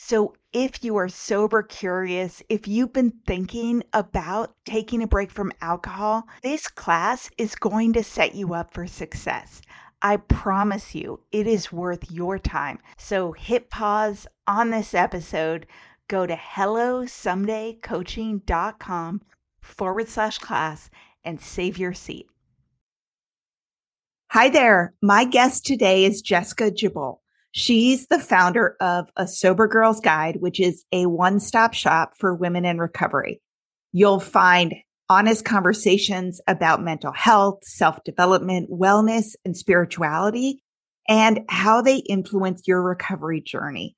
So, 0.00 0.36
if 0.52 0.84
you 0.84 0.96
are 0.96 1.08
sober 1.08 1.64
curious, 1.64 2.40
if 2.48 2.68
you've 2.68 2.92
been 2.92 3.10
thinking 3.26 3.82
about 3.92 4.54
taking 4.64 5.02
a 5.02 5.08
break 5.08 5.32
from 5.32 5.50
alcohol, 5.60 6.28
this 6.40 6.68
class 6.68 7.28
is 7.36 7.56
going 7.56 7.94
to 7.94 8.04
set 8.04 8.36
you 8.36 8.54
up 8.54 8.72
for 8.72 8.86
success. 8.86 9.60
I 10.00 10.18
promise 10.18 10.94
you, 10.94 11.24
it 11.32 11.48
is 11.48 11.72
worth 11.72 12.12
your 12.12 12.38
time. 12.38 12.78
So, 12.96 13.32
hit 13.32 13.70
pause 13.70 14.28
on 14.46 14.70
this 14.70 14.94
episode, 14.94 15.66
go 16.06 16.26
to 16.26 16.36
hellosomedaycoaching.com 16.36 19.22
forward 19.60 20.08
slash 20.08 20.38
class 20.38 20.90
and 21.24 21.40
save 21.40 21.76
your 21.76 21.92
seat. 21.92 22.28
Hi 24.30 24.48
there. 24.48 24.94
My 25.02 25.24
guest 25.24 25.66
today 25.66 26.04
is 26.04 26.22
Jessica 26.22 26.70
Jeboult. 26.70 27.18
She's 27.52 28.06
the 28.08 28.18
founder 28.18 28.76
of 28.80 29.08
A 29.16 29.26
Sober 29.26 29.66
Girls 29.66 30.00
Guide, 30.00 30.36
which 30.40 30.60
is 30.60 30.84
a 30.92 31.06
one 31.06 31.40
stop 31.40 31.74
shop 31.74 32.12
for 32.18 32.34
women 32.34 32.64
in 32.64 32.78
recovery. 32.78 33.40
You'll 33.92 34.20
find 34.20 34.74
honest 35.08 35.44
conversations 35.44 36.40
about 36.46 36.82
mental 36.82 37.12
health, 37.12 37.60
self 37.62 38.04
development, 38.04 38.70
wellness, 38.70 39.34
and 39.44 39.56
spirituality, 39.56 40.62
and 41.08 41.40
how 41.48 41.80
they 41.80 41.96
influence 41.96 42.62
your 42.66 42.82
recovery 42.82 43.40
journey 43.40 43.96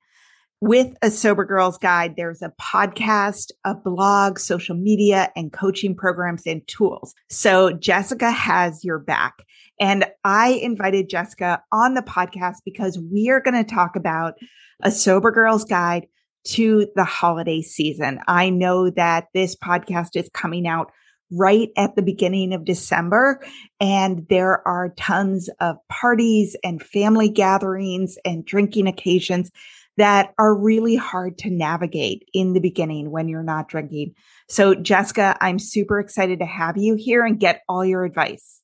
with 0.61 0.95
a 1.01 1.09
sober 1.09 1.43
girls 1.43 1.77
guide 1.79 2.13
there's 2.15 2.43
a 2.43 2.53
podcast 2.61 3.49
a 3.65 3.73
blog 3.73 4.37
social 4.37 4.75
media 4.75 5.31
and 5.35 5.51
coaching 5.51 5.95
programs 5.95 6.45
and 6.45 6.65
tools 6.67 7.15
so 7.29 7.71
jessica 7.73 8.29
has 8.29 8.83
your 8.83 8.99
back 8.99 9.39
and 9.79 10.05
i 10.23 10.49
invited 10.49 11.09
jessica 11.09 11.61
on 11.71 11.95
the 11.95 12.03
podcast 12.03 12.57
because 12.63 12.99
we 13.11 13.29
are 13.29 13.41
going 13.41 13.55
to 13.55 13.75
talk 13.75 13.95
about 13.95 14.35
a 14.83 14.91
sober 14.91 15.31
girls 15.31 15.65
guide 15.65 16.05
to 16.45 16.87
the 16.95 17.03
holiday 17.03 17.61
season 17.61 18.19
i 18.27 18.47
know 18.49 18.91
that 18.91 19.25
this 19.33 19.55
podcast 19.55 20.15
is 20.15 20.29
coming 20.31 20.67
out 20.67 20.91
right 21.31 21.69
at 21.77 21.95
the 21.95 22.01
beginning 22.01 22.53
of 22.53 22.65
December. 22.65 23.41
And 23.79 24.27
there 24.29 24.67
are 24.67 24.93
tons 24.97 25.49
of 25.59 25.77
parties 25.87 26.55
and 26.63 26.83
family 26.83 27.29
gatherings 27.29 28.17
and 28.25 28.45
drinking 28.45 28.87
occasions 28.87 29.49
that 29.97 30.33
are 30.37 30.55
really 30.55 30.95
hard 30.95 31.37
to 31.39 31.49
navigate 31.49 32.27
in 32.33 32.53
the 32.53 32.59
beginning 32.59 33.11
when 33.11 33.27
you're 33.27 33.43
not 33.43 33.67
drinking. 33.67 34.13
So, 34.49 34.73
Jessica, 34.73 35.37
I'm 35.41 35.59
super 35.59 35.99
excited 35.99 36.39
to 36.39 36.45
have 36.45 36.77
you 36.77 36.95
here 36.95 37.25
and 37.25 37.39
get 37.39 37.61
all 37.67 37.85
your 37.85 38.03
advice. 38.03 38.61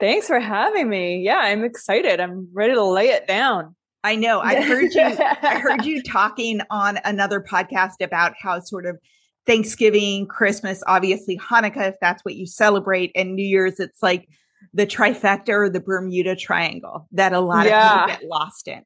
Thanks 0.00 0.28
for 0.28 0.38
having 0.38 0.88
me. 0.88 1.22
Yeah, 1.22 1.38
I'm 1.38 1.64
excited. 1.64 2.20
I'm 2.20 2.48
ready 2.52 2.74
to 2.74 2.84
lay 2.84 3.08
it 3.08 3.26
down. 3.26 3.74
I 4.04 4.14
know. 4.14 4.40
I 4.40 4.62
heard 4.62 4.94
you 4.94 5.02
I 5.02 5.58
heard 5.58 5.84
you 5.84 6.02
talking 6.06 6.60
on 6.70 7.00
another 7.04 7.40
podcast 7.40 8.00
about 8.00 8.34
how 8.40 8.60
sort 8.60 8.86
of 8.86 8.96
Thanksgiving, 9.44 10.26
Christmas, 10.26 10.82
obviously 10.86 11.36
Hanukkah 11.38 11.88
if 11.88 11.94
that's 12.00 12.24
what 12.24 12.36
you 12.36 12.46
celebrate 12.46 13.10
and 13.14 13.34
New 13.34 13.44
Year's 13.44 13.80
it's 13.80 14.02
like 14.02 14.28
the 14.72 14.86
trifecta 14.86 15.50
or 15.50 15.68
the 15.68 15.80
Bermuda 15.80 16.36
triangle 16.36 17.08
that 17.12 17.32
a 17.32 17.40
lot 17.40 17.66
yeah. 17.66 18.04
of 18.04 18.10
people 18.10 18.20
get 18.20 18.28
lost 18.28 18.68
in 18.68 18.82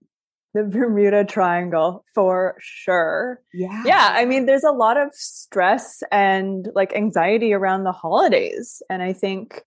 the 0.55 0.65
Bermuda 0.65 1.25
Triangle 1.25 2.05
for 2.15 2.57
sure. 2.59 3.41
Yeah. 3.55 3.83
Yeah. 3.87 4.11
I 4.13 4.25
mean, 4.25 4.47
there's 4.47 4.65
a 4.65 4.71
lot 4.71 4.97
of 4.97 5.15
stress 5.15 6.03
and 6.13 6.69
like 6.75 6.95
anxiety 6.95 7.53
around 7.53 7.85
the 7.85 7.93
holidays. 7.93 8.83
And 8.91 9.03
I 9.03 9.13
think, 9.13 9.63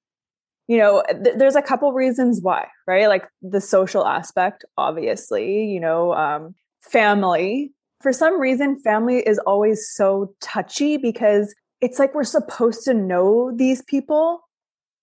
you 0.68 0.78
know, 0.78 1.04
th- 1.10 1.36
there's 1.38 1.56
a 1.56 1.62
couple 1.62 1.92
reasons 1.94 2.40
why, 2.42 2.68
right? 2.88 3.08
Like 3.08 3.28
the 3.42 3.62
social 3.62 4.06
aspect, 4.06 4.64
obviously, 4.78 5.66
you 5.66 5.80
know, 5.80 6.14
um, 6.14 6.56
family. 6.82 7.72
For 8.02 8.14
some 8.14 8.40
reason, 8.40 8.80
family 8.80 9.20
is 9.20 9.40
always 9.40 9.90
so 9.90 10.36
touchy 10.40 10.98
because 10.98 11.56
it's 11.82 11.98
like 11.98 12.14
we're 12.14 12.24
supposed 12.24 12.84
to 12.86 12.94
know 12.94 13.52
these 13.56 13.82
people 13.84 14.42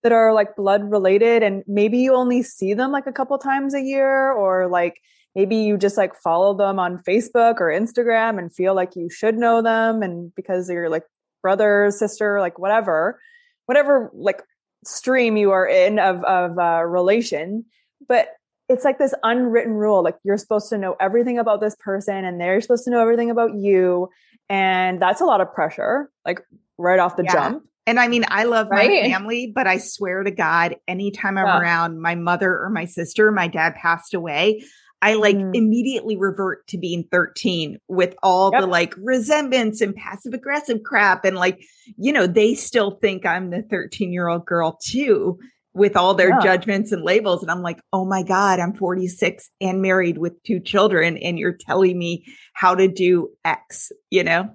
that 0.03 0.13
are 0.13 0.33
like 0.33 0.57
blood 0.57 0.91
related 0.91 1.43
and 1.43 1.63
maybe 1.67 1.99
you 1.99 2.15
only 2.15 2.43
see 2.43 2.75
them 2.75 2.91
like 2.91 3.07
a 3.07 3.13
couple 3.13 3.37
times 3.39 3.75
a 3.75 3.81
year 3.81 4.33
or 4.33 4.69
like 4.69 5.01
maybe 5.35 5.57
you 5.57 5.77
just 5.77 5.97
like 5.97 6.15
follow 6.15 6.55
them 6.55 6.79
on 6.79 6.99
Facebook 6.99 7.61
or 7.61 7.69
Instagram 7.69 8.39
and 8.39 8.55
feel 8.55 8.75
like 8.75 8.97
you 8.97 9.09
should 9.09 9.37
know 9.37 9.63
them 9.63 10.03
and 10.03 10.35
because 10.35 10.69
you're 10.69 10.91
like 10.91 11.05
brother, 11.43 11.91
sister, 11.91 12.41
like 12.41 12.59
whatever, 12.59 13.21
whatever 13.67 14.11
like 14.15 14.43
stream 14.85 15.37
you 15.37 15.51
are 15.51 15.67
in 15.67 15.99
of 15.99 16.23
of 16.25 16.59
uh, 16.59 16.83
relation, 16.85 17.65
but 18.09 18.29
it's 18.69 18.85
like 18.85 18.99
this 18.99 19.15
unwritten 19.23 19.75
rule 19.75 20.03
like 20.03 20.17
you're 20.25 20.39
supposed 20.39 20.69
to 20.71 20.79
know 20.79 20.97
everything 20.99 21.39
about 21.39 21.61
this 21.61 21.77
person 21.81 22.25
and 22.25 22.41
they're 22.41 22.61
supposed 22.61 22.85
to 22.85 22.91
know 22.91 23.01
everything 23.01 23.31
about 23.31 23.55
you 23.55 24.09
and 24.49 25.03
that's 25.03 25.21
a 25.21 25.25
lot 25.25 25.41
of 25.41 25.53
pressure 25.53 26.11
like 26.25 26.41
right 26.79 26.99
off 26.99 27.17
the 27.17 27.25
yeah. 27.25 27.33
jump 27.33 27.65
And 27.87 27.99
I 27.99 28.07
mean, 28.07 28.25
I 28.29 28.45
love 28.45 28.69
right? 28.71 28.89
my 28.89 29.11
family, 29.11 29.51
but 29.53 29.67
I 29.67 29.79
swear 29.79 30.23
to 30.23 30.31
God, 30.31 30.77
anytime 30.87 31.37
I'm 31.37 31.47
yeah. 31.47 31.59
around 31.59 32.01
my 32.01 32.15
mother 32.15 32.57
or 32.57 32.71
my 32.71 32.85
sister, 32.85 33.33
my 33.33 33.49
dad 33.49 33.75
passed 33.75 34.15
away. 34.15 34.63
I 35.03 35.15
like 35.15 35.37
mm. 35.37 35.55
immediately 35.55 36.17
revert 36.17 36.65
to 36.69 36.79
being 36.79 37.05
13 37.11 37.79
with 37.89 38.15
all 38.23 38.51
yep. 38.53 38.61
the 38.61 38.67
like 38.69 38.95
resentments 38.97 39.81
and 39.81 39.95
passive 39.95 40.33
aggressive 40.33 40.85
crap. 40.85 41.25
And 41.25 41.37
like, 41.37 41.61
you 41.99 42.13
know, 42.13 42.29
they 42.29 42.55
still 42.55 42.93
think 42.93 43.27
I'm 43.27 43.51
the 43.51 43.63
13 43.69 44.13
year 44.13 44.29
old 44.29 44.47
girl 44.47 44.79
too 44.81 45.41
with 45.75 45.97
all 45.97 46.15
their 46.15 46.29
yeah. 46.29 46.41
judgments 46.41 46.93
and 46.93 47.03
labels. 47.03 47.43
And 47.43 47.51
I'm 47.51 47.63
like, 47.63 47.81
oh 47.93 48.05
my 48.05 48.23
God, 48.23 48.61
I'm 48.61 48.75
46 48.75 49.51
and 49.61 49.83
married 49.83 50.19
with 50.19 50.41
two 50.45 50.61
children. 50.61 51.17
And 51.17 51.37
you're 51.37 51.59
telling 51.59 51.99
me 51.99 52.25
how 52.55 52.77
to 52.77 52.87
do 52.87 53.31
X, 53.45 53.91
you 54.09 54.23
know? 54.23 54.51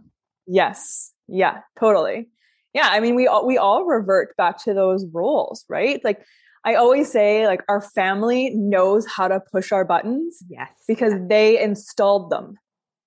Yes. 0.46 1.12
Yeah, 1.28 1.60
totally. 1.78 2.30
Yeah. 2.74 2.88
I 2.90 3.02
mean, 3.02 3.16
we 3.16 3.28
all, 3.28 3.46
we 3.46 3.58
all 3.58 3.86
revert 3.86 4.38
back 4.38 4.64
to 4.64 4.74
those 4.74 5.06
roles, 5.12 5.66
right? 5.68 6.00
Like, 6.06 6.22
I 6.64 6.76
always 6.76 7.12
say 7.12 7.48
like 7.48 7.64
our 7.70 7.82
family 7.82 8.52
knows 8.52 9.06
how 9.08 9.28
to 9.28 9.40
push 9.52 9.72
our 9.72 9.86
buttons. 9.86 10.44
Yes. 10.50 10.72
Because 10.88 11.14
they 11.28 11.62
installed 11.62 12.30
them. 12.30 12.56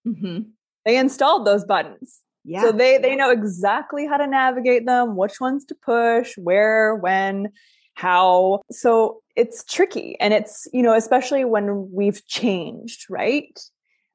Mm-hmm. 0.07 0.51
They 0.85 0.97
installed 0.97 1.47
those 1.47 1.65
buttons. 1.65 2.21
Yeah. 2.45 2.63
So 2.63 2.73
they 2.73 2.97
they 2.97 3.17
know 3.17 3.31
exactly 3.31 4.07
how 4.07 4.17
to 4.17 4.27
navigate 4.27 4.87
them, 4.87 5.15
which 5.15 5.41
ones 5.41 5.65
to 5.67 5.75
push, 5.75 6.37
where, 6.39 6.97
when, 6.97 7.49
how. 7.95 8.63
So 8.71 9.23
it's 9.37 9.63
tricky 9.65 10.19
and 10.21 10.33
it's, 10.33 10.67
you 10.73 10.83
know, 10.83 10.95
especially 10.95 11.45
when 11.45 11.91
we've 11.93 12.27
changed, 12.27 13.05
right? 13.11 13.61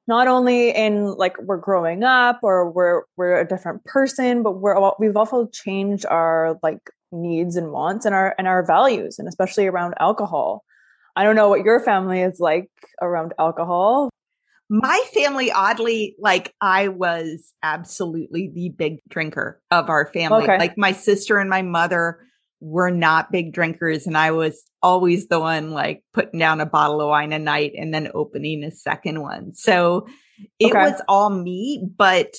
Not 0.07 0.27
only 0.27 0.69
in 0.71 1.15
like 1.15 1.39
we're 1.39 1.57
growing 1.57 2.03
up 2.03 2.39
or 2.41 2.69
we're 2.69 3.03
we're 3.15 3.39
a 3.39 3.47
different 3.47 3.83
person, 3.85 4.43
but 4.43 4.53
we're 4.53 4.91
we've 4.99 5.17
also 5.17 5.47
changed 5.47 6.05
our 6.07 6.59
like 6.63 6.79
needs 7.15 7.55
and 7.55 7.71
wants 7.71 8.05
and 8.05 8.13
our 8.13 8.35
and 8.37 8.47
our 8.47 8.65
values 8.65 9.19
and 9.19 9.27
especially 9.27 9.67
around 9.67 9.93
alcohol 9.99 10.63
i 11.15 11.23
don't 11.23 11.35
know 11.35 11.49
what 11.49 11.63
your 11.63 11.79
family 11.79 12.21
is 12.21 12.39
like 12.39 12.69
around 13.01 13.33
alcohol 13.39 14.09
my 14.69 15.03
family 15.13 15.51
oddly 15.51 16.15
like 16.19 16.53
i 16.61 16.87
was 16.87 17.53
absolutely 17.63 18.51
the 18.53 18.69
big 18.69 18.97
drinker 19.09 19.61
of 19.71 19.89
our 19.89 20.07
family 20.07 20.43
okay. 20.43 20.57
like 20.57 20.77
my 20.77 20.91
sister 20.91 21.37
and 21.37 21.49
my 21.49 21.61
mother 21.61 22.19
were 22.61 22.91
not 22.91 23.31
big 23.31 23.53
drinkers 23.53 24.07
and 24.07 24.17
i 24.17 24.31
was 24.31 24.63
always 24.81 25.27
the 25.27 25.39
one 25.39 25.71
like 25.71 26.03
putting 26.13 26.39
down 26.39 26.61
a 26.61 26.65
bottle 26.65 27.01
of 27.01 27.09
wine 27.09 27.33
a 27.33 27.39
night 27.39 27.73
and 27.77 27.93
then 27.93 28.09
opening 28.13 28.63
a 28.63 28.71
second 28.71 29.21
one 29.21 29.53
so 29.53 30.07
it 30.59 30.71
okay. 30.71 30.91
was 30.91 31.01
all 31.07 31.29
me 31.29 31.87
but 31.97 32.35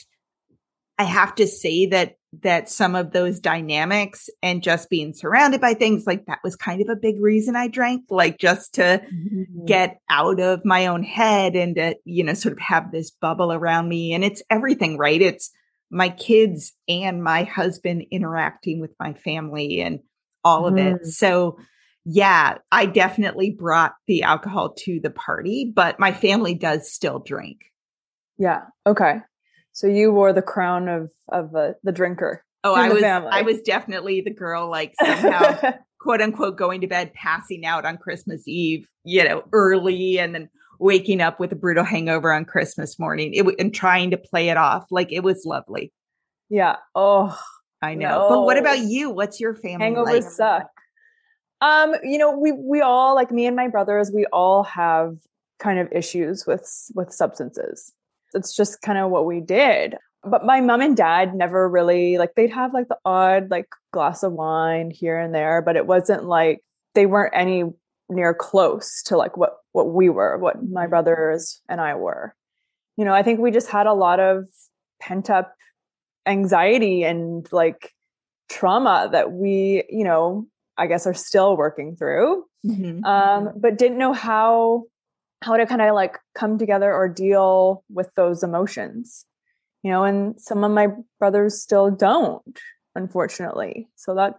i 0.99 1.05
have 1.05 1.35
to 1.35 1.47
say 1.47 1.87
that 1.87 2.17
that 2.43 2.69
some 2.69 2.95
of 2.95 3.13
those 3.13 3.41
dynamics 3.41 4.29
and 4.43 4.63
just 4.63 4.91
being 4.91 5.13
surrounded 5.15 5.61
by 5.61 5.75
things 5.75 6.07
like 6.07 6.27
that 6.27 6.41
was 6.43 6.57
kind 6.57 6.81
of 6.81 6.89
a 6.89 6.97
big 6.97 7.21
reason 7.21 7.57
I 7.57 7.69
drank, 7.69 8.05
like 8.11 8.39
just 8.39 8.75
to 8.75 8.83
mm-hmm. 8.83 9.65
get 9.65 10.01
out 10.11 10.41
of 10.41 10.65
my 10.65 10.87
own 10.87 11.03
head 11.03 11.57
and 11.57 11.77
to, 11.77 11.97
you 12.05 12.25
know, 12.25 12.35
sort 12.35 12.53
of 12.53 12.59
have 12.59 12.93
this 12.93 13.11
bubble 13.11 13.53
around 13.53 13.89
me. 13.89 14.13
And 14.13 14.25
it's 14.25 14.43
everything, 14.51 14.99
right? 14.99 15.21
It's 15.21 15.51
my 15.91 16.09
kids 16.09 16.73
and 16.89 17.23
my 17.23 17.45
husband 17.45 18.07
interacting 18.11 18.81
with 18.81 18.93
my 18.99 19.15
family 19.15 19.81
and 19.81 20.01
all 20.45 20.67
of 20.67 20.75
mm-hmm. 20.75 20.97
it. 20.97 21.07
So, 21.07 21.59
yeah, 22.05 22.59
I 22.71 22.87
definitely 22.87 23.51
brought 23.51 23.95
the 24.07 24.23
alcohol 24.23 24.75
to 24.81 25.01
the 25.01 25.11
party, 25.11 25.73
but 25.75 25.99
my 25.99 26.13
family 26.13 26.55
does 26.55 26.93
still 26.93 27.19
drink. 27.19 27.73
Yeah. 28.39 28.63
Okay. 28.87 29.21
So 29.77 29.87
you 29.87 30.11
wore 30.11 30.33
the 30.33 30.41
crown 30.41 30.89
of 30.89 31.11
of 31.29 31.55
uh, 31.55 31.73
the 31.85 31.93
drinker. 31.93 32.43
Oh, 32.65 32.75
I 32.75 32.89
was 32.89 33.03
family. 33.03 33.29
I 33.31 33.43
was 33.43 33.61
definitely 33.61 34.23
the 34.23 34.33
girl 34.33 34.71
like 34.71 34.95
somehow 34.99 35.75
quote 36.01 36.23
unquote 36.23 36.57
going 36.57 36.81
to 36.81 36.87
bed 36.87 37.13
passing 37.13 37.67
out 37.67 37.85
on 37.85 37.99
Christmas 37.99 38.49
Eve, 38.49 38.89
you 39.05 39.23
know, 39.23 39.45
early 39.53 40.19
and 40.19 40.35
then 40.35 40.49
waking 40.81 41.21
up 41.21 41.39
with 41.39 41.53
a 41.53 41.57
brutal 41.57 41.85
hangover 41.85 42.33
on 42.33 42.47
Christmas 42.47 42.99
morning. 42.99 43.35
It 43.35 43.45
and 43.59 43.75
trying 43.75 44.13
to 44.13 44.17
play 44.17 44.49
it 44.49 44.57
off 44.57 44.87
like 44.91 45.13
it 45.13 45.23
was 45.23 45.45
lovely. 45.45 45.93
Yeah. 46.49 46.77
Oh, 46.95 47.39
I 47.83 47.97
know. 47.97 48.09
No. 48.09 48.29
But 48.31 48.43
what 48.45 48.57
about 48.57 48.79
you? 48.79 49.11
What's 49.11 49.41
your 49.41 49.55
family 49.55 49.89
Hangovers 49.89 50.07
like? 50.07 50.23
suck. 50.23 50.71
Um, 51.61 51.95
you 52.03 52.17
know, 52.17 52.31
we 52.31 52.51
we 52.51 52.81
all 52.81 53.15
like 53.15 53.31
me 53.31 53.45
and 53.45 53.55
my 53.55 53.69
brothers, 53.69 54.11
we 54.11 54.25
all 54.33 54.63
have 54.63 55.19
kind 55.59 55.79
of 55.79 55.93
issues 55.93 56.47
with 56.47 56.67
with 56.95 57.13
substances. 57.13 57.93
It's 58.35 58.55
just 58.55 58.83
kind 58.83 58.99
of 58.99 59.11
what 59.11 59.27
we 59.27 59.41
did. 59.41 59.97
But 60.25 60.45
my 60.45 60.61
mom 60.61 60.81
and 60.81 60.97
dad 60.97 61.35
never 61.35 61.69
really 61.69 62.19
like 62.19 62.35
they'd 62.35 62.51
have 62.51 62.75
like 62.75 62.89
the 62.89 62.99
odd 63.05 63.51
like 63.51 63.69
glass 63.93 64.23
of 64.23 64.33
wine 64.33 64.91
here 64.91 65.19
and 65.19 65.35
there, 65.35 65.63
but 65.63 65.77
it 65.77 65.87
wasn't 65.87 66.25
like 66.25 66.63
they 66.95 67.07
weren't 67.07 67.35
any 67.35 67.65
near 68.09 68.35
close 68.35 69.03
to 69.05 69.17
like 69.17 69.37
what 69.37 69.57
what 69.73 69.93
we 69.93 70.09
were, 70.09 70.37
what 70.39 70.63
my 70.63 70.83
mm-hmm. 70.83 70.91
brothers 70.91 71.61
and 71.69 71.81
I 71.81 71.95
were. 71.95 72.35
You 72.97 73.05
know, 73.05 73.13
I 73.13 73.23
think 73.23 73.41
we 73.41 73.51
just 73.51 73.69
had 73.69 73.87
a 73.87 73.93
lot 73.93 74.21
of 74.21 74.47
pent 75.01 75.31
up 75.31 75.55
anxiety 76.27 77.05
and 77.05 77.47
like 77.53 77.93
trauma 78.49 79.09
that 79.13 79.33
we, 79.33 79.85
you 79.89 80.05
know, 80.05 80.47
I 80.77 80.87
guess 80.87 81.07
are 81.07 81.15
still 81.15 81.57
working 81.57 81.97
through. 81.97 82.45
Mm-hmm. 82.65 83.05
Um, 83.05 83.53
but 83.57 83.79
didn't 83.79 83.99
know 83.99 84.13
how 84.13 84.85
how 85.43 85.57
to 85.57 85.67
kind 85.67 85.83
of 85.83 85.95
like 85.95 86.19
come 86.35 86.59
together 86.59 86.93
or 86.93 87.09
deal 87.09 87.85
with 87.91 88.11
those 88.15 88.43
emotions 88.43 89.27
you 89.83 89.91
know 89.91 90.05
and 90.05 90.41
some 90.41 90.65
of 90.65 90.71
my 90.71 90.89
brothers 91.19 91.63
still 91.63 91.91
don't 91.91 92.59
unfortunately 92.95 93.89
so 93.95 94.15
that 94.15 94.35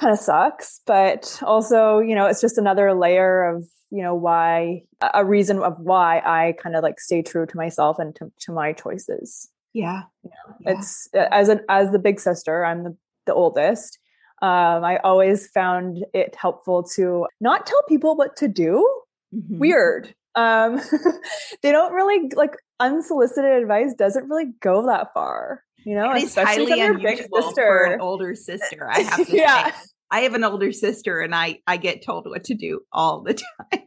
kind 0.00 0.12
of 0.12 0.18
sucks 0.18 0.80
but 0.86 1.40
also 1.42 1.98
you 1.98 2.14
know 2.14 2.26
it's 2.26 2.40
just 2.40 2.58
another 2.58 2.94
layer 2.94 3.42
of 3.42 3.64
you 3.90 4.02
know 4.02 4.14
why 4.14 4.82
a 5.14 5.24
reason 5.24 5.58
of 5.58 5.74
why 5.78 6.18
i 6.24 6.54
kind 6.62 6.76
of 6.76 6.82
like 6.82 7.00
stay 7.00 7.22
true 7.22 7.46
to 7.46 7.56
myself 7.56 7.98
and 7.98 8.14
to, 8.16 8.30
to 8.38 8.52
my 8.52 8.72
choices 8.72 9.48
yeah. 9.74 10.02
You 10.22 10.30
know, 10.30 10.56
yeah. 10.60 10.72
it's 10.72 11.08
as 11.14 11.48
an 11.48 11.60
as 11.68 11.90
the 11.92 11.98
big 11.98 12.20
sister 12.20 12.64
i'm 12.64 12.84
the, 12.84 12.96
the 13.26 13.34
oldest 13.34 13.98
um, 14.40 14.84
i 14.84 14.98
always 14.98 15.48
found 15.48 16.04
it 16.14 16.34
helpful 16.36 16.82
to 16.94 17.26
not 17.40 17.66
tell 17.66 17.82
people 17.84 18.16
what 18.16 18.36
to 18.36 18.48
do 18.48 18.88
mm-hmm. 19.34 19.58
weird 19.58 20.14
um 20.34 20.80
they 21.62 21.72
don't 21.72 21.92
really 21.92 22.30
like 22.34 22.56
unsolicited 22.80 23.62
advice 23.62 23.94
doesn't 23.98 24.28
really 24.28 24.52
go 24.60 24.86
that 24.86 25.08
far 25.14 25.62
you 25.84 25.94
know 25.94 26.12
it's 26.12 26.34
highly 26.34 26.80
unusual 26.80 27.52
for 27.52 27.84
an 27.84 28.00
older 28.00 28.34
sister 28.34 28.88
i 28.90 29.00
have 29.00 29.26
to 29.26 29.36
yeah. 29.36 29.70
Say. 29.70 29.76
i 30.10 30.20
have 30.20 30.34
an 30.34 30.44
older 30.44 30.72
sister 30.72 31.20
and 31.20 31.34
i 31.34 31.58
i 31.66 31.76
get 31.76 32.04
told 32.04 32.26
what 32.26 32.44
to 32.44 32.54
do 32.54 32.80
all 32.92 33.22
the 33.22 33.34
time. 33.72 33.82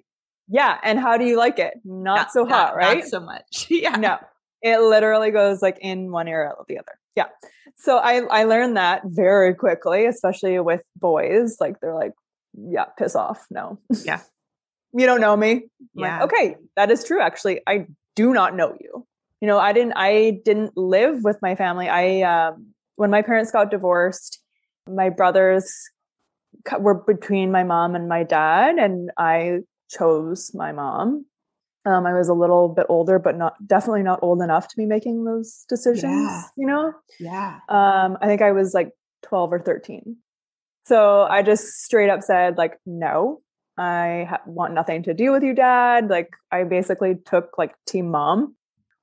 Yeah 0.47 0.77
and 0.83 0.99
how 0.99 1.17
do 1.17 1.25
you 1.25 1.37
like 1.37 1.57
it? 1.57 1.73
Not, 1.83 2.15
not 2.15 2.31
so 2.31 2.45
hot 2.45 2.73
not, 2.73 2.75
right? 2.75 2.97
not 2.99 3.07
so 3.07 3.19
much. 3.19 3.67
Yeah. 3.69 3.95
No. 3.95 4.17
It 4.61 4.79
literally 4.79 5.31
goes 5.31 5.61
like 5.61 5.77
in 5.81 6.11
one 6.11 6.27
ear 6.27 6.47
out 6.47 6.67
the 6.67 6.77
other. 6.77 6.99
Yeah. 7.15 7.27
So 7.77 7.97
i 7.97 8.19
i 8.29 8.43
learned 8.43 8.77
that 8.77 9.01
very 9.05 9.55
quickly 9.55 10.05
especially 10.05 10.59
with 10.59 10.83
boys 10.95 11.57
like 11.59 11.79
they're 11.81 11.95
like 11.95 12.13
yeah 12.53 12.85
piss 12.97 13.15
off 13.15 13.45
no. 13.49 13.79
Yeah 14.03 14.21
you 14.95 15.05
don't 15.05 15.21
know 15.21 15.35
me. 15.35 15.63
yeah. 15.93 16.19
Like, 16.19 16.33
okay, 16.33 16.55
that 16.75 16.91
is 16.91 17.03
true. 17.03 17.21
Actually, 17.21 17.61
I 17.67 17.87
do 18.15 18.33
not 18.33 18.55
know 18.55 18.75
you. 18.79 19.05
You 19.41 19.47
know, 19.47 19.59
I 19.59 19.73
didn't, 19.73 19.93
I 19.95 20.39
didn't 20.43 20.77
live 20.77 21.23
with 21.23 21.37
my 21.41 21.55
family. 21.55 21.89
I, 21.89 22.21
um, 22.21 22.67
when 22.95 23.09
my 23.09 23.21
parents 23.21 23.51
got 23.51 23.69
divorced, 23.69 24.39
my 24.89 25.09
brothers 25.09 25.73
were 26.79 26.93
between 26.93 27.51
my 27.51 27.63
mom 27.63 27.95
and 27.95 28.07
my 28.07 28.23
dad, 28.23 28.75
and 28.75 29.11
I 29.17 29.59
chose 29.89 30.51
my 30.53 30.71
mom. 30.71 31.25
Um, 31.85 32.05
I 32.07 32.13
was 32.13 32.29
a 32.29 32.33
little 32.33 32.69
bit 32.69 32.87
older, 32.89 33.19
but 33.19 33.37
not 33.37 33.53
definitely 33.67 34.01
not 34.01 34.19
old 34.23 34.41
enough 34.41 34.67
to 34.69 34.77
be 34.77 34.85
making 34.85 35.25
those 35.25 35.65
decisions. 35.69 36.03
Yeah. 36.03 36.43
You 36.57 36.67
know? 36.67 36.93
Yeah. 37.19 37.59
Um, 37.69 38.17
I 38.21 38.27
think 38.27 38.41
I 38.41 38.53
was 38.53 38.73
like 38.73 38.89
12 39.23 39.53
or 39.53 39.59
13. 39.59 40.17
So 40.85 41.23
I 41.23 41.43
just 41.43 41.83
straight 41.83 42.09
up 42.09 42.23
said, 42.23 42.57
like, 42.57 42.79
no, 42.85 43.41
I 43.77 44.27
ha- 44.29 44.41
want 44.45 44.73
nothing 44.73 45.03
to 45.03 45.13
do 45.13 45.31
with 45.31 45.43
you, 45.43 45.53
dad. 45.53 46.09
Like, 46.09 46.33
I 46.51 46.63
basically 46.63 47.15
took 47.25 47.57
like 47.57 47.73
team 47.85 48.09
mom, 48.09 48.55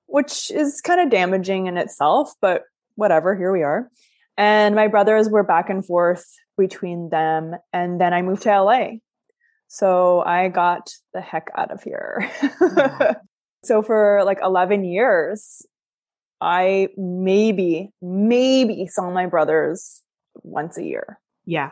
which 0.07 0.51
is 0.51 0.81
kind 0.81 1.01
of 1.01 1.11
damaging 1.11 1.67
in 1.67 1.77
itself, 1.77 2.33
but 2.41 2.65
whatever, 2.95 3.37
here 3.37 3.53
we 3.53 3.63
are. 3.63 3.91
And 4.37 4.75
my 4.75 4.89
brothers 4.89 5.29
were 5.29 5.43
back 5.43 5.69
and 5.69 5.85
forth 5.85 6.25
between 6.57 7.11
them. 7.11 7.55
And 7.73 8.01
then 8.01 8.15
I 8.15 8.23
moved 8.23 8.43
to 8.43 8.63
LA. 8.63 8.91
So 9.69 10.23
I 10.23 10.49
got 10.49 10.91
the 11.15 11.21
heck 11.21 11.51
out 11.57 11.71
of 11.71 11.83
here. 11.83 12.31
Yeah. 12.61 13.15
so 13.65 13.83
for 13.83 14.23
like 14.25 14.39
11 14.43 14.85
years, 14.85 15.67
I 16.41 16.89
maybe, 16.97 17.91
maybe 18.03 18.87
saw 18.87 19.11
my 19.11 19.27
brothers 19.27 20.03
once 20.43 20.77
a 20.77 20.85
year. 20.85 21.19
Yeah. 21.45 21.71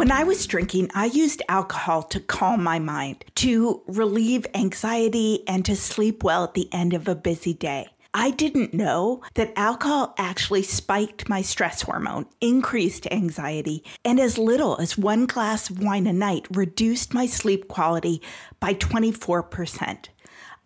When 0.00 0.10
I 0.10 0.24
was 0.24 0.46
drinking, 0.46 0.90
I 0.94 1.04
used 1.04 1.42
alcohol 1.46 2.04
to 2.04 2.20
calm 2.20 2.64
my 2.64 2.78
mind, 2.78 3.22
to 3.34 3.82
relieve 3.86 4.46
anxiety, 4.54 5.46
and 5.46 5.62
to 5.66 5.76
sleep 5.76 6.24
well 6.24 6.42
at 6.42 6.54
the 6.54 6.72
end 6.72 6.94
of 6.94 7.06
a 7.06 7.14
busy 7.14 7.52
day. 7.52 7.86
I 8.14 8.30
didn't 8.30 8.72
know 8.72 9.20
that 9.34 9.52
alcohol 9.56 10.14
actually 10.16 10.62
spiked 10.62 11.28
my 11.28 11.42
stress 11.42 11.82
hormone, 11.82 12.24
increased 12.40 13.08
anxiety, 13.10 13.84
and 14.02 14.18
as 14.18 14.38
little 14.38 14.78
as 14.78 14.96
one 14.96 15.26
glass 15.26 15.68
of 15.68 15.82
wine 15.82 16.06
a 16.06 16.14
night 16.14 16.46
reduced 16.50 17.12
my 17.12 17.26
sleep 17.26 17.68
quality 17.68 18.22
by 18.58 18.72
24%. 18.72 20.06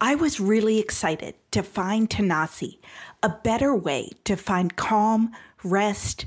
I 0.00 0.14
was 0.14 0.38
really 0.38 0.78
excited 0.78 1.34
to 1.50 1.64
find 1.64 2.08
Tanasi, 2.08 2.78
a 3.20 3.30
better 3.30 3.74
way 3.74 4.10
to 4.26 4.36
find 4.36 4.76
calm, 4.76 5.32
rest, 5.64 6.26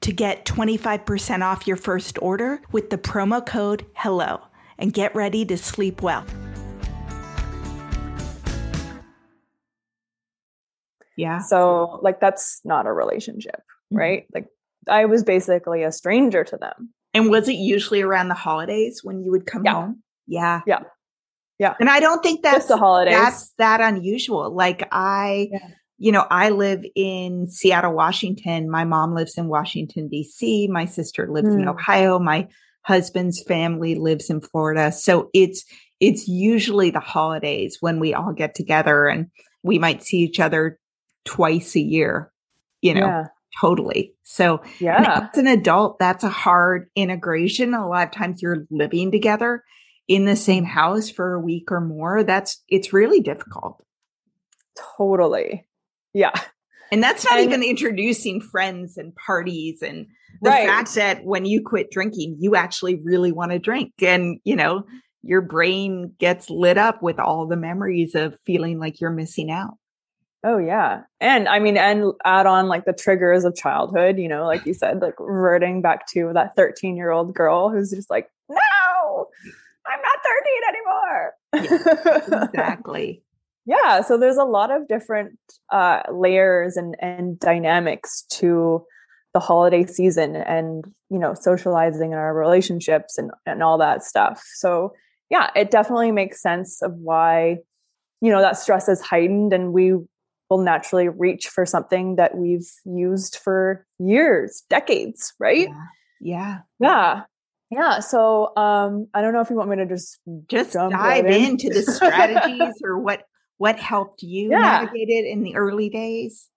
to 0.00 0.12
get 0.12 0.44
25% 0.44 1.42
off 1.42 1.66
your 1.66 1.76
first 1.76 2.18
order 2.20 2.60
with 2.72 2.90
the 2.90 2.98
promo 2.98 3.44
code 3.44 3.86
HELLO 3.94 4.46
and 4.78 4.92
get 4.92 5.14
ready 5.14 5.44
to 5.44 5.56
sleep 5.56 6.02
well. 6.02 6.24
Yeah. 11.16 11.38
So, 11.38 11.98
like, 12.02 12.20
that's 12.20 12.60
not 12.64 12.86
a 12.86 12.92
relationship, 12.92 13.56
mm-hmm. 13.56 13.96
right? 13.96 14.26
Like, 14.34 14.48
I 14.86 15.06
was 15.06 15.24
basically 15.24 15.82
a 15.82 15.90
stranger 15.90 16.44
to 16.44 16.56
them. 16.56 16.90
And 17.14 17.30
was 17.30 17.48
it 17.48 17.54
usually 17.54 18.02
around 18.02 18.28
the 18.28 18.34
holidays 18.34 19.00
when 19.02 19.22
you 19.22 19.30
would 19.30 19.46
come 19.46 19.64
yeah. 19.64 19.72
home? 19.72 20.02
Yeah. 20.26 20.60
Yeah. 20.66 20.80
Yeah. 21.58 21.74
And 21.80 21.88
I 21.88 22.00
don't 22.00 22.22
think 22.22 22.42
that's 22.42 22.56
Just 22.56 22.68
the 22.68 22.76
holidays. 22.76 23.14
That's 23.14 23.50
that 23.56 23.80
unusual. 23.80 24.54
Like 24.54 24.86
I 24.92 25.48
yeah 25.50 25.68
you 25.98 26.12
know, 26.12 26.26
I 26.30 26.50
live 26.50 26.84
in 26.94 27.48
Seattle, 27.48 27.94
Washington. 27.94 28.70
My 28.70 28.84
mom 28.84 29.14
lives 29.14 29.38
in 29.38 29.48
Washington, 29.48 30.08
D.C. 30.08 30.68
My 30.68 30.84
sister 30.84 31.28
lives 31.30 31.48
mm. 31.48 31.62
in 31.62 31.68
Ohio. 31.68 32.18
My 32.18 32.48
husband's 32.82 33.42
family 33.42 33.94
lives 33.94 34.30
in 34.30 34.40
Florida. 34.40 34.92
So 34.92 35.30
it's, 35.32 35.64
it's 35.98 36.28
usually 36.28 36.90
the 36.90 37.00
holidays 37.00 37.78
when 37.80 37.98
we 37.98 38.14
all 38.14 38.32
get 38.32 38.54
together 38.54 39.06
and 39.06 39.28
we 39.62 39.78
might 39.78 40.02
see 40.02 40.18
each 40.18 40.38
other 40.38 40.78
twice 41.24 41.74
a 41.74 41.80
year, 41.80 42.30
you 42.82 42.94
know, 42.94 43.06
yeah. 43.06 43.24
totally. 43.60 44.14
So 44.22 44.62
yeah, 44.78 45.28
as 45.32 45.38
an 45.38 45.48
adult, 45.48 45.98
that's 45.98 46.22
a 46.22 46.28
hard 46.28 46.88
integration. 46.94 47.74
A 47.74 47.88
lot 47.88 48.06
of 48.06 48.12
times 48.12 48.42
you're 48.42 48.66
living 48.70 49.10
together 49.10 49.64
in 50.06 50.24
the 50.24 50.36
same 50.36 50.64
house 50.64 51.10
for 51.10 51.34
a 51.34 51.40
week 51.40 51.72
or 51.72 51.80
more. 51.80 52.22
That's, 52.22 52.62
it's 52.68 52.92
really 52.92 53.20
difficult. 53.20 53.82
Totally. 54.96 55.65
Yeah. 56.16 56.32
And 56.90 57.02
that's 57.02 57.24
not 57.24 57.38
and, 57.38 57.44
even 57.44 57.62
introducing 57.62 58.40
friends 58.40 58.96
and 58.96 59.14
parties 59.14 59.82
and 59.82 60.06
the 60.40 60.50
right. 60.50 60.66
fact 60.66 60.94
that 60.94 61.24
when 61.24 61.44
you 61.44 61.62
quit 61.62 61.90
drinking, 61.90 62.36
you 62.38 62.56
actually 62.56 63.00
really 63.04 63.32
want 63.32 63.52
to 63.52 63.58
drink. 63.58 63.92
And, 64.00 64.38
you 64.44 64.56
know, 64.56 64.84
your 65.22 65.42
brain 65.42 66.14
gets 66.18 66.48
lit 66.48 66.78
up 66.78 67.02
with 67.02 67.18
all 67.18 67.46
the 67.46 67.56
memories 67.56 68.14
of 68.14 68.38
feeling 68.46 68.78
like 68.78 68.98
you're 68.98 69.10
missing 69.10 69.50
out. 69.50 69.74
Oh 70.42 70.56
yeah. 70.56 71.02
And 71.20 71.48
I 71.48 71.58
mean, 71.58 71.76
and 71.76 72.12
add 72.24 72.46
on 72.46 72.68
like 72.68 72.86
the 72.86 72.94
triggers 72.94 73.44
of 73.44 73.54
childhood, 73.54 74.18
you 74.18 74.28
know, 74.28 74.46
like 74.46 74.64
you 74.64 74.72
said, 74.74 75.02
like 75.02 75.14
reverting 75.18 75.82
back 75.82 76.06
to 76.14 76.30
that 76.32 76.56
13 76.56 76.96
year 76.96 77.10
old 77.10 77.34
girl 77.34 77.68
who's 77.68 77.90
just 77.90 78.08
like, 78.08 78.30
no, 78.48 79.26
I'm 79.86 80.00
not 80.00 80.18
13 81.52 81.66
anymore. 81.66 82.24
Yeah, 82.24 82.44
exactly 82.44 83.22
yeah 83.66 84.00
so 84.00 84.16
there's 84.16 84.36
a 84.36 84.44
lot 84.44 84.70
of 84.70 84.88
different 84.88 85.38
uh, 85.72 86.02
layers 86.12 86.76
and 86.76 86.96
and 87.00 87.38
dynamics 87.38 88.24
to 88.30 88.84
the 89.34 89.40
holiday 89.40 89.84
season 89.84 90.36
and 90.36 90.84
you 91.10 91.18
know 91.18 91.34
socializing 91.34 92.12
in 92.12 92.18
our 92.18 92.34
relationships 92.34 93.18
and 93.18 93.30
and 93.44 93.62
all 93.62 93.78
that 93.78 94.02
stuff 94.02 94.42
so 94.54 94.92
yeah 95.30 95.50
it 95.54 95.70
definitely 95.70 96.12
makes 96.12 96.40
sense 96.40 96.80
of 96.82 96.94
why 96.94 97.58
you 98.20 98.30
know 98.30 98.40
that 98.40 98.56
stress 98.56 98.88
is 98.88 99.00
heightened 99.02 99.52
and 99.52 99.72
we 99.72 99.92
will 100.48 100.58
naturally 100.58 101.08
reach 101.08 101.48
for 101.48 101.66
something 101.66 102.16
that 102.16 102.36
we've 102.36 102.70
used 102.84 103.36
for 103.36 103.84
years 103.98 104.62
decades 104.70 105.34
right 105.38 105.68
yeah 105.68 105.86
yeah, 106.20 106.58
yeah. 106.80 107.22
Yeah. 107.70 108.00
So 108.00 108.56
um 108.56 109.08
I 109.12 109.20
don't 109.20 109.32
know 109.32 109.40
if 109.40 109.50
you 109.50 109.56
want 109.56 109.70
me 109.70 109.76
to 109.76 109.86
just 109.86 110.18
just 110.48 110.72
dive 110.72 111.26
in. 111.26 111.44
into 111.44 111.68
the 111.68 111.82
strategies 111.92 112.74
or 112.82 112.98
what 112.98 113.24
what 113.58 113.78
helped 113.78 114.22
you 114.22 114.50
yeah. 114.50 114.58
navigate 114.58 115.08
it 115.08 115.24
in 115.26 115.42
the 115.42 115.56
early 115.56 115.88
days? 115.88 116.48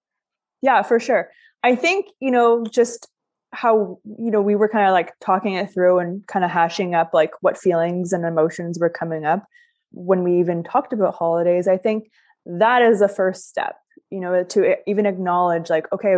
Yeah, 0.61 0.81
for 0.81 0.99
sure. 0.99 1.29
I 1.63 1.75
think, 1.75 2.07
you 2.19 2.31
know, 2.31 2.65
just 2.65 3.07
how, 3.51 3.99
you 4.17 4.31
know, 4.31 4.41
we 4.41 4.55
were 4.55 4.69
kind 4.69 4.85
of 4.85 4.91
like 4.91 5.13
talking 5.19 5.53
it 5.53 5.73
through 5.73 5.99
and 5.99 6.25
kind 6.27 6.45
of 6.45 6.51
hashing 6.51 6.95
up 6.95 7.11
like 7.13 7.31
what 7.41 7.57
feelings 7.57 8.13
and 8.13 8.25
emotions 8.25 8.79
were 8.79 8.89
coming 8.89 9.25
up 9.25 9.45
when 9.91 10.23
we 10.23 10.39
even 10.39 10.63
talked 10.63 10.93
about 10.93 11.15
holidays. 11.15 11.67
I 11.67 11.77
think 11.77 12.11
that 12.45 12.81
is 12.81 12.99
the 12.99 13.07
first 13.07 13.49
step, 13.49 13.75
you 14.09 14.19
know, 14.19 14.43
to 14.43 14.75
even 14.87 15.05
acknowledge 15.05 15.69
like, 15.69 15.91
okay, 15.91 16.15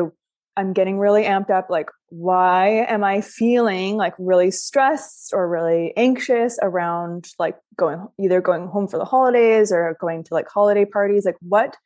I'm 0.57 0.73
getting 0.73 0.99
really 0.99 1.23
amped 1.23 1.49
up. 1.49 1.69
Like, 1.69 1.89
why 2.09 2.85
am 2.89 3.03
I 3.03 3.21
feeling 3.21 3.95
like 3.95 4.13
really 4.17 4.51
stressed 4.51 5.33
or 5.33 5.47
really 5.47 5.93
anxious 5.95 6.59
around 6.61 7.29
like 7.39 7.57
going 7.77 8.05
either 8.19 8.41
going 8.41 8.67
home 8.67 8.87
for 8.87 8.97
the 8.97 9.05
holidays 9.05 9.71
or 9.71 9.97
going 10.01 10.23
to 10.25 10.33
like 10.33 10.49
holiday 10.49 10.85
parties? 10.85 11.25
Like, 11.25 11.37
what 11.41 11.77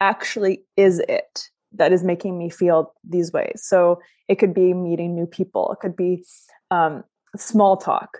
actually 0.00 0.64
is 0.76 0.98
it 1.00 1.50
that 1.72 1.92
is 1.92 2.02
making 2.02 2.36
me 2.36 2.50
feel 2.50 2.92
these 3.08 3.32
ways? 3.32 3.62
So 3.64 4.00
it 4.28 4.36
could 4.36 4.54
be 4.54 4.74
meeting 4.74 5.14
new 5.14 5.26
people, 5.26 5.72
it 5.72 5.78
could 5.80 5.96
be 5.96 6.24
um, 6.70 7.04
small 7.36 7.76
talk. 7.76 8.18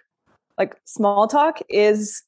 Like, 0.57 0.77
small 0.85 1.27
talk 1.27 1.61
is, 1.69 2.23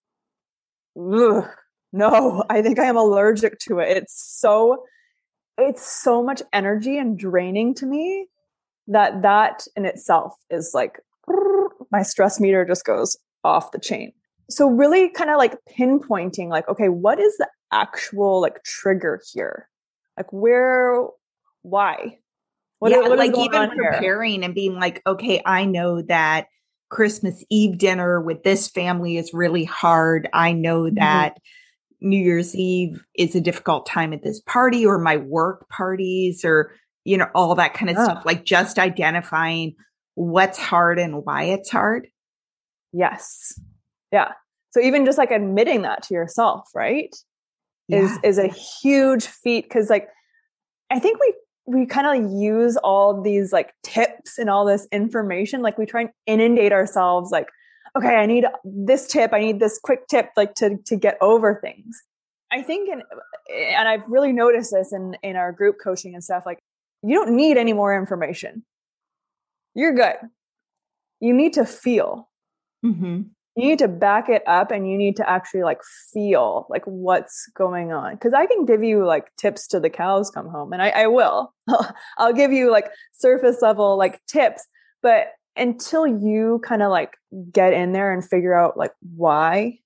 ugh, 0.98 1.44
no, 1.92 2.44
I 2.50 2.62
think 2.62 2.78
I 2.78 2.84
am 2.84 2.96
allergic 2.96 3.58
to 3.60 3.78
it. 3.78 3.96
It's 3.96 4.14
so 4.14 4.84
it's 5.68 5.86
so 5.86 6.22
much 6.22 6.42
energy 6.52 6.98
and 6.98 7.18
draining 7.18 7.74
to 7.74 7.86
me 7.86 8.26
that 8.88 9.22
that 9.22 9.66
in 9.76 9.84
itself 9.84 10.34
is 10.50 10.72
like 10.74 11.00
my 11.90 12.02
stress 12.02 12.40
meter 12.40 12.64
just 12.64 12.84
goes 12.84 13.16
off 13.44 13.70
the 13.70 13.78
chain 13.78 14.12
so 14.50 14.68
really 14.68 15.08
kind 15.10 15.30
of 15.30 15.38
like 15.38 15.56
pinpointing 15.78 16.48
like 16.48 16.68
okay 16.68 16.88
what 16.88 17.18
is 17.20 17.36
the 17.38 17.48
actual 17.72 18.40
like 18.40 18.62
trigger 18.64 19.20
here 19.32 19.68
like 20.16 20.30
where 20.32 21.06
why 21.62 22.18
what, 22.80 22.90
yeah, 22.90 22.98
what 22.98 23.16
like 23.16 23.36
even 23.36 23.70
preparing 23.70 24.32
here? 24.32 24.44
and 24.44 24.54
being 24.54 24.74
like 24.74 25.00
okay 25.06 25.40
i 25.46 25.64
know 25.64 26.02
that 26.02 26.46
christmas 26.90 27.44
eve 27.48 27.78
dinner 27.78 28.20
with 28.20 28.42
this 28.42 28.68
family 28.68 29.16
is 29.16 29.32
really 29.32 29.64
hard 29.64 30.28
i 30.32 30.52
know 30.52 30.82
mm-hmm. 30.82 30.96
New 32.02 32.20
Year's 32.20 32.54
Eve 32.54 33.04
is 33.16 33.34
a 33.34 33.40
difficult 33.40 33.86
time 33.86 34.12
at 34.12 34.22
this 34.22 34.40
party 34.40 34.84
or 34.84 34.98
my 34.98 35.16
work 35.16 35.68
parties 35.68 36.44
or, 36.44 36.72
you 37.04 37.16
know, 37.16 37.28
all 37.34 37.54
that 37.54 37.74
kind 37.74 37.90
of 37.90 37.96
yeah. 37.96 38.04
stuff. 38.04 38.26
Like 38.26 38.44
just 38.44 38.78
identifying 38.78 39.74
what's 40.14 40.58
hard 40.58 40.98
and 40.98 41.24
why 41.24 41.44
it's 41.44 41.70
hard. 41.70 42.08
Yes. 42.92 43.58
Yeah. 44.10 44.32
So 44.70 44.80
even 44.80 45.04
just 45.04 45.18
like 45.18 45.30
admitting 45.30 45.82
that 45.82 46.02
to 46.04 46.14
yourself, 46.14 46.68
right? 46.74 47.14
Yeah. 47.88 48.00
Is 48.00 48.18
is 48.22 48.38
a 48.38 48.48
huge 48.48 49.26
feat 49.26 49.68
cuz 49.70 49.90
like 49.90 50.08
I 50.90 50.98
think 50.98 51.18
we 51.20 51.34
we 51.66 51.86
kind 51.86 52.06
of 52.24 52.32
use 52.32 52.76
all 52.78 53.20
these 53.20 53.52
like 53.52 53.72
tips 53.82 54.38
and 54.38 54.50
all 54.50 54.64
this 54.64 54.86
information 54.92 55.62
like 55.62 55.78
we 55.78 55.86
try 55.86 56.02
and 56.02 56.10
inundate 56.26 56.72
ourselves 56.72 57.30
like 57.30 57.48
okay, 57.96 58.16
I 58.16 58.26
need 58.26 58.44
this 58.64 59.06
tip, 59.06 59.32
I 59.32 59.40
need 59.40 59.60
this 59.60 59.78
quick 59.82 60.06
tip 60.08 60.30
like 60.36 60.54
to 60.56 60.78
to 60.86 60.96
get 60.96 61.18
over 61.20 61.60
things. 61.62 62.02
I 62.50 62.62
think 62.62 62.88
and 62.88 63.02
and 63.54 63.88
I've 63.88 64.06
really 64.08 64.32
noticed 64.32 64.72
this 64.72 64.92
in 64.92 65.16
in 65.22 65.36
our 65.36 65.52
group 65.52 65.76
coaching 65.82 66.14
and 66.14 66.22
stuff 66.22 66.44
like 66.44 66.58
you 67.02 67.14
don't 67.14 67.36
need 67.36 67.56
any 67.56 67.72
more 67.72 67.96
information. 67.96 68.64
You're 69.74 69.94
good. 69.94 70.16
You 71.20 71.32
need 71.32 71.54
to 71.54 71.64
feel. 71.64 72.28
Mm-hmm. 72.84 73.22
you 73.54 73.68
need 73.68 73.78
to 73.78 73.86
back 73.86 74.28
it 74.28 74.42
up 74.48 74.72
and 74.72 74.90
you 74.90 74.98
need 74.98 75.14
to 75.14 75.30
actually 75.30 75.62
like 75.62 75.78
feel 76.12 76.66
like 76.68 76.82
what's 76.84 77.48
going 77.54 77.92
on 77.92 78.14
because 78.14 78.34
i 78.34 78.44
can 78.44 78.64
give 78.64 78.82
you 78.82 79.06
like 79.06 79.26
tips 79.36 79.68
to 79.68 79.78
the 79.78 79.88
cows 79.88 80.30
come 80.30 80.48
home 80.48 80.72
and 80.72 80.82
i, 80.82 80.88
I 80.88 81.06
will 81.06 81.54
i'll 82.18 82.32
give 82.32 82.50
you 82.50 82.72
like 82.72 82.90
surface 83.12 83.62
level 83.62 83.96
like 83.96 84.20
tips 84.26 84.66
but 85.00 85.28
until 85.56 86.06
you 86.06 86.60
kind 86.64 86.82
of 86.82 86.90
like 86.90 87.16
get 87.52 87.72
in 87.72 87.92
there 87.92 88.12
and 88.12 88.24
figure 88.24 88.54
out 88.54 88.76
like 88.76 88.92
why 89.14 89.78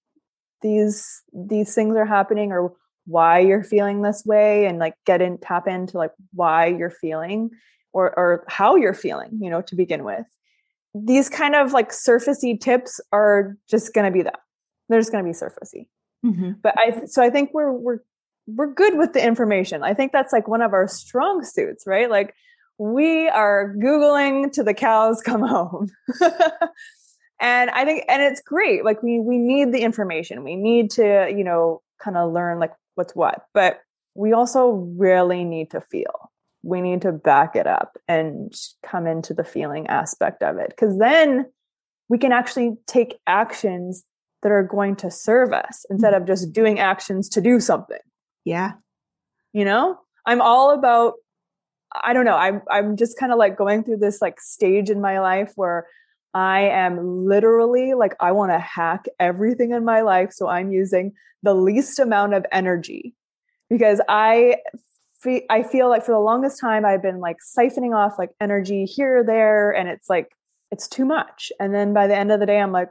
these 0.62 1.23
these 1.32 1.75
things 1.75 1.96
are 1.96 2.04
happening 2.04 2.52
or 2.52 2.73
why 3.06 3.38
you're 3.38 3.64
feeling 3.64 4.02
this 4.02 4.25
way 4.25 4.66
and 4.66 4.78
like 4.78 4.94
get 5.04 5.23
in 5.23 5.38
tap 5.38 5.68
into 5.68 5.96
like 5.96 6.12
why 6.32 6.66
you're 6.66 6.90
feeling 6.90 7.50
or 7.92 8.16
or 8.18 8.44
how 8.49 8.76
you're 8.76 8.94
feeling 8.94 9.30
you 9.40 9.50
know 9.50 9.62
to 9.62 9.75
begin 9.75 10.04
with. 10.04 10.26
These 10.94 11.28
kind 11.28 11.54
of 11.54 11.73
like 11.73 11.90
surfacey 11.90 12.58
tips 12.58 13.00
are 13.12 13.56
just 13.68 13.92
going 13.92 14.11
to 14.11 14.16
be 14.16 14.23
that. 14.23 14.40
They're 14.88 15.00
just 15.00 15.12
going 15.12 15.25
to 15.25 15.30
be 15.30 15.37
surfacey. 15.37 15.88
Mm-hmm. 16.25 16.52
but 16.62 16.75
i 16.78 17.04
so 17.04 17.23
i 17.23 17.28
think 17.28 17.50
we're 17.52 17.70
we're 17.70 17.99
we're 18.46 18.73
good 18.73 18.96
with 18.96 19.12
the 19.12 19.25
information. 19.25 19.82
I 19.82 19.94
think 19.94 20.12
that's 20.12 20.32
like 20.32 20.49
one 20.49 20.62
of 20.62 20.73
our 20.73 20.88
strong 20.88 21.42
suits 21.44 21.85
right? 21.87 22.11
Like 22.11 22.35
we 22.78 23.28
are 23.28 23.75
googling 23.78 24.52
to 24.52 24.62
the 24.62 24.75
cows 24.75 25.23
come 25.23 25.42
home. 25.42 25.88
And 27.38 27.68
i 27.71 27.85
think 27.85 28.04
and 28.09 28.23
it's 28.23 28.40
great 28.40 28.83
like 28.83 29.02
we 29.02 29.21
we 29.21 29.37
need 29.37 29.73
the 29.73 29.80
information. 29.80 30.42
We 30.42 30.56
need 30.56 30.90
to 30.92 31.30
you 31.30 31.45
know 31.45 31.83
kind 32.02 32.16
of 32.16 32.33
learn 32.33 32.59
like 32.59 32.73
what's 32.95 33.14
what. 33.14 33.42
But 33.54 33.80
we 34.14 34.33
also 34.33 34.68
really 34.97 35.45
need 35.45 35.71
to 35.73 35.80
feel. 35.80 36.30
We 36.62 36.80
need 36.80 37.02
to 37.02 37.12
back 37.12 37.54
it 37.54 37.66
up 37.66 37.97
and 38.09 38.52
come 38.83 39.06
into 39.06 39.35
the 39.35 39.45
feeling 39.45 39.87
aspect 39.87 40.42
of 40.42 40.56
it. 40.56 40.71
Because 40.71 40.99
then 40.99 41.47
we 42.09 42.18
can 42.18 42.33
actually 42.33 42.76
take 42.87 43.18
actions 43.26 44.04
that 44.42 44.50
are 44.50 44.62
going 44.62 44.97
to 44.97 45.11
serve 45.11 45.52
us 45.52 45.85
instead 45.90 46.12
mm-hmm. 46.12 46.23
of 46.23 46.28
just 46.28 46.52
doing 46.52 46.80
actions 46.80 47.28
to 47.30 47.40
do 47.40 47.61
something. 47.61 47.99
Yeah. 48.45 48.73
You 49.52 49.64
know? 49.64 49.99
I'm 50.25 50.40
all 50.40 50.73
about 50.73 51.14
i 52.02 52.12
don't 52.12 52.24
know 52.24 52.36
i'm 52.36 52.62
i'm 52.70 52.96
just 52.96 53.18
kind 53.18 53.32
of 53.32 53.38
like 53.38 53.56
going 53.56 53.82
through 53.82 53.96
this 53.96 54.20
like 54.20 54.40
stage 54.40 54.90
in 54.90 55.00
my 55.00 55.20
life 55.20 55.52
where 55.56 55.86
i 56.34 56.60
am 56.60 57.26
literally 57.26 57.94
like 57.94 58.14
i 58.20 58.32
want 58.32 58.52
to 58.52 58.58
hack 58.58 59.06
everything 59.20 59.72
in 59.72 59.84
my 59.84 60.00
life 60.00 60.32
so 60.32 60.48
i'm 60.48 60.72
using 60.72 61.12
the 61.42 61.54
least 61.54 61.98
amount 61.98 62.34
of 62.34 62.44
energy 62.52 63.14
because 63.68 64.00
i 64.08 64.56
I 65.50 65.62
feel 65.62 65.88
like 65.88 66.04
for 66.04 66.12
the 66.12 66.20
longest 66.20 66.60
time 66.60 66.84
I've 66.84 67.02
been 67.02 67.20
like 67.20 67.38
siphoning 67.38 67.96
off 67.96 68.18
like 68.18 68.30
energy 68.40 68.84
here 68.84 69.18
or 69.18 69.24
there, 69.24 69.72
and 69.72 69.88
it's 69.88 70.08
like 70.08 70.30
it's 70.70 70.88
too 70.88 71.04
much. 71.04 71.50
And 71.58 71.74
then 71.74 71.92
by 71.92 72.06
the 72.06 72.16
end 72.16 72.32
of 72.32 72.40
the 72.40 72.46
day, 72.46 72.60
I'm 72.60 72.72
like, 72.72 72.90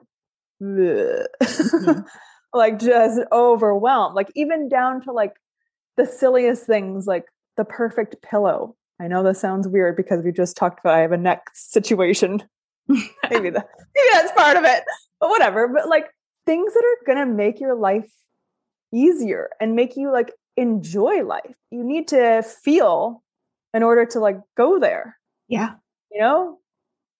mm-hmm. 0.61 1.99
like 2.53 2.79
just 2.79 3.21
overwhelmed. 3.31 4.15
Like 4.15 4.31
even 4.35 4.69
down 4.69 5.01
to 5.01 5.11
like 5.11 5.33
the 5.97 6.05
silliest 6.05 6.65
things, 6.65 7.05
like 7.07 7.25
the 7.57 7.65
perfect 7.65 8.21
pillow. 8.21 8.75
I 8.99 9.07
know 9.07 9.23
this 9.23 9.41
sounds 9.41 9.67
weird 9.67 9.97
because 9.97 10.23
we 10.23 10.31
just 10.31 10.55
talked 10.55 10.79
about 10.79 10.95
I 10.95 11.01
have 11.01 11.11
a 11.11 11.17
neck 11.17 11.49
situation. 11.53 12.43
maybe 12.87 13.49
that 13.49 13.67
maybe 13.95 14.07
that's 14.13 14.31
part 14.33 14.57
of 14.57 14.63
it, 14.63 14.83
but 15.19 15.29
whatever. 15.29 15.67
But 15.67 15.87
like 15.89 16.05
things 16.45 16.73
that 16.73 16.83
are 16.83 17.13
gonna 17.13 17.25
make 17.25 17.59
your 17.59 17.75
life 17.75 18.09
easier 18.93 19.49
and 19.59 19.75
make 19.75 19.97
you 19.97 20.11
like 20.11 20.31
enjoy 20.57 21.23
life. 21.23 21.55
You 21.71 21.83
need 21.83 22.07
to 22.09 22.43
feel 22.43 23.23
in 23.73 23.83
order 23.83 24.05
to 24.05 24.19
like 24.19 24.39
go 24.55 24.79
there. 24.79 25.17
Yeah. 25.47 25.73
You 26.11 26.21
know, 26.21 26.59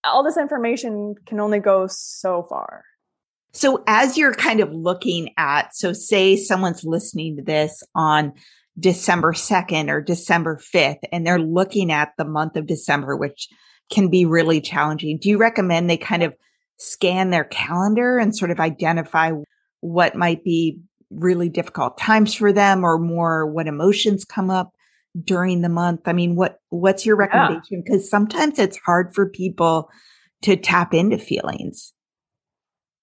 all 0.04 0.22
this 0.22 0.36
information 0.36 1.14
can 1.26 1.40
only 1.40 1.58
go 1.58 1.86
so 1.88 2.44
far. 2.48 2.84
So, 3.52 3.82
as 3.86 4.18
you're 4.18 4.34
kind 4.34 4.60
of 4.60 4.72
looking 4.72 5.30
at, 5.38 5.74
so 5.74 5.92
say 5.92 6.36
someone's 6.36 6.84
listening 6.84 7.36
to 7.36 7.42
this 7.42 7.82
on 7.94 8.34
December 8.78 9.32
2nd 9.32 9.88
or 9.88 10.00
December 10.00 10.56
5th, 10.56 11.00
and 11.10 11.26
they're 11.26 11.38
looking 11.38 11.90
at 11.90 12.12
the 12.18 12.24
month 12.24 12.56
of 12.56 12.66
December, 12.66 13.16
which 13.16 13.48
can 13.90 14.08
be 14.08 14.26
really 14.26 14.60
challenging. 14.60 15.18
Do 15.18 15.28
you 15.28 15.38
recommend 15.38 15.88
they 15.88 15.96
kind 15.96 16.22
of 16.22 16.34
scan 16.78 17.30
their 17.30 17.44
calendar 17.44 18.18
and 18.18 18.36
sort 18.36 18.50
of 18.50 18.60
identify 18.60 19.32
what 19.80 20.14
might 20.14 20.44
be 20.44 20.80
really 21.10 21.48
difficult 21.48 21.96
times 21.96 22.34
for 22.34 22.52
them 22.52 22.84
or 22.84 22.98
more 22.98 23.46
what 23.46 23.66
emotions 23.66 24.24
come 24.24 24.50
up 24.50 24.72
during 25.22 25.62
the 25.62 25.68
month? 25.68 26.02
I 26.06 26.12
mean, 26.12 26.36
what, 26.36 26.60
what's 26.68 27.06
your 27.06 27.16
recommendation? 27.16 27.82
Because 27.82 28.04
yeah. 28.04 28.10
sometimes 28.10 28.58
it's 28.58 28.78
hard 28.78 29.14
for 29.14 29.28
people 29.28 29.88
to 30.42 30.56
tap 30.56 30.92
into 30.92 31.18
feelings. 31.18 31.94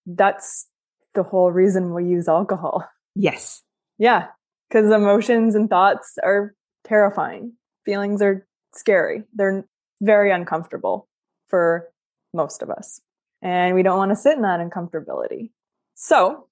That's 0.05 0.67
the 1.15 1.23
whole 1.23 1.51
reason 1.51 1.93
we 1.93 2.05
use 2.05 2.27
alcohol. 2.27 2.87
Yes. 3.15 3.61
Yeah. 3.97 4.27
Because 4.73 4.91
emotions 4.91 5.53
and 5.53 5.69
thoughts 5.69 6.17
are 6.23 6.55
terrifying. 6.83 7.53
Feelings 7.85 8.23
are 8.23 8.47
scary. 8.73 9.21
They're 9.35 9.67
very 10.01 10.31
uncomfortable 10.31 11.07
for 11.47 11.89
most 12.33 12.63
of 12.63 12.71
us. 12.71 12.99
And 13.43 13.75
we 13.75 13.83
don't 13.83 13.97
want 13.97 14.09
to 14.09 14.15
sit 14.15 14.35
in 14.35 14.41
that 14.41 14.59
uncomfortability. 14.59 15.51
So 15.93 16.47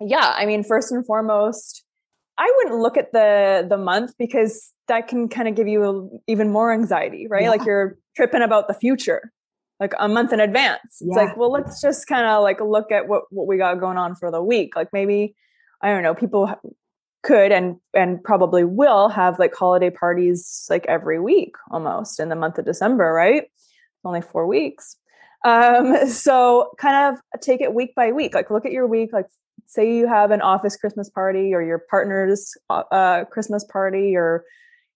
yeah, 0.00 0.34
I 0.36 0.44
mean, 0.44 0.64
first 0.64 0.92
and 0.92 1.06
foremost, 1.06 1.82
I 2.36 2.52
wouldn't 2.56 2.80
look 2.80 2.98
at 2.98 3.12
the 3.12 3.66
the 3.66 3.78
month 3.78 4.12
because 4.18 4.70
that 4.88 5.08
can 5.08 5.28
kind 5.28 5.48
of 5.48 5.54
give 5.54 5.66
you 5.66 5.84
a, 5.84 6.08
even 6.30 6.52
more 6.52 6.72
anxiety, 6.74 7.26
right? 7.26 7.44
Yeah. 7.44 7.50
Like 7.50 7.64
you're 7.64 7.96
tripping 8.14 8.42
about 8.42 8.68
the 8.68 8.74
future, 8.74 9.32
like 9.80 9.94
a 9.98 10.08
month 10.08 10.34
in 10.34 10.40
advance. 10.40 10.98
Yeah. 11.00 11.06
It's 11.06 11.16
like, 11.16 11.36
well, 11.38 11.50
let's 11.50 11.80
just 11.80 12.06
kind 12.06 12.26
of 12.26 12.42
like 12.42 12.60
look 12.60 12.92
at 12.92 13.08
what 13.08 13.22
what 13.30 13.46
we 13.46 13.56
got 13.56 13.80
going 13.80 13.96
on 13.96 14.14
for 14.14 14.30
the 14.30 14.42
week. 14.42 14.76
Like 14.76 14.88
maybe 14.92 15.34
I 15.80 15.88
don't 15.88 16.02
know, 16.02 16.14
people 16.14 16.52
could 17.26 17.52
and 17.52 17.76
and 17.92 18.22
probably 18.22 18.64
will 18.64 19.08
have 19.08 19.38
like 19.38 19.54
holiday 19.54 19.90
parties 19.90 20.66
like 20.70 20.86
every 20.86 21.20
week 21.20 21.56
almost 21.70 22.20
in 22.20 22.28
the 22.28 22.36
month 22.36 22.58
of 22.58 22.64
December, 22.64 23.12
right? 23.12 23.44
Only 24.04 24.22
4 24.22 24.46
weeks. 24.46 24.96
Um 25.44 26.06
so 26.08 26.70
kind 26.78 27.14
of 27.14 27.40
take 27.40 27.60
it 27.60 27.74
week 27.74 27.94
by 27.94 28.12
week. 28.12 28.34
Like 28.34 28.50
look 28.50 28.64
at 28.64 28.72
your 28.72 28.86
week 28.86 29.12
like 29.12 29.26
say 29.66 29.96
you 29.96 30.06
have 30.06 30.30
an 30.30 30.40
office 30.40 30.76
Christmas 30.76 31.10
party 31.10 31.52
or 31.52 31.62
your 31.62 31.78
partner's 31.78 32.54
uh, 32.70 32.84
uh, 32.90 33.24
Christmas 33.24 33.64
party 33.64 34.16
or 34.16 34.44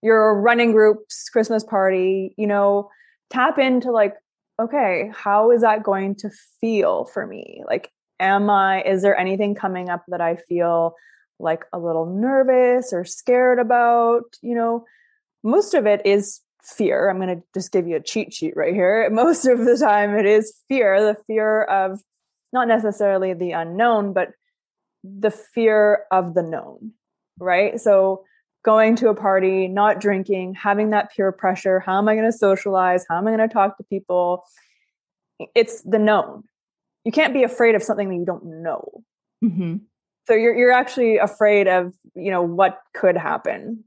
your 0.03 0.41
running 0.41 0.73
group's 0.73 1.29
Christmas 1.29 1.65
party, 1.65 2.35
you 2.39 2.47
know, 2.47 2.89
tap 3.31 3.59
into 3.59 3.91
like, 3.91 4.15
okay, 4.61 5.11
how 5.13 5.51
is 5.51 5.63
that 5.63 5.83
going 5.83 6.15
to 6.15 6.31
feel 6.61 7.05
for 7.07 7.27
me? 7.27 7.63
Like, 7.67 7.91
am 8.19 8.49
I, 8.49 8.83
is 8.83 9.03
there 9.03 9.17
anything 9.17 9.55
coming 9.55 9.89
up 9.89 10.05
that 10.09 10.21
I 10.21 10.37
feel 10.37 10.95
like 11.41 11.65
a 11.73 11.79
little 11.79 12.07
nervous 12.07 12.93
or 12.93 13.05
scared 13.05 13.59
about? 13.59 14.25
You 14.43 14.55
know, 14.55 14.85
most 15.43 15.75
of 15.75 15.87
it 15.87 16.03
is 16.05 16.41
fear. 16.63 17.09
I'm 17.09 17.17
going 17.17 17.37
to 17.37 17.43
just 17.55 17.73
give 17.73 17.87
you 17.87 17.97
a 17.97 18.03
cheat 18.03 18.33
sheet 18.33 18.57
right 18.57 18.75
here. 18.75 19.09
Most 19.13 19.47
of 19.47 19.59
the 19.65 19.77
time, 19.77 20.15
it 20.17 20.27
is 20.27 20.55
fear 20.69 21.03
the 21.03 21.17
fear 21.27 21.65
of 21.65 22.01
not 22.53 22.69
necessarily 22.69 23.35
the 23.35 23.53
unknown, 23.53 24.13
but 24.13 24.33
the 25.05 25.31
fear 25.31 26.05
of 26.11 26.35
the 26.35 26.43
known, 26.43 26.93
right? 27.39 27.81
So 27.81 28.25
going 28.65 28.97
to 28.97 29.09
a 29.09 29.15
party, 29.15 29.69
not 29.69 30.01
drinking, 30.01 30.55
having 30.55 30.91
that 30.91 31.13
peer 31.13 31.33
pressure. 31.33 31.81
How 31.81 31.99
am 31.99 32.09
I 32.09 32.15
going 32.15 32.31
to 32.31 32.37
socialize? 32.37 33.07
How 33.09 33.19
am 33.19 33.27
I 33.27 33.37
going 33.37 33.49
to 33.49 33.53
talk 33.53 33.77
to 33.79 33.85
people? 33.85 34.45
It's 35.55 35.83
the 35.83 35.99
known. 35.99 36.45
You 37.05 37.13
can't 37.13 37.33
be 37.33 37.45
afraid 37.45 37.75
of 37.75 37.83
something 37.83 38.09
that 38.11 38.17
you 38.17 38.27
don't 38.27 38.63
know. 38.63 39.05
Mm-hmm. 39.43 39.77
So 40.27 40.35
you're 40.35 40.57
you're 40.57 40.73
actually 40.73 41.19
afraid 41.19 41.67
of 41.69 41.93
you 42.15 42.31
know 42.31 42.43
what 42.43 42.81
could 42.95 43.17
happen, 43.17 43.85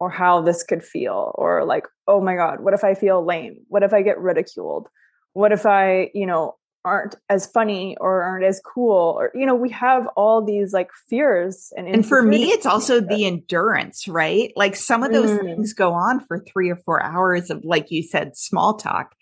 or 0.00 0.10
how 0.10 0.40
this 0.40 0.62
could 0.62 0.84
feel, 0.84 1.32
or 1.36 1.64
like 1.64 1.86
oh 2.06 2.20
my 2.20 2.36
god, 2.36 2.60
what 2.60 2.74
if 2.74 2.84
I 2.84 2.94
feel 2.94 3.24
lame? 3.24 3.58
What 3.68 3.82
if 3.82 3.92
I 3.92 4.02
get 4.02 4.18
ridiculed? 4.18 4.88
What 5.32 5.52
if 5.52 5.66
I 5.66 6.10
you 6.14 6.26
know 6.26 6.56
aren't 6.84 7.14
as 7.30 7.46
funny 7.46 7.96
or 7.98 8.22
aren't 8.22 8.44
as 8.44 8.60
cool 8.60 9.16
or 9.18 9.32
you 9.34 9.46
know 9.46 9.54
we 9.54 9.70
have 9.70 10.06
all 10.16 10.44
these 10.44 10.72
like 10.74 10.90
fears 11.08 11.72
and 11.76 11.88
and 11.88 12.06
for 12.06 12.22
me 12.22 12.50
it's 12.50 12.66
also 12.66 13.00
the 13.00 13.24
endurance 13.24 14.06
right 14.06 14.52
like 14.54 14.76
some 14.76 15.02
of 15.02 15.10
those 15.10 15.30
mm. 15.30 15.42
things 15.42 15.72
go 15.72 15.94
on 15.94 16.20
for 16.26 16.38
three 16.40 16.68
or 16.68 16.76
four 16.76 17.02
hours 17.02 17.48
of 17.48 17.64
like 17.64 17.90
you 17.90 18.02
said 18.02 18.36
small 18.36 18.76
talk 18.76 19.14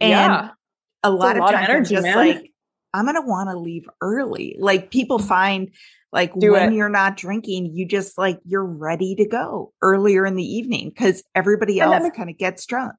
and 0.00 0.10
yeah. 0.10 0.50
a 1.04 1.10
lot, 1.10 1.36
a 1.36 1.38
of, 1.38 1.44
lot 1.44 1.54
of 1.54 1.60
energy 1.60 1.94
just 1.94 2.02
man. 2.02 2.16
like 2.16 2.52
i'm 2.94 3.04
gonna 3.04 3.20
want 3.20 3.50
to 3.50 3.58
leave 3.58 3.86
early. 4.00 4.56
Like 4.58 4.90
people 4.90 5.18
mm. 5.18 5.28
find 5.28 5.70
like 6.14 6.32
Do 6.38 6.52
when 6.52 6.72
it. 6.72 6.76
you're 6.76 6.88
not 6.88 7.16
drinking 7.16 7.74
you 7.74 7.86
just 7.86 8.16
like 8.16 8.38
you're 8.46 8.64
ready 8.64 9.16
to 9.16 9.26
go 9.26 9.72
earlier 9.82 10.24
in 10.24 10.36
the 10.36 10.44
evening 10.44 10.90
because 10.90 11.24
everybody 11.34 11.80
else 11.80 12.08
kind 12.16 12.30
of 12.30 12.38
gets 12.38 12.64
drunk. 12.64 12.94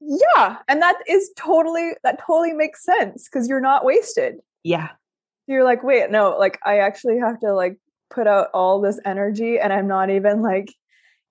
Yeah 0.00 0.58
and 0.68 0.82
that 0.82 0.98
is 1.08 1.30
totally 1.36 1.94
that 2.04 2.20
totally 2.24 2.52
makes 2.52 2.84
sense 2.84 3.26
because 3.26 3.48
you're 3.48 3.60
not 3.60 3.84
wasted. 3.84 4.36
Yeah. 4.62 4.90
You're 5.46 5.64
like 5.64 5.82
wait 5.82 6.10
no 6.10 6.36
like 6.38 6.58
i 6.64 6.78
actually 6.78 7.18
have 7.18 7.40
to 7.40 7.52
like 7.54 7.78
put 8.10 8.26
out 8.26 8.48
all 8.54 8.80
this 8.80 9.00
energy 9.04 9.58
and 9.58 9.72
i'm 9.72 9.86
not 9.86 10.08
even 10.08 10.40
like 10.40 10.72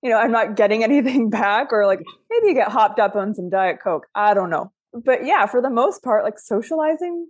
you 0.01 0.09
know 0.09 0.17
i'm 0.17 0.31
not 0.31 0.55
getting 0.55 0.83
anything 0.89 1.29
back 1.29 1.71
or 1.71 1.85
like 1.85 2.01
maybe 2.29 2.47
you 2.47 2.53
get 2.53 2.71
hopped 2.71 2.99
up 2.99 3.15
on 3.15 3.33
some 3.33 3.49
diet 3.49 3.79
coke 3.81 4.07
i 4.15 4.33
don't 4.33 4.49
know. 4.49 4.71
But 4.93 5.25
yeah 5.25 5.45
for 5.47 5.61
the 5.61 5.71
most 5.71 6.03
part 6.03 6.23
like 6.23 6.37
socializing 6.37 7.27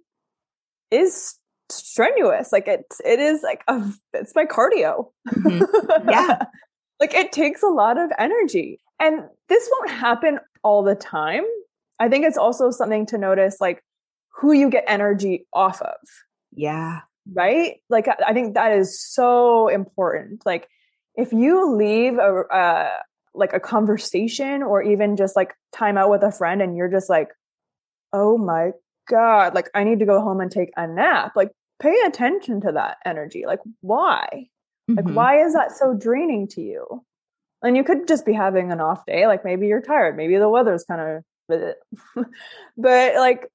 is 0.93 1.35
strenuous. 1.69 2.51
Like 2.51 2.67
it's 2.67 3.01
it 3.03 3.19
is 3.19 3.41
like 3.43 3.63
a 3.67 3.83
it's 4.13 4.35
my 4.35 4.45
cardio. 4.45 5.09
Mm-hmm. 5.29 6.09
Yeah. 6.09 6.45
like 6.99 7.13
it 7.13 7.31
takes 7.31 7.63
a 7.63 7.67
lot 7.67 7.97
of 7.97 8.11
energy. 8.17 8.79
And 8.99 9.23
this 9.49 9.69
won't 9.71 9.89
happen 9.91 10.39
all 10.63 10.83
the 10.83 10.95
time. 10.95 11.43
I 11.99 12.09
think 12.09 12.25
it's 12.25 12.37
also 12.37 12.71
something 12.71 13.05
to 13.07 13.17
notice 13.17 13.57
like 13.59 13.83
who 14.35 14.51
you 14.51 14.69
get 14.69 14.85
energy 14.87 15.45
off 15.53 15.81
of. 15.81 15.95
Yeah. 16.51 17.01
Right? 17.31 17.77
Like 17.89 18.07
I 18.25 18.33
think 18.33 18.53
that 18.53 18.77
is 18.77 19.01
so 19.01 19.67
important. 19.67 20.45
Like 20.45 20.67
if 21.15 21.31
you 21.31 21.75
leave 21.75 22.17
a 22.17 22.43
uh, 22.51 22.89
like 23.35 23.53
a 23.53 23.59
conversation 23.59 24.61
or 24.61 24.83
even 24.83 25.15
just 25.15 25.35
like 25.35 25.53
time 25.71 25.97
out 25.97 26.09
with 26.09 26.23
a 26.23 26.31
friend 26.31 26.61
and 26.61 26.75
you're 26.75 26.91
just 26.91 27.09
like, 27.09 27.29
"Oh 28.11 28.37
my 28.37 28.71
god, 29.07 29.53
like 29.53 29.69
I 29.73 29.83
need 29.83 29.99
to 29.99 30.05
go 30.05 30.21
home 30.21 30.39
and 30.39 30.51
take 30.51 30.71
a 30.77 30.87
nap." 30.87 31.33
Like 31.35 31.51
pay 31.79 31.95
attention 32.05 32.61
to 32.61 32.71
that 32.73 32.97
energy. 33.05 33.45
Like 33.45 33.59
why? 33.81 34.49
Mm-hmm. 34.89 34.95
Like 34.95 35.15
why 35.15 35.43
is 35.43 35.53
that 35.53 35.71
so 35.71 35.93
draining 35.93 36.47
to 36.49 36.61
you? 36.61 37.03
And 37.61 37.77
you 37.77 37.83
could 37.83 38.07
just 38.07 38.25
be 38.25 38.33
having 38.33 38.71
an 38.71 38.81
off 38.81 39.05
day, 39.05 39.25
like 39.25 39.45
maybe 39.45 39.67
you're 39.67 39.81
tired, 39.81 40.17
maybe 40.17 40.35
the 40.37 40.49
weather's 40.49 40.83
kind 40.83 41.01
of 41.01 41.23
but 42.77 43.15
like 43.15 43.47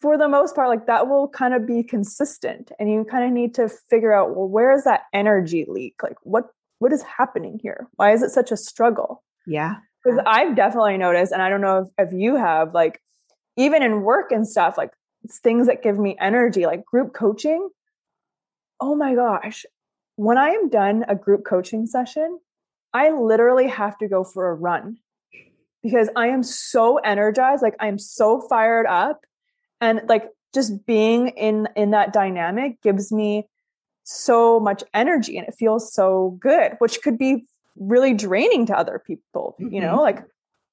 for 0.00 0.16
the 0.16 0.28
most 0.28 0.54
part 0.54 0.68
like 0.68 0.86
that 0.86 1.08
will 1.08 1.28
kind 1.28 1.54
of 1.54 1.66
be 1.66 1.82
consistent 1.82 2.72
and 2.78 2.90
you 2.90 3.04
kind 3.04 3.24
of 3.24 3.30
need 3.30 3.54
to 3.54 3.68
figure 3.68 4.12
out 4.12 4.34
well 4.34 4.48
where 4.48 4.72
is 4.72 4.84
that 4.84 5.02
energy 5.12 5.66
leak 5.68 6.02
like 6.02 6.16
what 6.22 6.48
what 6.78 6.92
is 6.92 7.02
happening 7.02 7.58
here 7.62 7.86
why 7.96 8.12
is 8.12 8.22
it 8.22 8.30
such 8.30 8.50
a 8.50 8.56
struggle 8.56 9.22
yeah 9.46 9.76
because 10.02 10.18
i've 10.26 10.56
definitely 10.56 10.96
noticed 10.96 11.32
and 11.32 11.42
i 11.42 11.48
don't 11.48 11.60
know 11.60 11.80
if, 11.80 12.08
if 12.08 12.12
you 12.12 12.36
have 12.36 12.72
like 12.72 13.00
even 13.56 13.82
in 13.82 14.02
work 14.02 14.32
and 14.32 14.46
stuff 14.46 14.78
like 14.78 14.92
it's 15.22 15.38
things 15.38 15.66
that 15.66 15.82
give 15.82 15.98
me 15.98 16.16
energy 16.20 16.66
like 16.66 16.84
group 16.84 17.12
coaching. 17.12 17.68
Oh 18.80 18.94
my 18.94 19.14
gosh. 19.14 19.64
When 20.16 20.36
i 20.36 20.50
am 20.50 20.68
done 20.68 21.04
a 21.08 21.14
group 21.14 21.44
coaching 21.46 21.86
session 21.86 22.38
i 22.92 23.10
literally 23.10 23.68
have 23.68 23.96
to 23.98 24.08
go 24.08 24.22
for 24.22 24.50
a 24.50 24.54
run 24.54 24.98
because 25.82 26.08
I 26.16 26.28
am 26.28 26.42
so 26.42 26.98
energized, 26.98 27.62
like 27.62 27.76
I'm 27.80 27.98
so 27.98 28.40
fired 28.40 28.86
up. 28.86 29.24
And 29.80 30.02
like 30.08 30.28
just 30.52 30.84
being 30.86 31.28
in 31.28 31.68
in 31.76 31.90
that 31.92 32.12
dynamic 32.12 32.82
gives 32.82 33.10
me 33.10 33.48
so 34.04 34.60
much 34.60 34.82
energy 34.92 35.38
and 35.38 35.46
it 35.46 35.54
feels 35.58 35.92
so 35.92 36.36
good, 36.40 36.72
which 36.78 37.00
could 37.02 37.18
be 37.18 37.46
really 37.76 38.12
draining 38.12 38.66
to 38.66 38.76
other 38.76 39.02
people, 39.04 39.56
you 39.58 39.80
know, 39.80 39.94
mm-hmm. 39.94 40.00
like 40.00 40.24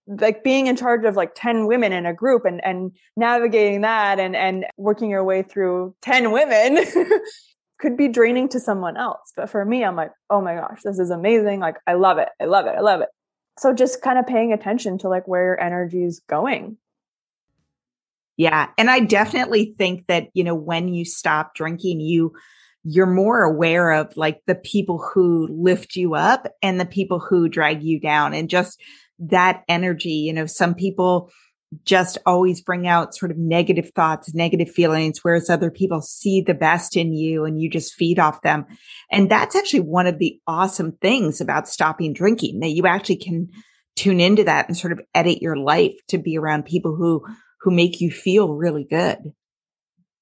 like 0.07 0.43
being 0.43 0.67
in 0.67 0.75
charge 0.75 1.05
of 1.05 1.15
like 1.15 1.31
10 1.35 1.67
women 1.67 1.91
in 1.91 2.05
a 2.05 2.13
group 2.13 2.45
and 2.45 2.63
and 2.63 2.91
navigating 3.15 3.81
that 3.81 4.19
and 4.19 4.35
and 4.35 4.65
working 4.77 5.09
your 5.09 5.23
way 5.23 5.43
through 5.43 5.95
10 6.01 6.31
women 6.31 6.85
could 7.79 7.97
be 7.97 8.07
draining 8.07 8.49
to 8.49 8.59
someone 8.59 8.97
else. 8.97 9.33
But 9.35 9.49
for 9.49 9.63
me 9.65 9.83
i'm 9.83 9.95
like 9.95 10.11
oh 10.29 10.41
my 10.41 10.55
gosh 10.55 10.81
this 10.83 10.99
is 10.99 11.11
amazing. 11.11 11.59
Like 11.59 11.75
i 11.85 11.93
love 11.93 12.17
it. 12.17 12.29
I 12.39 12.45
love 12.45 12.65
it. 12.65 12.75
I 12.77 12.81
love 12.81 13.01
it. 13.01 13.09
So 13.59 13.73
just 13.73 14.01
kind 14.01 14.19
of 14.19 14.27
paying 14.27 14.53
attention 14.53 14.97
to 14.99 15.09
like 15.09 15.27
where 15.27 15.43
your 15.43 15.61
energy 15.61 16.03
is 16.03 16.21
going. 16.27 16.77
Yeah 18.37 18.69
and 18.77 18.89
i 18.89 18.99
definitely 18.99 19.75
think 19.77 20.07
that 20.07 20.29
you 20.33 20.43
know 20.43 20.55
when 20.55 20.93
you 20.93 21.05
stop 21.05 21.55
drinking 21.55 21.99
you 21.99 22.33
you're 22.89 23.05
more 23.05 23.43
aware 23.43 23.91
of 23.91 24.15
like 24.15 24.39
the 24.47 24.55
people 24.55 24.97
who 24.97 25.47
lift 25.51 25.97
you 25.97 26.15
up 26.15 26.47
and 26.61 26.79
the 26.79 26.85
people 26.85 27.19
who 27.19 27.49
drag 27.49 27.83
you 27.83 27.99
down 27.99 28.33
and 28.33 28.49
just 28.49 28.81
that 29.19 29.63
energy 29.67 30.09
you 30.09 30.33
know 30.33 30.45
some 30.45 30.75
people 30.75 31.31
just 31.83 32.17
always 32.25 32.61
bring 32.61 32.87
out 32.87 33.15
sort 33.15 33.31
of 33.31 33.37
negative 33.37 33.91
thoughts, 33.93 34.33
negative 34.33 34.71
feelings, 34.71 35.19
whereas 35.21 35.49
other 35.49 35.69
people 35.69 36.01
see 36.01 36.41
the 36.41 36.53
best 36.53 36.95
in 36.95 37.13
you 37.13 37.45
and 37.45 37.59
you 37.59 37.69
just 37.69 37.93
feed 37.93 38.19
off 38.19 38.41
them. 38.41 38.65
And 39.11 39.29
that's 39.29 39.55
actually 39.55 39.81
one 39.81 40.07
of 40.07 40.17
the 40.17 40.39
awesome 40.47 40.93
things 41.01 41.41
about 41.41 41.67
stopping 41.67 42.13
drinking 42.13 42.61
that 42.61 42.69
you 42.69 42.87
actually 42.87 43.17
can 43.17 43.49
tune 43.95 44.21
into 44.21 44.43
that 44.45 44.67
and 44.67 44.77
sort 44.77 44.93
of 44.93 45.01
edit 45.13 45.41
your 45.41 45.57
life 45.57 45.95
to 46.07 46.17
be 46.17 46.37
around 46.37 46.65
people 46.65 46.95
who, 46.95 47.25
who 47.61 47.71
make 47.71 47.99
you 47.99 48.11
feel 48.11 48.53
really 48.53 48.85
good. 48.85 49.17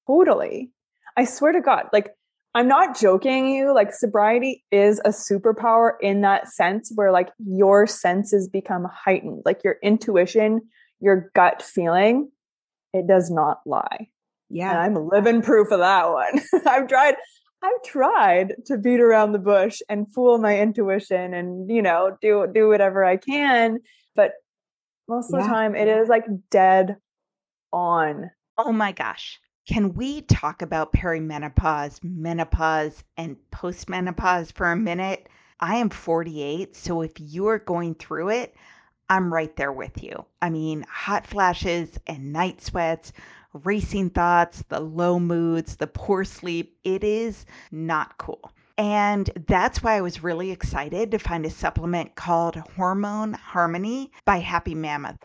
Totally. 0.06 0.72
I 1.16 1.24
swear 1.24 1.52
to 1.52 1.60
God, 1.60 1.86
like, 1.92 2.10
I'm 2.56 2.68
not 2.68 2.98
joking 2.98 3.48
you, 3.48 3.74
like 3.74 3.92
sobriety 3.92 4.64
is 4.72 4.98
a 5.04 5.10
superpower 5.10 5.92
in 6.00 6.22
that 6.22 6.48
sense 6.48 6.90
where 6.94 7.12
like 7.12 7.28
your 7.38 7.86
senses 7.86 8.48
become 8.48 8.88
heightened, 8.90 9.42
like 9.44 9.62
your 9.62 9.76
intuition 9.82 10.62
your 11.00 11.30
gut 11.34 11.62
feeling, 11.62 12.30
it 12.92 13.06
does 13.06 13.30
not 13.30 13.60
lie. 13.66 14.08
Yeah. 14.48 14.70
And 14.70 14.96
I'm 14.96 15.08
living 15.08 15.42
proof 15.42 15.70
of 15.70 15.80
that 15.80 16.10
one. 16.10 16.40
I've 16.66 16.88
tried 16.88 17.16
I've 17.62 17.82
tried 17.84 18.54
to 18.66 18.78
beat 18.78 19.00
around 19.00 19.32
the 19.32 19.38
bush 19.38 19.80
and 19.88 20.12
fool 20.12 20.38
my 20.38 20.60
intuition 20.60 21.34
and, 21.34 21.70
you 21.70 21.82
know, 21.82 22.16
do 22.20 22.46
do 22.52 22.68
whatever 22.68 23.04
I 23.04 23.16
can, 23.16 23.78
but 24.14 24.32
most 25.08 25.32
of 25.32 25.40
yeah. 25.40 25.46
the 25.46 25.52
time 25.52 25.74
it 25.74 25.88
is 25.88 26.08
like 26.08 26.26
dead 26.50 26.96
on. 27.72 28.30
Oh 28.58 28.72
my 28.72 28.92
gosh. 28.92 29.38
Can 29.66 29.94
we 29.94 30.22
talk 30.22 30.62
about 30.62 30.92
perimenopause, 30.92 31.98
menopause, 32.04 33.02
and 33.16 33.36
postmenopause 33.50 34.52
for 34.52 34.70
a 34.70 34.76
minute? 34.76 35.28
I 35.58 35.76
am 35.76 35.90
48, 35.90 36.76
so 36.76 37.02
if 37.02 37.18
you're 37.18 37.58
going 37.58 37.96
through 37.96 38.28
it, 38.28 38.54
I'm 39.10 39.34
right 39.34 39.54
there 39.56 39.72
with 39.72 40.04
you. 40.04 40.24
I 40.40 40.50
mean, 40.50 40.84
hot 40.88 41.26
flashes 41.26 41.98
and 42.06 42.32
night 42.32 42.62
sweats, 42.62 43.12
racing 43.64 44.10
thoughts, 44.10 44.62
the 44.68 44.78
low 44.78 45.18
moods, 45.18 45.74
the 45.74 45.88
poor 45.88 46.22
sleep, 46.22 46.78
it 46.84 47.02
is 47.02 47.44
not 47.72 48.18
cool. 48.18 48.52
And 48.78 49.28
that's 49.48 49.82
why 49.82 49.96
I 49.96 50.00
was 50.00 50.22
really 50.22 50.52
excited 50.52 51.10
to 51.10 51.18
find 51.18 51.44
a 51.44 51.50
supplement 51.50 52.14
called 52.14 52.56
Hormone 52.76 53.32
Harmony 53.32 54.12
by 54.24 54.36
Happy 54.38 54.76
Mammoth. 54.76 55.24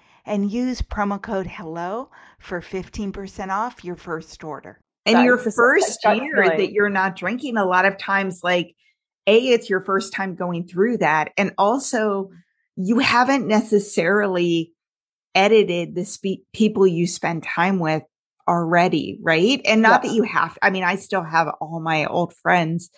and 0.25 0.51
use 0.51 0.81
promo 0.81 1.21
code 1.21 1.47
HELLO 1.47 2.09
for 2.39 2.61
15% 2.61 3.49
off 3.49 3.83
your 3.83 3.95
first 3.95 4.43
order. 4.43 4.79
And 5.05 5.17
that 5.17 5.25
your 5.25 5.37
first 5.37 5.99
year 6.05 6.55
that 6.57 6.71
you're 6.71 6.89
not 6.89 7.15
drinking, 7.15 7.57
a 7.57 7.65
lot 7.65 7.85
of 7.85 7.97
times, 7.97 8.41
like, 8.43 8.75
A, 9.25 9.37
it's 9.49 9.69
your 9.69 9.83
first 9.83 10.13
time 10.13 10.35
going 10.35 10.67
through 10.67 10.97
that. 10.97 11.31
And 11.37 11.53
also, 11.57 12.29
you 12.75 12.99
haven't 12.99 13.47
necessarily 13.47 14.73
edited 15.33 15.95
the 15.95 16.05
spe- 16.05 16.45
people 16.53 16.85
you 16.85 17.07
spend 17.07 17.43
time 17.43 17.79
with 17.79 18.03
already, 18.47 19.17
right? 19.21 19.61
And 19.65 19.81
not 19.81 20.03
yeah. 20.03 20.09
that 20.09 20.15
you 20.15 20.23
have, 20.23 20.57
I 20.61 20.69
mean, 20.69 20.83
I 20.83 20.95
still 20.95 21.23
have 21.23 21.47
all 21.59 21.79
my 21.79 22.05
old 22.05 22.33
friends 22.35 22.89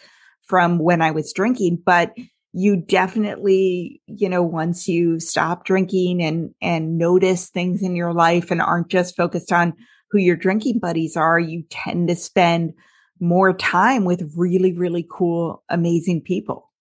from 0.44 0.80
when 0.80 1.02
I 1.02 1.12
was 1.12 1.32
drinking, 1.34 1.82
but 1.86 2.14
you 2.54 2.76
definitely, 2.76 4.02
you 4.06 4.30
know, 4.30 4.44
once 4.44 4.88
you 4.88 5.20
stop 5.20 5.66
drinking 5.66 6.22
and, 6.22 6.54
and 6.62 6.98
notice 6.98 7.50
things 7.50 7.82
in 7.82 7.96
your 7.96 8.14
life 8.14 8.52
and 8.52 8.62
aren't 8.62 8.90
just 8.90 9.18
focused 9.18 9.52
on 9.52 9.74
who 10.12 10.20
your 10.20 10.36
drinking 10.36 10.80
buddies 10.80 11.18
are, 11.18 11.40
you 11.40 11.64
tend 11.70 12.08
to 12.08 12.16
spend 12.16 12.74
more 13.20 13.54
time 13.54 14.06
with 14.06 14.32
really, 14.36 14.74
really 14.74 15.06
cool, 15.10 15.64
amazing 15.70 16.22
people. 16.22 16.72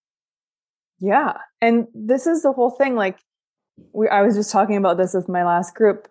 Yeah. 1.01 1.39
And 1.61 1.87
this 1.95 2.27
is 2.27 2.43
the 2.43 2.53
whole 2.53 2.71
thing. 2.71 2.95
Like 2.95 3.19
we, 3.93 4.09
I 4.09 4.23
was 4.23 4.35
just 4.35 4.53
talking 4.53 4.77
about 4.77 4.99
this 4.99 5.15
with 5.15 5.29
my 5.29 5.45
last 5.45 5.75
group. 5.75 6.07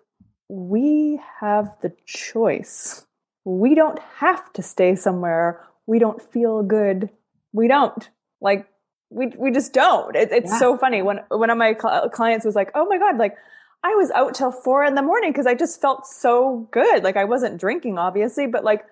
We 0.49 1.21
have 1.39 1.73
the 1.81 1.93
choice. 2.05 3.05
We 3.45 3.75
don't 3.75 3.99
have 4.17 4.51
to 4.53 4.63
stay 4.63 4.95
somewhere 4.95 5.61
we 5.91 5.99
don't 5.99 6.21
feel 6.21 6.63
good. 6.63 7.09
We 7.51 7.67
don't. 7.67 8.09
Like 8.39 8.65
we 9.11 9.27
we 9.37 9.51
just 9.51 9.73
don't. 9.73 10.15
It, 10.15 10.31
it's 10.31 10.51
yeah. 10.51 10.59
so 10.59 10.77
funny 10.77 11.01
when 11.01 11.19
one 11.27 11.49
of 11.49 11.57
my 11.57 11.75
cl- 11.79 12.09
clients 12.09 12.45
was 12.45 12.55
like, 12.55 12.71
"Oh 12.73 12.85
my 12.85 12.97
god, 12.97 13.17
like 13.17 13.35
I 13.83 13.89
was 13.95 14.09
out 14.11 14.33
till 14.33 14.51
four 14.51 14.83
in 14.83 14.95
the 14.95 15.01
morning 15.01 15.31
because 15.31 15.47
I 15.47 15.53
just 15.53 15.81
felt 15.81 16.07
so 16.07 16.67
good. 16.71 17.03
Like 17.03 17.17
I 17.17 17.25
wasn't 17.25 17.59
drinking, 17.59 17.97
obviously, 17.97 18.47
but 18.47 18.63
like 18.63 18.85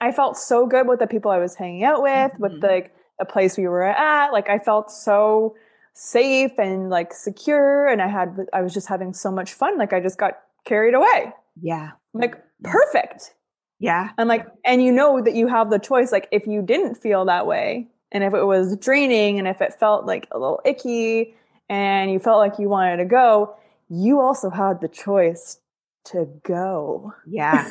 I 0.00 0.12
felt 0.12 0.36
so 0.36 0.66
good 0.66 0.86
with 0.86 1.00
the 1.00 1.06
people 1.06 1.30
I 1.30 1.38
was 1.38 1.54
hanging 1.56 1.84
out 1.84 2.02
with, 2.02 2.32
mm-hmm. 2.32 2.42
with 2.42 2.62
like 2.62 2.94
the 3.18 3.24
place 3.24 3.56
we 3.56 3.66
were 3.66 3.82
at. 3.82 4.32
Like 4.32 4.48
I 4.48 4.58
felt 4.58 4.90
so 4.90 5.56
safe 5.94 6.52
and 6.58 6.88
like 6.88 7.12
secure, 7.12 7.88
and 7.88 8.02
I 8.02 8.08
had 8.08 8.36
I 8.52 8.62
was 8.62 8.72
just 8.72 8.88
having 8.88 9.12
so 9.12 9.30
much 9.30 9.54
fun. 9.54 9.78
Like 9.78 9.92
I 9.92 10.00
just 10.00 10.18
got 10.18 10.38
carried 10.64 10.94
away. 10.94 11.32
Yeah, 11.60 11.92
like 12.12 12.36
perfect. 12.62 13.34
Yeah, 13.78 14.10
I'm 14.18 14.28
like, 14.28 14.46
and 14.64 14.82
you 14.82 14.92
know 14.92 15.20
that 15.20 15.34
you 15.34 15.48
have 15.48 15.70
the 15.70 15.78
choice. 15.78 16.12
Like 16.12 16.28
if 16.30 16.46
you 16.46 16.62
didn't 16.62 16.96
feel 16.96 17.24
that 17.24 17.46
way, 17.46 17.88
and 18.12 18.22
if 18.22 18.34
it 18.34 18.44
was 18.44 18.76
draining, 18.76 19.38
and 19.38 19.48
if 19.48 19.60
it 19.60 19.74
felt 19.74 20.06
like 20.06 20.28
a 20.30 20.38
little 20.38 20.60
icky, 20.64 21.34
and 21.68 22.12
you 22.12 22.18
felt 22.20 22.38
like 22.38 22.58
you 22.58 22.68
wanted 22.68 22.98
to 22.98 23.04
go 23.04 23.56
you 23.92 24.20
also 24.20 24.48
had 24.48 24.80
the 24.80 24.88
choice 24.88 25.58
to 26.06 26.26
go. 26.44 27.12
Yeah. 27.26 27.68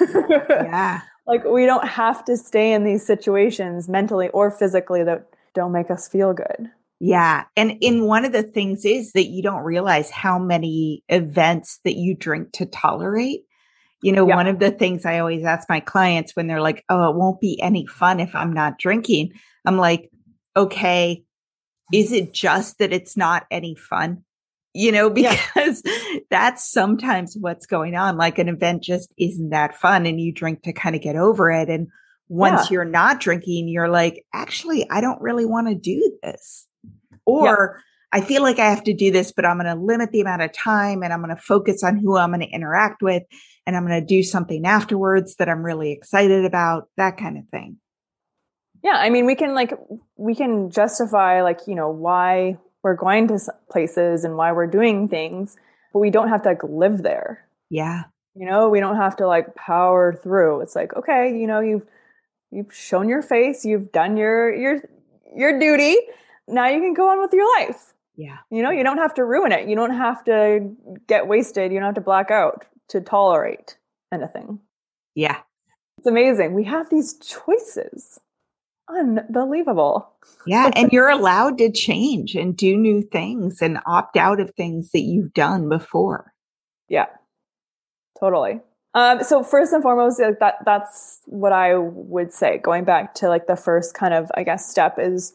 yeah. 0.49 1.01
like 1.27 1.43
we 1.43 1.65
don't 1.65 1.87
have 1.87 2.23
to 2.25 2.37
stay 2.37 2.73
in 2.73 2.83
these 2.83 3.05
situations 3.05 3.89
mentally 3.89 4.29
or 4.29 4.51
physically 4.51 5.03
that 5.03 5.25
don't 5.55 5.71
make 5.71 5.89
us 5.89 6.07
feel 6.07 6.33
good. 6.33 6.69
Yeah. 6.99 7.45
And 7.57 7.77
in 7.81 8.05
one 8.05 8.23
of 8.23 8.33
the 8.33 8.43
things 8.43 8.85
is 8.85 9.13
that 9.13 9.29
you 9.29 9.41
don't 9.41 9.63
realize 9.63 10.11
how 10.11 10.37
many 10.37 11.03
events 11.09 11.79
that 11.85 11.95
you 11.95 12.15
drink 12.15 12.51
to 12.53 12.67
tolerate. 12.67 13.41
You 14.03 14.11
know, 14.11 14.27
yeah. 14.27 14.35
one 14.35 14.47
of 14.47 14.59
the 14.59 14.69
things 14.69 15.05
I 15.05 15.17
always 15.17 15.43
ask 15.43 15.67
my 15.67 15.79
clients 15.79 16.35
when 16.35 16.45
they're 16.45 16.61
like, 16.61 16.85
Oh, 16.87 17.09
it 17.09 17.15
won't 17.15 17.41
be 17.41 17.59
any 17.59 17.87
fun 17.87 18.19
if 18.19 18.35
I'm 18.35 18.53
not 18.53 18.77
drinking. 18.77 19.31
I'm 19.65 19.77
like, 19.77 20.10
okay, 20.55 21.23
is 21.93 22.11
it 22.11 22.33
just 22.33 22.79
that 22.79 22.93
it's 22.93 23.17
not 23.17 23.45
any 23.51 23.75
fun? 23.75 24.23
you 24.73 24.91
know, 24.91 25.09
because 25.09 25.81
yeah. 25.85 26.19
that's 26.29 26.69
sometimes 26.69 27.35
what's 27.39 27.65
going 27.65 27.95
on. 27.95 28.17
Like 28.17 28.39
an 28.39 28.49
event 28.49 28.83
just 28.83 29.11
isn't 29.17 29.49
that 29.49 29.75
fun 29.75 30.05
and 30.05 30.19
you 30.19 30.31
drink 30.31 30.63
to 30.63 30.73
kind 30.73 30.95
of 30.95 31.01
get 31.01 31.15
over 31.15 31.51
it. 31.51 31.69
And 31.69 31.87
once 32.29 32.69
yeah. 32.69 32.75
you're 32.75 32.85
not 32.85 33.19
drinking, 33.19 33.67
you're 33.67 33.89
like, 33.89 34.25
actually, 34.33 34.89
I 34.89 35.01
don't 35.01 35.21
really 35.21 35.45
want 35.45 35.67
to 35.67 35.75
do 35.75 36.17
this. 36.23 36.67
Or 37.25 37.81
yeah. 38.13 38.19
I 38.19 38.21
feel 38.21 38.41
like 38.41 38.59
I 38.59 38.69
have 38.69 38.83
to 38.85 38.93
do 38.93 39.11
this, 39.11 39.31
but 39.31 39.45
I'm 39.45 39.57
going 39.57 39.65
to 39.65 39.81
limit 39.81 40.11
the 40.11 40.21
amount 40.21 40.41
of 40.41 40.53
time 40.53 41.03
and 41.03 41.11
I'm 41.11 41.21
going 41.21 41.35
to 41.35 41.41
focus 41.41 41.83
on 41.83 41.97
who 41.97 42.17
I'm 42.17 42.31
going 42.31 42.41
to 42.41 42.47
interact 42.47 43.01
with. 43.01 43.23
And 43.67 43.75
I'm 43.75 43.85
going 43.85 43.99
to 43.99 44.05
do 44.05 44.23
something 44.23 44.65
afterwards 44.65 45.35
that 45.35 45.49
I'm 45.49 45.63
really 45.63 45.91
excited 45.91 46.45
about, 46.45 46.87
that 46.97 47.17
kind 47.17 47.37
of 47.37 47.47
thing. 47.49 47.77
Yeah. 48.83 48.95
I 48.95 49.09
mean, 49.09 49.25
we 49.25 49.35
can 49.35 49.53
like, 49.53 49.73
we 50.17 50.35
can 50.35 50.69
justify 50.69 51.41
like, 51.41 51.61
you 51.67 51.75
know, 51.75 51.89
why 51.89 52.57
we're 52.83 52.95
going 52.95 53.27
to 53.27 53.39
places 53.69 54.23
and 54.23 54.37
why 54.37 54.51
we're 54.51 54.67
doing 54.67 55.07
things, 55.07 55.55
but 55.93 55.99
we 55.99 56.09
don't 56.09 56.29
have 56.29 56.41
to 56.43 56.49
like 56.49 56.63
live 56.63 57.03
there. 57.03 57.47
Yeah. 57.69 58.03
You 58.35 58.45
know, 58.45 58.69
we 58.69 58.79
don't 58.79 58.95
have 58.95 59.15
to 59.17 59.27
like 59.27 59.55
power 59.55 60.13
through. 60.13 60.61
It's 60.61 60.75
like, 60.75 60.95
okay, 60.95 61.37
you 61.37 61.47
know, 61.47 61.59
you've 61.59 61.85
you've 62.49 62.73
shown 62.73 63.09
your 63.09 63.21
face, 63.21 63.65
you've 63.65 63.91
done 63.91 64.17
your 64.17 64.53
your 64.53 64.81
your 65.35 65.59
duty. 65.59 65.97
Now 66.47 66.67
you 66.67 66.79
can 66.79 66.93
go 66.93 67.09
on 67.09 67.21
with 67.21 67.33
your 67.33 67.47
life. 67.59 67.93
Yeah. 68.15 68.37
You 68.49 68.63
know, 68.63 68.71
you 68.71 68.83
don't 68.83 68.97
have 68.97 69.13
to 69.15 69.25
ruin 69.25 69.51
it. 69.51 69.67
You 69.67 69.75
don't 69.75 69.95
have 69.95 70.23
to 70.25 70.75
get 71.07 71.27
wasted. 71.27 71.71
You 71.71 71.79
don't 71.79 71.87
have 71.87 71.95
to 71.95 72.01
black 72.01 72.31
out 72.31 72.65
to 72.89 73.01
tolerate 73.01 73.77
anything. 74.11 74.59
Yeah. 75.15 75.37
It's 75.97 76.07
amazing. 76.07 76.53
We 76.53 76.65
have 76.65 76.89
these 76.89 77.17
choices 77.19 78.19
unbelievable. 78.97 80.11
yeah. 80.45 80.71
And 80.75 80.91
you're 80.91 81.09
allowed 81.09 81.57
to 81.59 81.71
change 81.71 82.35
and 82.35 82.55
do 82.55 82.77
new 82.77 83.01
things 83.01 83.61
and 83.61 83.79
opt 83.85 84.17
out 84.17 84.39
of 84.39 84.51
things 84.51 84.91
that 84.91 85.01
you've 85.01 85.33
done 85.33 85.69
before. 85.69 86.33
Yeah, 86.89 87.07
totally. 88.19 88.59
Um, 88.93 89.23
so 89.23 89.43
first 89.43 89.71
and 89.71 89.81
foremost, 89.81 90.19
like 90.19 90.39
that 90.39 90.57
that's 90.65 91.21
what 91.25 91.53
I 91.53 91.77
would 91.77 92.33
say. 92.33 92.57
Going 92.57 92.83
back 92.83 93.15
to 93.15 93.29
like 93.29 93.47
the 93.47 93.55
first 93.55 93.93
kind 93.93 94.13
of, 94.13 94.29
I 94.35 94.43
guess, 94.43 94.69
step 94.69 94.99
is 94.99 95.33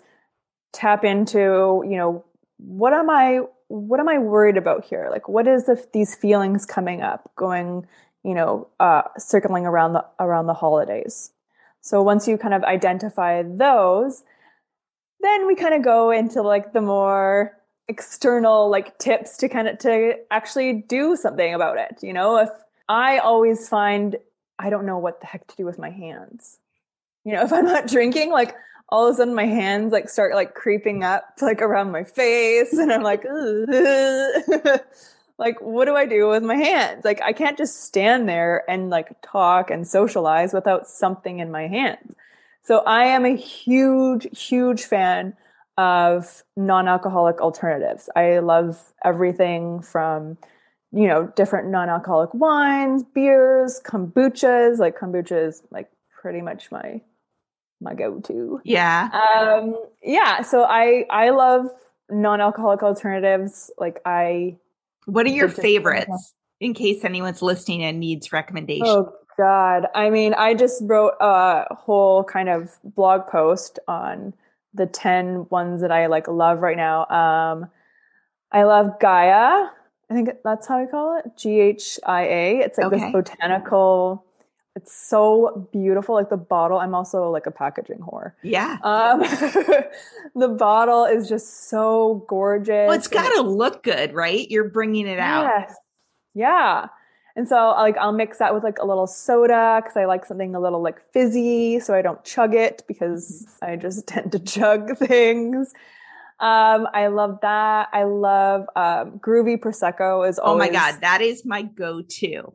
tap 0.73 1.05
into, 1.05 1.83
you 1.89 1.97
know, 1.97 2.25
what 2.59 2.93
am 2.93 3.09
I 3.09 3.41
what 3.69 3.99
am 3.99 4.09
I 4.09 4.19
worried 4.19 4.57
about 4.57 4.85
here? 4.85 5.09
Like 5.11 5.29
what 5.29 5.49
is 5.49 5.65
the, 5.67 5.83
these 5.93 6.15
feelings 6.15 6.67
coming 6.67 7.03
up, 7.03 7.31
going, 7.37 7.87
you 8.23 8.35
know, 8.35 8.69
uh, 8.79 9.03
circling 9.17 9.67
around 9.67 9.95
the 9.95 10.05
around 10.21 10.47
the 10.47 10.55
holidays? 10.55 11.33
So 11.87 12.03
once 12.03 12.27
you 12.27 12.37
kind 12.37 12.53
of 12.53 12.65
identify 12.65 13.45
those, 13.45 14.25
then 15.21 15.47
we 15.47 15.55
kind 15.55 15.73
of 15.73 15.83
go 15.83 16.11
into 16.11 16.43
like 16.43 16.73
the 16.73 16.81
more 16.81 17.57
external 17.87 18.69
like 18.69 18.99
tips 18.99 19.37
to 19.37 19.49
kind 19.49 19.69
of 19.69 19.79
to 19.79 20.15
actually 20.33 20.73
do 20.73 21.15
something 21.15 21.55
about 21.55 21.79
it. 21.79 22.03
You 22.03 22.13
know, 22.13 22.39
if 22.39 22.51
I 22.89 23.19
always 23.19 23.69
find 23.69 24.17
I 24.59 24.69
don't 24.69 24.85
know 24.85 24.99
what 24.99 25.21
the 25.21 25.27
heck 25.27 25.47
to 25.47 25.57
do 25.57 25.65
with 25.65 25.79
my 25.79 25.91
hands. 25.91 26.59
You 27.25 27.35
know, 27.35 27.43
if 27.45 27.53
I'm 27.53 27.67
not 27.67 27.87
drinking, 27.87 28.33
like 28.33 28.57
all 28.89 29.07
of 29.07 29.15
a 29.15 29.19
sudden 29.19 29.37
my 29.37 29.47
hands 29.47 29.93
like 29.93 30.09
start 30.09 30.35
like 30.35 30.55
creeping 30.55 31.05
up 31.05 31.35
like 31.41 31.63
around 31.63 31.93
my 31.93 32.03
face 32.03 32.73
and 32.73 32.93
I'm 32.93 33.05
like 33.05 33.25
like 35.39 35.61
what 35.61 35.85
do 35.85 35.95
i 35.95 36.07
do 36.07 36.29
with 36.29 36.43
my 36.43 36.57
hands? 36.57 37.05
Like 37.05 37.21
i 37.23 37.33
can't 37.33 37.59
just 37.59 37.85
stand 37.85 38.29
there 38.29 38.69
and 38.69 38.91
like 38.91 39.21
talk 39.23 39.71
and 39.71 39.87
socialize 39.87 40.53
without 40.53 40.89
something 40.89 41.39
in 41.39 41.51
my 41.51 41.67
hands. 41.67 42.15
So 42.63 42.79
i 42.79 43.05
am 43.05 43.25
a 43.25 43.37
huge 43.37 44.27
huge 44.39 44.85
fan 44.85 45.35
of 45.79 46.43
non-alcoholic 46.57 47.41
alternatives. 47.41 48.09
I 48.17 48.39
love 48.39 48.93
everything 49.05 49.83
from 49.83 50.39
you 50.93 51.07
know 51.07 51.27
different 51.37 51.69
non-alcoholic 51.69 52.33
wines 52.33 53.05
beers 53.05 53.81
kombuchas. 53.85 54.79
Like 54.79 54.99
kombucha 54.99 55.49
is 55.49 55.63
like 55.71 55.91
pretty 56.21 56.41
much 56.41 56.71
my 56.71 57.03
my 57.81 57.95
go-to. 57.95 58.61
Yeah. 58.65 59.11
Um 59.13 59.77
yeah 60.03 60.41
so 60.43 60.65
i 60.65 61.05
i 61.11 61.31
love 61.31 61.67
non-alcoholic 62.11 62.83
alternatives. 62.83 63.71
Like 63.79 64.01
i 64.07 64.57
what 65.07 65.27
are 65.27 65.31
your 65.31 65.49
favorites 65.49 66.35
in 66.61 66.75
case 66.75 67.05
anyone's 67.05 67.43
listening 67.43 67.83
and 67.83 67.99
needs 67.99 68.33
recommendations? 68.33 68.89
Oh 68.89 69.13
God. 69.39 69.87
I 69.95 70.11
mean, 70.11 70.35
I 70.35 70.55
just 70.55 70.83
wrote 70.85 71.15
a 71.21 71.75
whole 71.75 72.25
kind 72.25 72.49
of 72.49 72.71
blog 72.85 73.27
post 73.27 73.79
on 73.89 74.35
the 74.75 74.87
10 74.87 75.47
ones 75.51 75.81
that 75.81 75.91
I 75.91 76.07
like 76.07 76.29
love 76.29 76.61
right 76.61 76.77
now. 76.77 77.07
Um, 77.07 77.71
I 78.53 78.65
love 78.65 79.01
Gaia. 79.01 79.69
I 80.09 80.15
think 80.15 80.31
that's 80.45 80.67
how 80.67 80.83
I 80.83 80.87
call 80.87 81.19
it. 81.19 81.33
G 81.37 81.61
H 81.61 81.99
I 82.07 82.23
A. 82.23 82.59
It's 82.59 82.79
like 82.79 82.89
okay. 82.89 82.99
this 82.99 83.13
botanical 83.13 84.26
it's 84.77 84.95
so 84.95 85.69
beautiful. 85.73 86.15
Like 86.15 86.29
the 86.29 86.37
bottle, 86.37 86.79
I'm 86.79 86.95
also 86.95 87.31
like 87.31 87.47
a 87.47 87.51
packaging 87.51 87.99
whore. 87.99 88.33
Yeah. 88.43 88.77
Um, 88.83 89.21
the 90.35 90.49
bottle 90.49 91.07
is 91.07 91.31
just 91.31 91.71
so 91.71 92.27
gorgeous. 92.29 92.87
Well, 92.87 92.93
it's 92.93 93.09
got 93.09 93.31
to 93.37 93.41
look 93.41 93.83
good, 93.83 94.13
right? 94.13 94.49
You're 94.51 94.69
bringing 94.69 95.07
it 95.07 95.19
out. 95.19 95.45
Yes. 95.45 95.77
Yeah. 96.35 96.89
And 97.37 97.49
so 97.49 97.71
like 97.71 97.97
I'll 97.97 98.13
mix 98.13 98.39
that 98.39 98.55
with 98.55 98.65
like 98.65 98.79
a 98.79 98.87
little 98.87 99.07
soda 99.07 99.81
because 99.83 99.97
I 99.97 100.05
like 100.05 100.27
something 100.27 100.55
a 100.55 100.61
little 100.61 100.83
like 100.83 101.01
fizzy, 101.13 101.81
so 101.81 101.95
I 101.95 102.03
don't 102.03 102.23
chug 102.23 102.55
it 102.55 102.83
because 102.87 103.47
mm-hmm. 103.47 103.73
I 103.73 103.77
just 103.77 104.07
tend 104.07 104.33
to 104.33 104.39
chug 104.39 104.99
things. 104.99 105.73
Um, 106.39 106.87
I 106.93 107.07
love 107.07 107.39
that. 107.41 107.89
I 107.95 108.05
love 108.05 108.67
um, 108.77 109.19
Grüvi 109.21 109.59
prosecco. 109.59 110.29
Is 110.29 110.39
always- 110.39 110.69
oh 110.69 110.71
my 110.71 110.71
god, 110.71 111.01
that 111.01 111.23
is 111.23 111.47
my 111.47 111.63
go-to 111.63 112.55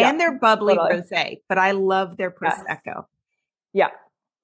yeah, 0.00 0.10
and 0.10 0.20
their 0.20 0.38
bubbly 0.38 0.76
totally. 0.76 1.02
rosé, 1.02 1.40
but 1.48 1.58
I 1.58 1.72
love 1.72 2.16
their 2.16 2.30
prosecco. 2.30 3.06
Yes. 3.72 3.90
Yeah, 3.90 3.90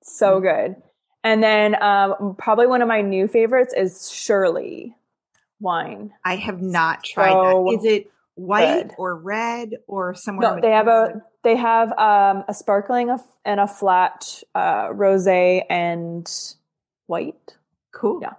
so 0.03 0.41
mm-hmm. 0.41 0.45
good. 0.73 0.83
And 1.23 1.43
then 1.43 1.83
um, 1.83 2.37
probably 2.39 2.67
one 2.67 2.83
of 2.83 2.89
my 2.89 3.01
new 3.01 3.27
favorites 3.27 3.73
is 3.75 4.11
Surely 4.11 4.95
wine. 5.61 6.13
I 6.25 6.37
have 6.37 6.61
not 6.61 7.03
tried 7.03 7.33
so 7.33 7.67
that. 7.71 7.79
Is 7.79 7.85
it 7.85 8.13
white 8.35 8.89
good. 8.89 8.95
or 8.99 9.17
red 9.17 9.71
or 9.87 10.15
somewhere? 10.15 10.57
No, 10.57 10.61
they 10.61 10.71
have 10.71 10.87
a 10.87 11.23
they 11.43 11.57
have 11.57 11.93
um, 11.99 12.45
a 12.47 12.55
sparkling 12.55 13.17
and 13.45 13.61
a 13.61 13.67
flat 13.67 14.43
uh, 14.55 14.89
rosé 14.89 15.65
and 15.71 16.31
white. 17.07 17.57
Cool. 17.93 18.21
Yeah. 18.21 18.33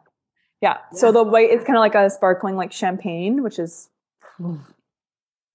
yeah. 0.61 0.77
yeah. 0.91 0.97
So 0.97 1.11
the 1.11 1.23
white 1.23 1.49
is 1.49 1.63
kind 1.63 1.77
of 1.77 1.81
like 1.81 1.95
a 1.95 2.09
sparkling 2.09 2.55
like 2.55 2.71
champagne, 2.71 3.41
which 3.41 3.59
is 3.59 3.89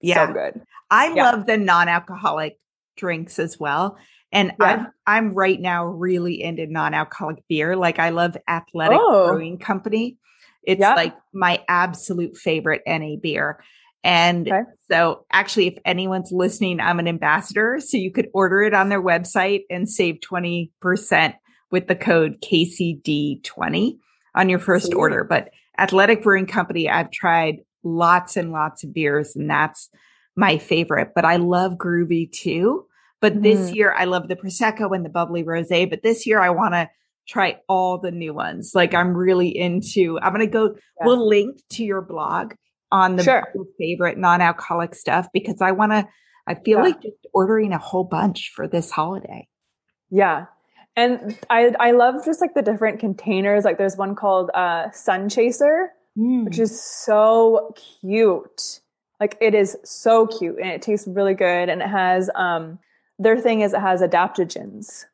yeah. 0.01 0.27
so 0.27 0.33
good. 0.33 0.61
I 0.89 1.13
yeah. 1.13 1.31
love 1.31 1.45
the 1.45 1.57
non-alcoholic 1.57 2.57
drinks 2.97 3.39
as 3.39 3.59
well. 3.59 3.97
And 4.31 4.53
yeah. 4.59 4.65
I'm 4.65 4.87
I'm 5.05 5.33
right 5.33 5.59
now 5.59 5.85
really 5.85 6.41
into 6.41 6.65
non-alcoholic 6.67 7.43
beer. 7.49 7.75
Like 7.75 7.99
I 7.99 8.09
love 8.09 8.37
Athletic 8.47 8.99
oh. 9.01 9.29
Brewing 9.29 9.57
Company. 9.57 10.17
It's 10.63 10.79
yeah. 10.79 10.93
like 10.93 11.15
my 11.33 11.63
absolute 11.67 12.37
favorite 12.37 12.83
NA 12.85 13.15
beer. 13.21 13.63
And 14.03 14.47
okay. 14.47 14.61
so 14.89 15.25
actually 15.31 15.67
if 15.67 15.77
anyone's 15.85 16.31
listening, 16.31 16.79
I'm 16.79 16.99
an 16.99 17.07
ambassador. 17.07 17.79
So 17.79 17.97
you 17.97 18.11
could 18.11 18.29
order 18.33 18.61
it 18.63 18.73
on 18.73 18.89
their 18.89 19.01
website 19.01 19.61
and 19.69 19.89
save 19.89 20.19
20% 20.21 21.33
with 21.71 21.87
the 21.87 21.95
code 21.95 22.41
KCD20. 22.41 23.97
on 24.35 24.49
your 24.49 24.59
first 24.59 24.87
Sweet. 24.87 24.95
order. 24.95 25.23
But 25.23 25.49
Athletic 25.77 26.23
Brewing 26.23 26.47
Company, 26.47 26.89
I've 26.89 27.11
tried 27.11 27.59
lots 27.83 28.37
and 28.37 28.51
lots 28.51 28.83
of 28.83 28.93
beers, 28.93 29.35
and 29.35 29.49
that's 29.49 29.89
my 30.35 30.57
favorite. 30.57 31.11
But 31.15 31.25
I 31.25 31.37
love 31.37 31.73
Grüvi 31.73 32.31
too. 32.31 32.85
But 33.19 33.37
mm. 33.37 33.43
this 33.43 33.71
year, 33.73 33.93
I 33.93 34.05
love 34.05 34.27
the 34.27 34.35
Prosecco 34.35 34.95
and 34.95 35.05
the 35.05 35.09
bubbly 35.09 35.43
rose. 35.43 35.69
But 35.69 36.03
this 36.03 36.25
year, 36.25 36.39
I 36.39 36.49
want 36.49 36.73
to 36.73 36.89
try 37.27 37.59
all 37.69 37.97
the 37.97 38.11
new 38.11 38.33
ones. 38.33 38.71
Like 38.73 38.93
I'm 38.93 39.15
really 39.15 39.55
into, 39.55 40.19
I'm 40.21 40.33
going 40.33 40.45
to 40.45 40.51
go, 40.51 40.75
yeah. 40.75 41.05
we'll 41.05 41.27
link 41.27 41.61
to 41.71 41.83
your 41.83 42.01
blog 42.01 42.53
on 42.91 43.15
the 43.15 43.23
sure. 43.23 43.53
favorite 43.77 44.17
non-alcoholic 44.17 44.95
stuff 44.95 45.27
because 45.31 45.61
I 45.61 45.71
want 45.71 45.91
to, 45.91 46.07
I 46.47 46.55
feel 46.55 46.79
yeah. 46.79 46.85
like 46.85 47.01
just 47.01 47.27
ordering 47.33 47.73
a 47.73 47.77
whole 47.77 48.03
bunch 48.03 48.51
for 48.55 48.67
this 48.67 48.89
holiday. 48.89 49.47
Yeah. 50.09 50.47
And 50.97 51.37
I 51.49 51.73
I 51.79 51.91
love 51.91 52.25
just 52.25 52.41
like 52.41 52.53
the 52.53 52.61
different 52.61 52.99
containers. 52.99 53.63
Like 53.63 53.77
there's 53.77 53.95
one 53.95 54.13
called 54.13 54.51
uh 54.53 54.91
Sun 54.91 55.29
Chaser, 55.29 55.91
mm. 56.17 56.45
which 56.45 56.59
is 56.59 56.81
so 56.81 57.73
cute. 58.01 58.79
Like 59.19 59.37
it 59.39 59.53
is 59.53 59.77
so 59.83 60.27
cute 60.27 60.57
and 60.59 60.69
it 60.69 60.81
tastes 60.81 61.07
really 61.07 61.35
good. 61.35 61.69
And 61.69 61.81
it 61.81 61.87
has 61.87 62.29
um 62.35 62.79
their 63.19 63.39
thing 63.39 63.61
is 63.61 63.73
it 63.73 63.81
has 63.81 64.01
adaptogens. 64.01 65.05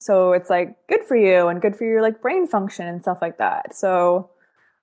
So 0.00 0.32
it's 0.32 0.50
like 0.50 0.76
good 0.88 1.04
for 1.04 1.16
you 1.16 1.48
and 1.48 1.60
good 1.60 1.76
for 1.76 1.84
your 1.84 2.02
like 2.02 2.20
brain 2.20 2.46
function 2.46 2.86
and 2.86 3.02
stuff 3.02 3.18
like 3.20 3.38
that. 3.38 3.76
So, 3.76 4.30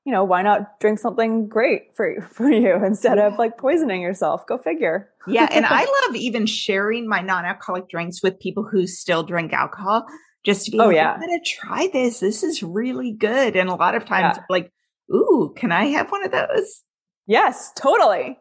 you 0.05 0.11
know, 0.11 0.23
why 0.23 0.41
not 0.41 0.79
drink 0.79 0.99
something 0.99 1.47
great 1.47 1.95
for 1.95 2.09
you, 2.09 2.21
for 2.31 2.49
you 2.49 2.83
instead 2.83 3.17
of 3.17 3.37
like 3.37 3.57
poisoning 3.57 4.01
yourself? 4.01 4.45
Go 4.47 4.57
figure. 4.57 5.09
yeah, 5.27 5.47
and 5.51 5.65
I 5.65 5.85
love 6.05 6.15
even 6.15 6.45
sharing 6.45 7.07
my 7.07 7.21
non-alcoholic 7.21 7.89
drinks 7.89 8.21
with 8.21 8.39
people 8.39 8.63
who 8.63 8.87
still 8.87 9.23
drink 9.23 9.53
alcohol 9.53 10.05
just 10.45 10.65
to 10.65 10.71
be 10.71 10.79
oh, 10.79 10.87
like, 10.87 10.95
yeah. 10.95 11.13
I'm 11.13 11.19
gonna 11.19 11.39
try 11.43 11.89
this. 11.91 12.19
This 12.19 12.43
is 12.43 12.61
really 12.61 13.11
good. 13.11 13.55
And 13.55 13.69
a 13.69 13.75
lot 13.75 13.95
of 13.95 14.05
times 14.05 14.37
yeah. 14.37 14.43
like, 14.49 14.71
ooh, 15.13 15.53
can 15.55 15.71
I 15.71 15.85
have 15.85 16.11
one 16.11 16.25
of 16.25 16.31
those? 16.31 16.83
Yes, 17.27 17.71
totally. 17.75 18.37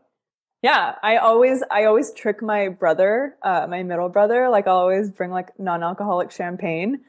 Yeah, 0.62 0.94
I 1.02 1.18
always 1.18 1.62
I 1.70 1.84
always 1.84 2.12
trick 2.14 2.42
my 2.42 2.68
brother, 2.68 3.36
uh, 3.42 3.66
my 3.68 3.82
middle 3.82 4.08
brother. 4.08 4.48
Like 4.48 4.66
I'll 4.66 4.78
always 4.78 5.10
bring 5.10 5.30
like 5.30 5.58
non-alcoholic 5.58 6.30
champagne 6.30 7.00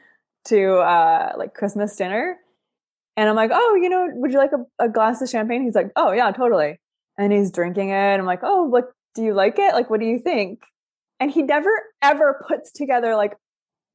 to 0.45 0.79
uh, 0.79 1.33
like 1.37 1.53
Christmas 1.53 1.95
dinner, 1.95 2.37
and 3.17 3.29
I'm 3.29 3.35
like, 3.35 3.51
oh, 3.53 3.75
you 3.81 3.89
know, 3.89 4.09
would 4.13 4.31
you 4.31 4.37
like 4.37 4.51
a, 4.51 4.85
a 4.85 4.89
glass 4.89 5.21
of 5.21 5.29
champagne? 5.29 5.63
He's 5.63 5.75
like, 5.75 5.91
oh 5.95 6.11
yeah, 6.11 6.31
totally. 6.31 6.79
And 7.17 7.31
he's 7.31 7.51
drinking 7.51 7.89
it. 7.89 8.19
I'm 8.19 8.25
like, 8.25 8.41
oh, 8.43 8.69
like, 8.71 8.85
do 9.15 9.23
you 9.23 9.33
like 9.33 9.57
it? 9.57 9.73
Like, 9.73 9.89
what 9.89 10.01
do 10.01 10.05
you 10.05 10.19
think? 10.19 10.59
And 11.21 11.31
he 11.31 11.41
never 11.41 11.71
ever 12.01 12.43
puts 12.47 12.73
together 12.73 13.15
like, 13.15 13.37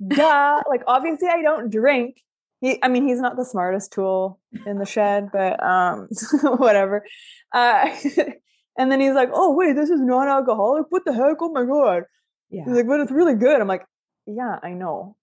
duh. 0.06 0.62
like 0.70 0.82
obviously 0.86 1.28
I 1.28 1.42
don't 1.42 1.70
drink. 1.70 2.16
He, 2.60 2.78
I 2.82 2.88
mean, 2.88 3.06
he's 3.08 3.20
not 3.20 3.36
the 3.36 3.44
smartest 3.44 3.92
tool 3.92 4.38
in 4.66 4.78
the 4.78 4.84
shed, 4.84 5.30
but 5.32 5.62
um, 5.62 6.08
whatever. 6.42 7.04
Uh, 7.52 7.88
And 8.80 8.90
then 8.90 8.98
he's 8.98 9.12
like, 9.12 9.28
"Oh 9.32 9.54
wait, 9.54 9.74
this 9.74 9.90
is 9.90 10.00
non-alcoholic. 10.00 10.86
What 10.88 11.04
the 11.04 11.12
heck? 11.12 11.36
Oh 11.40 11.52
my 11.52 11.66
god!" 11.66 12.04
Yeah. 12.48 12.64
He's 12.64 12.76
like, 12.76 12.86
"But 12.86 13.00
it's 13.00 13.12
really 13.12 13.34
good." 13.34 13.60
I'm 13.60 13.68
like, 13.68 13.84
"Yeah, 14.26 14.58
I 14.62 14.70
know." 14.70 15.16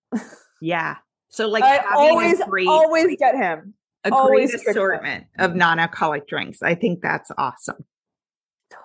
yeah. 0.61 0.97
So 1.29 1.47
like, 1.47 1.63
I 1.63 1.83
always 1.95 2.39
great, 2.43 2.67
always 2.67 3.17
get 3.17 3.33
him 3.33 3.73
a 4.03 4.13
always 4.13 4.51
great 4.51 4.67
assortment 4.67 5.25
of 5.39 5.55
non-alcoholic 5.55 6.27
drinks. 6.27 6.61
I 6.61 6.75
think 6.75 7.01
that's 7.01 7.31
awesome. 7.37 7.83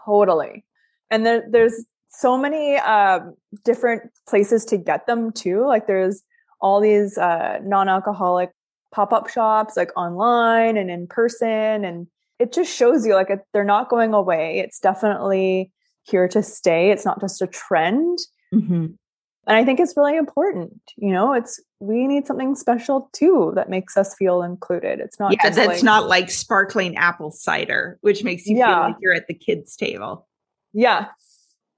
Totally. 0.06 0.64
And 1.10 1.26
there, 1.26 1.44
there's 1.50 1.84
so 2.08 2.38
many 2.38 2.76
uh, 2.78 3.20
different 3.64 4.10
places 4.26 4.64
to 4.66 4.78
get 4.78 5.06
them 5.06 5.32
too. 5.32 5.66
Like 5.66 5.86
there's 5.86 6.22
all 6.62 6.80
these 6.80 7.18
uh, 7.18 7.58
non-alcoholic 7.62 8.50
pop-up 8.92 9.28
shops, 9.28 9.76
like 9.76 9.90
online 9.96 10.78
and 10.78 10.90
in 10.90 11.06
person, 11.06 11.84
and 11.84 12.06
it 12.38 12.52
just 12.52 12.74
shows 12.74 13.04
you 13.04 13.14
like 13.14 13.28
they're 13.52 13.64
not 13.64 13.90
going 13.90 14.14
away. 14.14 14.60
It's 14.60 14.80
definitely 14.80 15.70
here 16.04 16.28
to 16.28 16.42
stay. 16.42 16.90
It's 16.90 17.04
not 17.04 17.20
just 17.20 17.42
a 17.42 17.46
trend. 17.46 18.18
Mm-hmm. 18.54 18.86
And 19.44 19.56
I 19.56 19.64
think 19.64 19.80
it's 19.80 19.96
really 19.96 20.16
important. 20.16 20.80
You 20.96 21.12
know, 21.12 21.32
it's 21.32 21.60
we 21.80 22.06
need 22.06 22.26
something 22.26 22.54
special 22.54 23.10
too 23.12 23.52
that 23.56 23.68
makes 23.68 23.96
us 23.96 24.14
feel 24.14 24.42
included. 24.42 25.00
It's 25.00 25.18
not 25.18 25.32
yeah, 25.32 25.50
that's 25.50 25.66
like, 25.66 25.82
not 25.82 26.08
like 26.08 26.30
sparkling 26.30 26.96
apple 26.96 27.32
cider, 27.32 27.98
which 28.02 28.22
makes 28.22 28.46
you 28.46 28.56
yeah. 28.56 28.66
feel 28.66 28.82
like 28.82 28.96
you're 29.00 29.14
at 29.14 29.26
the 29.26 29.34
kids' 29.34 29.74
table. 29.74 30.28
Yeah. 30.72 31.06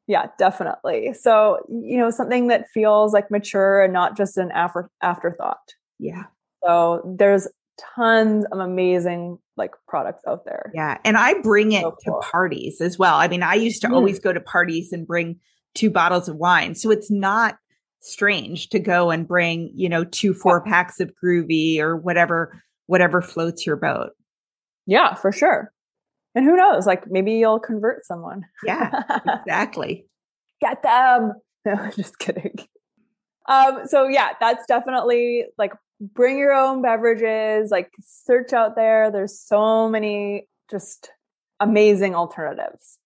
Yeah, 0.06 0.26
definitely. 0.38 1.14
So, 1.14 1.60
you 1.68 1.96
know, 1.96 2.10
something 2.10 2.48
that 2.48 2.68
feels 2.72 3.12
like 3.12 3.30
mature 3.30 3.82
and 3.82 3.92
not 3.92 4.16
just 4.16 4.36
an 4.36 4.50
after 4.52 4.90
afterthought. 5.02 5.74
Yeah. 5.98 6.24
So 6.64 7.02
there's 7.18 7.48
tons 7.96 8.44
of 8.52 8.58
amazing 8.58 9.38
like 9.56 9.72
products 9.88 10.22
out 10.26 10.44
there. 10.44 10.70
Yeah. 10.74 10.98
And 11.04 11.16
I 11.16 11.34
bring 11.40 11.72
it 11.72 11.82
so 11.82 11.96
cool. 12.04 12.20
to 12.20 12.26
parties 12.28 12.80
as 12.80 12.98
well. 12.98 13.16
I 13.16 13.28
mean, 13.28 13.42
I 13.42 13.54
used 13.54 13.80
to 13.82 13.88
mm. 13.88 13.94
always 13.94 14.18
go 14.18 14.32
to 14.32 14.40
parties 14.40 14.92
and 14.92 15.06
bring 15.06 15.38
two 15.74 15.90
bottles 15.90 16.28
of 16.28 16.36
wine. 16.36 16.74
So 16.74 16.90
it's 16.90 17.10
not 17.10 17.56
strange 18.00 18.68
to 18.68 18.78
go 18.78 19.10
and 19.10 19.26
bring, 19.26 19.70
you 19.74 19.88
know, 19.88 20.04
two 20.04 20.34
four 20.34 20.62
packs 20.62 21.00
of 21.00 21.12
Grüvi 21.22 21.78
or 21.78 21.96
whatever, 21.96 22.62
whatever 22.86 23.22
floats 23.22 23.66
your 23.66 23.76
boat. 23.76 24.10
Yeah, 24.86 25.14
for 25.14 25.32
sure. 25.32 25.72
And 26.34 26.44
who 26.44 26.56
knows? 26.56 26.86
Like 26.86 27.10
maybe 27.10 27.32
you'll 27.32 27.60
convert 27.60 28.04
someone. 28.06 28.44
Yeah, 28.64 29.02
exactly. 29.46 30.06
Get 30.60 30.82
them. 30.82 31.34
No, 31.66 31.90
just 31.96 32.18
kidding. 32.18 32.58
Um, 33.48 33.86
so 33.86 34.06
yeah, 34.06 34.32
that's 34.38 34.66
definitely 34.66 35.46
like 35.56 35.72
bring 35.98 36.36
your 36.36 36.52
own 36.52 36.82
beverages, 36.82 37.70
like 37.70 37.90
search 38.02 38.52
out 38.52 38.76
there. 38.76 39.10
There's 39.10 39.40
so 39.40 39.88
many 39.88 40.46
just 40.70 41.10
amazing 41.60 42.14
alternatives. 42.14 42.98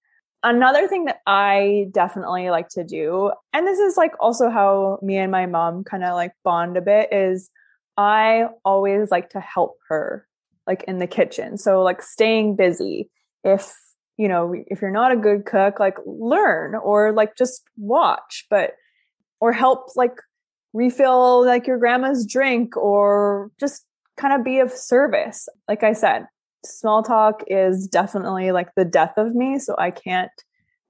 Another 0.42 0.88
thing 0.88 1.04
that 1.04 1.20
I 1.26 1.86
definitely 1.92 2.50
like 2.50 2.68
to 2.70 2.82
do, 2.82 3.32
and 3.52 3.64
this 3.64 3.78
is 3.78 3.96
like 3.96 4.12
also 4.20 4.50
how 4.50 4.98
me 5.02 5.16
and 5.18 5.30
my 5.30 5.46
mom 5.46 5.84
kind 5.84 6.02
of 6.02 6.14
like 6.14 6.32
bond 6.42 6.76
a 6.76 6.80
bit, 6.80 7.12
is 7.12 7.50
I 7.96 8.46
always 8.64 9.10
like 9.10 9.30
to 9.30 9.40
help 9.40 9.76
her 9.88 10.26
like 10.66 10.84
in 10.86 10.98
the 10.98 11.06
kitchen. 11.08 11.58
So 11.58 11.82
like 11.82 12.02
staying 12.02 12.54
busy. 12.54 13.10
If 13.44 13.74
you 14.16 14.28
know, 14.28 14.52
if 14.66 14.82
you're 14.82 14.90
not 14.90 15.12
a 15.12 15.16
good 15.16 15.46
cook, 15.46 15.78
like 15.78 15.96
learn 16.04 16.74
or 16.74 17.12
like 17.12 17.36
just 17.36 17.62
watch, 17.76 18.46
but 18.50 18.72
or 19.40 19.52
help 19.52 19.96
like 19.96 20.16
refill 20.72 21.44
like 21.46 21.66
your 21.66 21.78
grandma's 21.78 22.26
drink 22.26 22.76
or 22.76 23.50
just 23.60 23.84
kind 24.16 24.34
of 24.34 24.44
be 24.44 24.58
of 24.58 24.72
service. 24.72 25.48
Like 25.68 25.84
I 25.84 25.92
said, 25.92 26.26
small 26.64 27.02
talk 27.02 27.44
is 27.46 27.86
definitely 27.86 28.52
like 28.52 28.74
the 28.74 28.84
death 28.84 29.16
of 29.16 29.34
me. 29.34 29.58
So 29.58 29.74
I 29.78 29.92
can't 29.92 30.32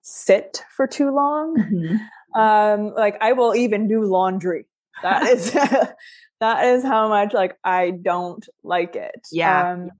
sit 0.02 0.64
for 0.74 0.86
too 0.86 1.14
long. 1.14 1.56
Mm-hmm. 1.56 2.40
Um, 2.40 2.94
like 2.94 3.16
I 3.20 3.32
will 3.32 3.54
even 3.54 3.88
do 3.88 4.04
laundry. 4.04 4.66
That 5.02 5.28
is 5.28 5.52
that 6.40 6.64
is 6.64 6.82
how 6.82 7.08
much 7.08 7.32
like 7.32 7.56
I 7.64 7.90
don't 7.90 8.46
like 8.62 8.96
it. 8.96 9.26
Yeah. 9.30 9.72
Um, 9.72 9.90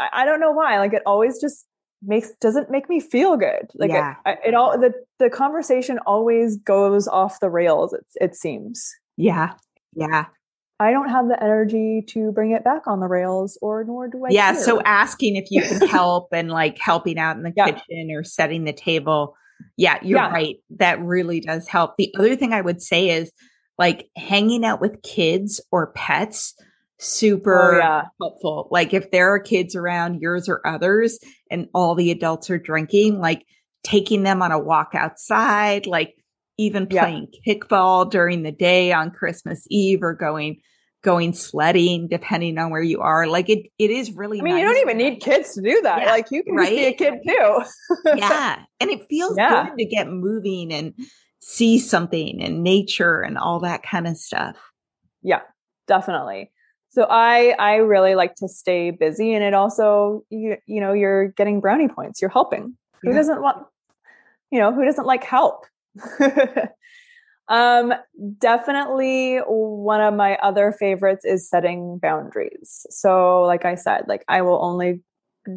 I, 0.00 0.22
I 0.22 0.24
don't 0.24 0.40
know 0.40 0.52
why. 0.52 0.78
Like 0.78 0.92
it 0.92 1.02
always 1.06 1.40
just 1.40 1.66
makes 2.02 2.30
doesn't 2.40 2.70
make 2.70 2.88
me 2.88 3.00
feel 3.00 3.36
good. 3.36 3.68
Like 3.74 3.90
yeah. 3.90 4.14
it, 4.26 4.38
it 4.46 4.54
all 4.54 4.78
the 4.78 4.92
the 5.18 5.30
conversation 5.30 5.98
always 6.06 6.56
goes 6.56 7.06
off 7.06 7.40
the 7.40 7.50
rails. 7.50 7.92
It 7.92 8.06
it 8.20 8.34
seems. 8.34 8.90
Yeah, 9.16 9.54
yeah. 9.94 10.26
I 10.78 10.92
don't 10.92 11.10
have 11.10 11.28
the 11.28 11.40
energy 11.42 12.02
to 12.08 12.32
bring 12.32 12.52
it 12.52 12.64
back 12.64 12.86
on 12.86 13.00
the 13.00 13.06
rails, 13.06 13.58
or 13.60 13.84
nor 13.84 14.08
do 14.08 14.24
I. 14.24 14.30
Yeah. 14.30 14.52
Care. 14.54 14.62
So 14.62 14.80
asking 14.82 15.36
if 15.36 15.50
you 15.50 15.62
can 15.62 15.86
help 15.88 16.28
and 16.32 16.50
like 16.50 16.78
helping 16.78 17.18
out 17.18 17.36
in 17.36 17.42
the 17.42 17.52
yeah. 17.54 17.66
kitchen 17.66 18.10
or 18.10 18.24
setting 18.24 18.64
the 18.64 18.72
table. 18.72 19.36
Yeah, 19.76 19.98
you're 20.02 20.18
yeah. 20.18 20.30
right. 20.30 20.56
That 20.78 21.02
really 21.02 21.40
does 21.40 21.68
help. 21.68 21.96
The 21.98 22.14
other 22.18 22.34
thing 22.34 22.54
I 22.54 22.62
would 22.62 22.80
say 22.80 23.10
is 23.10 23.30
like 23.76 24.08
hanging 24.16 24.64
out 24.64 24.80
with 24.80 25.02
kids 25.02 25.60
or 25.70 25.92
pets 25.92 26.54
super 27.00 27.74
oh, 27.74 27.78
yeah. 27.78 28.02
helpful. 28.20 28.68
Like 28.70 28.94
if 28.94 29.10
there 29.10 29.34
are 29.34 29.40
kids 29.40 29.74
around 29.74 30.20
yours 30.20 30.48
or 30.48 30.64
others 30.66 31.18
and 31.50 31.68
all 31.74 31.94
the 31.94 32.10
adults 32.10 32.50
are 32.50 32.58
drinking, 32.58 33.18
like 33.18 33.44
taking 33.82 34.22
them 34.22 34.42
on 34.42 34.52
a 34.52 34.58
walk 34.58 34.90
outside, 34.94 35.86
like 35.86 36.14
even 36.58 36.86
playing 36.86 37.28
yeah. 37.32 37.54
kickball 37.54 38.08
during 38.08 38.42
the 38.42 38.52
day 38.52 38.92
on 38.92 39.10
Christmas 39.10 39.66
Eve 39.70 40.02
or 40.02 40.14
going 40.14 40.60
going 41.02 41.32
sledding 41.32 42.06
depending 42.08 42.58
on 42.58 42.70
where 42.70 42.82
you 42.82 43.00
are 43.00 43.26
like 43.26 43.48
it 43.48 43.70
it 43.78 43.90
is 43.90 44.12
really 44.12 44.38
I 44.38 44.42
mean 44.42 44.52
nice 44.52 44.60
you 44.60 44.66
don't 44.66 44.82
even 44.82 44.98
need 44.98 45.20
kids 45.20 45.54
to 45.54 45.62
do 45.62 45.80
that 45.80 46.02
yeah, 46.02 46.10
like 46.10 46.30
you 46.30 46.42
can 46.42 46.54
right? 46.54 46.68
be 46.68 46.84
a 46.84 46.92
kid 46.92 47.14
too 47.26 47.62
yeah 48.16 48.58
and 48.80 48.90
it 48.90 49.06
feels 49.08 49.34
good 49.48 49.78
to 49.78 49.84
get 49.86 50.08
moving 50.08 50.70
and 50.70 50.92
see 51.38 51.78
something 51.78 52.42
and 52.42 52.62
nature 52.62 53.22
and 53.22 53.38
all 53.38 53.60
that 53.60 53.82
kind 53.82 54.06
of 54.06 54.18
stuff 54.18 54.56
yeah 55.22 55.40
definitely 55.86 56.50
so 56.90 57.06
i 57.10 57.54
i 57.58 57.76
really 57.76 58.14
like 58.14 58.34
to 58.34 58.48
stay 58.48 58.90
busy 58.90 59.32
and 59.32 59.42
it 59.42 59.54
also 59.54 60.22
you, 60.30 60.56
you 60.66 60.80
know 60.80 60.92
you're 60.92 61.28
getting 61.28 61.60
brownie 61.60 61.88
points 61.88 62.20
you're 62.20 62.30
helping 62.30 62.76
who 63.02 63.12
doesn't 63.12 63.40
want 63.40 63.66
you 64.50 64.58
know 64.58 64.72
who 64.72 64.84
doesn't 64.84 65.06
like 65.06 65.24
help 65.24 65.66
Um, 67.50 67.92
definitely 68.38 69.38
one 69.38 70.00
of 70.00 70.14
my 70.14 70.36
other 70.36 70.72
favorites 70.72 71.24
is 71.24 71.50
setting 71.50 71.98
boundaries. 71.98 72.86
So, 72.90 73.42
like 73.42 73.64
I 73.64 73.74
said, 73.74 74.04
like 74.06 74.24
I 74.28 74.40
will 74.40 74.64
only 74.64 75.02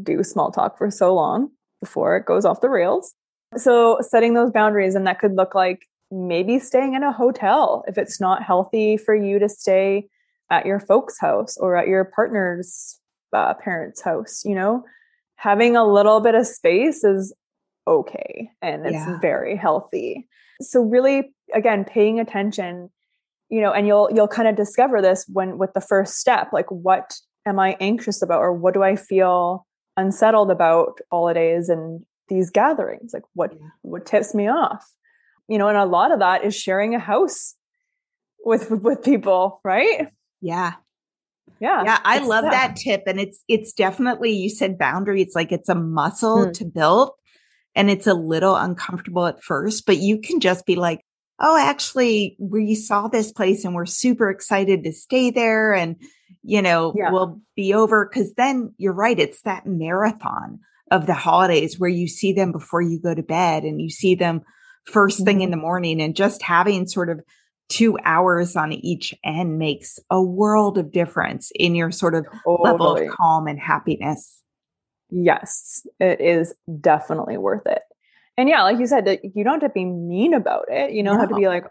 do 0.01 0.23
small 0.23 0.51
talk 0.51 0.77
for 0.77 0.89
so 0.89 1.13
long 1.13 1.51
before 1.79 2.17
it 2.17 2.25
goes 2.25 2.45
off 2.45 2.61
the 2.61 2.69
rails. 2.69 3.13
So, 3.55 3.99
setting 4.01 4.34
those 4.34 4.51
boundaries, 4.51 4.95
and 4.95 5.05
that 5.05 5.19
could 5.19 5.36
look 5.36 5.53
like 5.53 5.86
maybe 6.09 6.57
staying 6.57 6.95
in 6.95 7.03
a 7.03 7.11
hotel 7.11 7.86
if 7.88 7.99
it's 7.99 8.19
not 8.19 8.41
healthy 8.41 8.97
for 8.97 9.13
you 9.13 9.38
to 9.38 9.47
stay 9.47 10.07
at 10.53 10.67
your 10.67 10.79
folks' 10.79 11.19
house 11.19 11.57
or 11.57 11.75
at 11.75 11.87
your 11.87 12.05
partner's 12.05 12.99
uh, 13.33 13.55
parents' 13.55 14.01
house, 14.01 14.43
you 14.45 14.53
know, 14.53 14.83
having 15.35 15.75
a 15.75 15.85
little 15.85 16.19
bit 16.21 16.35
of 16.35 16.45
space 16.45 17.03
is 17.03 17.33
okay 17.87 18.51
and 18.61 18.85
it's 18.85 18.93
yeah. 18.93 19.19
very 19.19 19.57
healthy. 19.57 20.27
So 20.61 20.81
really 20.81 21.33
again 21.55 21.85
paying 21.85 22.19
attention, 22.19 22.91
you 23.49 23.61
know, 23.61 23.73
and 23.73 23.87
you'll 23.87 24.09
you'll 24.13 24.27
kind 24.27 24.47
of 24.47 24.55
discover 24.55 25.01
this 25.01 25.25
when 25.27 25.57
with 25.57 25.73
the 25.73 25.81
first 25.81 26.17
step, 26.17 26.53
like 26.53 26.69
what 26.69 27.15
am 27.47 27.59
I 27.59 27.75
anxious 27.79 28.21
about 28.21 28.39
or 28.39 28.53
what 28.53 28.75
do 28.75 28.83
I 28.83 28.95
feel 28.95 29.65
unsettled 29.97 30.51
about 30.51 30.99
holidays 31.11 31.67
and 31.67 32.05
these 32.29 32.51
gatherings? 32.51 33.11
Like 33.11 33.23
what 33.33 33.53
yeah. 33.53 33.69
what 33.81 34.05
tips 34.05 34.35
me 34.35 34.47
off? 34.47 34.85
You 35.47 35.57
know, 35.57 35.67
and 35.67 35.77
a 35.77 35.85
lot 35.85 36.11
of 36.11 36.19
that 36.19 36.45
is 36.45 36.55
sharing 36.55 36.93
a 36.93 36.99
house 36.99 37.55
with 38.45 38.69
with 38.69 39.03
people, 39.03 39.59
right? 39.63 40.09
Yeah. 40.43 40.73
Yeah. 41.59 41.83
Yeah. 41.83 41.99
I 42.03 42.19
love 42.19 42.43
that. 42.43 42.51
that 42.51 42.75
tip. 42.75 43.03
And 43.07 43.19
it's, 43.19 43.41
it's 43.47 43.71
definitely, 43.73 44.31
you 44.33 44.49
said 44.49 44.77
boundary. 44.77 45.21
It's 45.21 45.35
like 45.35 45.51
it's 45.51 45.69
a 45.69 45.75
muscle 45.75 46.47
mm. 46.47 46.53
to 46.53 46.65
build 46.65 47.11
and 47.75 47.89
it's 47.89 48.07
a 48.07 48.13
little 48.13 48.55
uncomfortable 48.55 49.25
at 49.25 49.41
first, 49.41 49.85
but 49.85 49.97
you 49.97 50.19
can 50.19 50.39
just 50.41 50.65
be 50.65 50.75
like, 50.75 51.01
Oh, 51.39 51.57
actually, 51.57 52.35
we 52.39 52.75
saw 52.75 53.07
this 53.07 53.31
place 53.31 53.65
and 53.65 53.73
we're 53.73 53.87
super 53.87 54.29
excited 54.29 54.83
to 54.83 54.91
stay 54.91 55.31
there. 55.31 55.73
And, 55.73 55.95
you 56.43 56.61
know, 56.61 56.93
yeah. 56.95 57.11
we'll 57.11 57.41
be 57.55 57.73
over. 57.73 58.05
Cause 58.05 58.33
then 58.37 58.73
you're 58.77 58.93
right. 58.93 59.17
It's 59.17 59.41
that 59.41 59.65
marathon 59.65 60.59
of 60.91 61.07
the 61.07 61.13
holidays 61.13 61.79
where 61.79 61.89
you 61.89 62.07
see 62.07 62.33
them 62.33 62.51
before 62.51 62.81
you 62.81 62.99
go 62.99 63.15
to 63.15 63.23
bed 63.23 63.63
and 63.63 63.81
you 63.81 63.89
see 63.89 64.15
them 64.15 64.41
first 64.85 65.23
thing 65.23 65.37
mm-hmm. 65.37 65.43
in 65.43 65.51
the 65.51 65.57
morning 65.57 66.01
and 66.01 66.15
just 66.15 66.41
having 66.41 66.87
sort 66.87 67.09
of 67.09 67.21
two 67.70 67.97
hours 68.03 68.55
on 68.55 68.72
each 68.72 69.14
end 69.24 69.57
makes 69.57 69.99
a 70.09 70.22
world 70.22 70.78
of 70.78 70.91
difference 70.91 71.51
in 71.55 71.76
your 71.76 71.91
sort 71.91 72.16
of 72.16 72.26
totally. 72.45 72.72
level 72.72 72.95
of 72.97 73.09
calm 73.09 73.47
and 73.47 73.59
happiness. 73.59 74.41
Yes, 75.09 75.86
it 75.99 76.22
is 76.22 76.53
definitely 76.82 77.38
worth 77.38 77.66
it. 77.68 77.82
And 78.38 78.49
yeah, 78.49 78.64
like 78.64 78.80
you 78.80 78.88
said, 78.88 79.20
you 79.36 79.43
don't 79.43 79.61
have 79.61 79.72
to 79.72 79.74
be 79.74 79.86
mean 79.86 80.34
about 80.34 80.66
it. 80.70 80.91
You 80.91 81.03
don't 81.03 81.16
no. 81.16 81.20
have 81.20 81.30
to 81.30 81.36
be 81.36 81.47
like, 81.47 81.66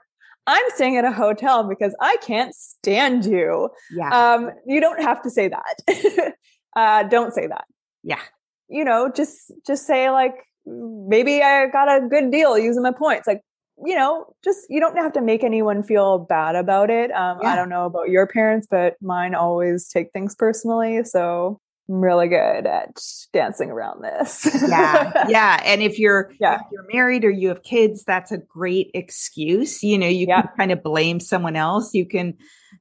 I'm 0.47 0.65
staying 0.75 0.97
at 0.97 1.05
a 1.05 1.13
hotel 1.13 1.69
because 1.69 1.95
I 2.01 2.17
can't 2.23 2.55
stand 2.55 3.25
you. 3.25 3.71
Yeah. 3.91 4.35
Um, 4.35 4.51
you 4.67 4.81
don't 4.81 5.03
have 5.03 5.23
to 5.23 5.31
say 5.31 5.49
that. 5.49 6.35
uh, 6.77 7.05
don't 7.05 7.33
say 7.33 7.47
that. 7.47 7.65
Yeah. 8.03 8.21
You 8.69 8.85
know, 8.85 9.11
just 9.15 9.53
just 9.67 9.87
say 9.87 10.11
like 10.11 10.35
maybe 10.67 11.43
I 11.43 11.67
got 11.67 11.89
a 11.89 12.07
good 12.09 12.31
deal 12.31 12.59
using 12.59 12.83
my 12.83 12.93
points. 12.93 13.27
Like 13.27 13.43
you 13.85 13.97
know, 13.97 14.27
just 14.45 14.67
you 14.69 14.81
don't 14.81 14.97
have 14.97 15.13
to 15.15 15.21
make 15.21 15.45
anyone 15.45 15.83
feel 15.83 16.19
bad 16.19 16.55
about 16.55 16.91
it. 16.91 17.11
Um, 17.11 17.39
yeah. 17.43 17.53
I 17.53 17.57
don't 17.57 17.69
know 17.69 17.87
about 17.87 18.09
your 18.09 18.27
parents, 18.27 18.67
but 18.71 18.97
mine 19.01 19.35
always 19.35 19.89
take 19.89 20.13
things 20.13 20.35
personally. 20.35 21.05
So 21.05 21.61
I'm 21.89 22.01
really 22.01 22.29
good 22.29 22.67
at 22.67 22.97
dancing 23.33 23.71
around 23.71 24.03
this. 24.03 24.49
yeah. 24.69 25.27
Yeah. 25.29 25.61
And 25.65 25.83
if 25.83 25.99
you're 25.99 26.33
yeah. 26.41 26.57
If 26.57 26.67
you're 26.73 26.87
married 26.93 27.25
or 27.25 27.31
you 27.31 27.49
have 27.49 27.63
kids, 27.63 28.05
that's 28.05 28.33
a 28.33 28.39
great 28.39 28.91
excuse. 28.95 29.83
You 29.83 29.99
know, 29.99 30.09
you 30.09 30.27
yeah. 30.29 30.43
can 30.43 30.51
kind 30.57 30.73
of 30.73 30.83
blame 30.83 31.21
someone 31.21 31.57
else. 31.57 31.95
You 31.95 32.07
can 32.07 32.35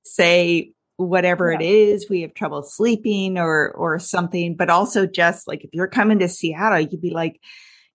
say 0.03 0.73
whatever 0.97 1.51
yeah. 1.51 1.59
it 1.59 1.63
is, 1.63 2.09
we 2.09 2.21
have 2.21 2.33
trouble 2.33 2.63
sleeping 2.63 3.37
or 3.37 3.71
or 3.71 3.97
something, 3.99 4.55
but 4.55 4.69
also 4.69 5.05
just 5.05 5.47
like 5.47 5.63
if 5.63 5.71
you're 5.73 5.87
coming 5.87 6.19
to 6.19 6.27
Seattle, 6.27 6.79
you'd 6.79 7.01
be 7.01 7.11
like, 7.11 7.39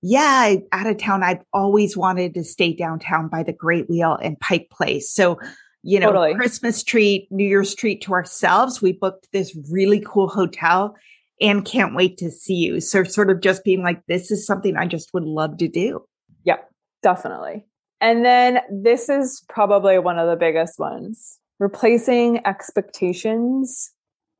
yeah, 0.08 0.54
out 0.70 0.86
of 0.86 0.98
town, 0.98 1.24
I've 1.24 1.42
always 1.52 1.96
wanted 1.96 2.32
to 2.34 2.44
stay 2.44 2.72
downtown 2.72 3.26
by 3.26 3.42
the 3.42 3.52
Great 3.52 3.90
Wheel 3.90 4.16
and 4.22 4.38
Pike 4.38 4.68
Place. 4.70 5.10
So, 5.10 5.36
you 5.82 5.98
know, 5.98 6.12
totally. 6.12 6.34
Christmas 6.36 6.84
treat, 6.84 7.26
New 7.32 7.46
Year's 7.46 7.74
treat 7.74 8.02
to 8.02 8.12
ourselves. 8.12 8.80
We 8.80 8.92
booked 8.92 9.26
this 9.32 9.58
really 9.68 10.00
cool 10.06 10.28
hotel 10.28 10.94
and 11.40 11.64
can't 11.64 11.96
wait 11.96 12.18
to 12.18 12.30
see 12.30 12.54
you. 12.54 12.80
So, 12.80 13.02
sort 13.02 13.30
of 13.30 13.40
just 13.40 13.64
being 13.64 13.82
like, 13.82 14.00
this 14.06 14.30
is 14.30 14.46
something 14.46 14.76
I 14.76 14.86
just 14.86 15.12
would 15.12 15.24
love 15.24 15.58
to 15.58 15.66
do. 15.66 16.04
Yeah, 16.44 16.58
definitely. 17.02 17.66
And 18.00 18.24
then 18.24 18.60
this 18.70 19.08
is 19.08 19.42
probably 19.48 19.98
one 19.98 20.20
of 20.20 20.28
the 20.28 20.36
biggest 20.36 20.78
ones 20.78 21.40
replacing 21.58 22.46
expectations 22.46 23.90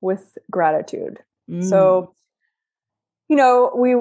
with 0.01 0.39
gratitude. 0.49 1.19
Mm. 1.51 1.69
So, 1.69 2.15
you 3.29 3.35
know, 3.35 3.73
we 3.77 3.97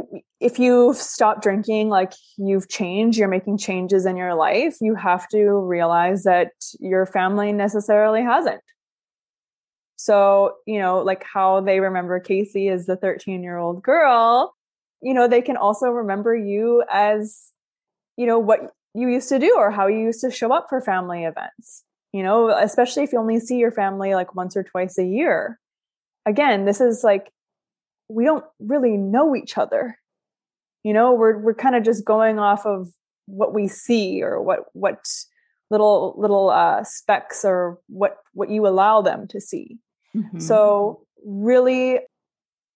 if 0.46 0.60
you've 0.60 0.96
stopped 0.96 1.42
drinking, 1.42 1.90
like 1.90 2.14
you've 2.38 2.70
changed, 2.70 3.18
you're 3.18 3.28
making 3.28 3.58
changes 3.58 4.06
in 4.06 4.16
your 4.16 4.36
life, 4.36 4.78
you 4.80 4.94
have 4.94 5.28
to 5.30 5.44
realize 5.54 6.22
that 6.22 6.52
your 6.80 7.08
family 7.08 7.52
necessarily 7.52 8.22
hasn't. 8.22 8.62
So, 9.96 10.58
you 10.68 10.78
know, 10.78 11.00
like 11.00 11.24
how 11.24 11.62
they 11.62 11.80
remember 11.80 12.20
Casey 12.20 12.68
as 12.70 12.86
the 12.86 12.96
13 12.96 13.42
year 13.42 13.58
old 13.58 13.82
girl, 13.82 14.54
you 15.02 15.16
know, 15.16 15.28
they 15.28 15.42
can 15.42 15.58
also 15.58 15.88
remember 15.88 16.36
you 16.36 16.84
as, 16.92 17.52
you 18.16 18.28
know, 18.28 18.38
what 18.38 18.72
you 18.94 19.10
used 19.10 19.30
to 19.30 19.40
do 19.40 19.56
or 19.58 19.72
how 19.72 19.88
you 19.88 19.98
used 19.98 20.22
to 20.22 20.30
show 20.30 20.54
up 20.54 20.68
for 20.70 20.80
family 20.80 21.24
events, 21.24 21.84
you 22.14 22.22
know, 22.22 22.50
especially 22.50 23.02
if 23.02 23.12
you 23.12 23.18
only 23.18 23.40
see 23.40 23.58
your 23.58 23.72
family 23.72 24.14
like 24.14 24.36
once 24.36 24.56
or 24.56 24.62
twice 24.62 25.00
a 25.00 25.06
year. 25.06 25.60
Again, 26.28 26.66
this 26.66 26.82
is 26.82 27.04
like 27.04 27.32
we 28.10 28.26
don't 28.26 28.46
really 28.60 28.96
know 28.96 29.36
each 29.36 29.58
other. 29.58 29.98
You 30.86 30.94
know, 30.94 31.14
we're 31.14 31.40
we're 31.40 31.56
kind 31.56 31.76
of 31.76 31.84
just 31.84 32.06
going 32.06 32.38
off 32.38 32.64
of 32.68 32.90
what 33.26 33.56
we 33.56 33.68
see 33.68 34.22
or 34.22 34.40
what 34.40 34.66
what 34.74 35.04
little 35.72 36.14
little 36.16 36.52
uh, 36.52 36.84
specks 36.84 37.44
or 37.44 37.80
what 37.88 38.18
what 38.34 38.52
you 38.52 38.68
allow 38.68 39.02
them 39.02 39.28
to 39.30 39.42
see. 39.42 39.80
Mm-hmm. 40.16 40.38
So 40.38 41.02
really, 41.26 42.02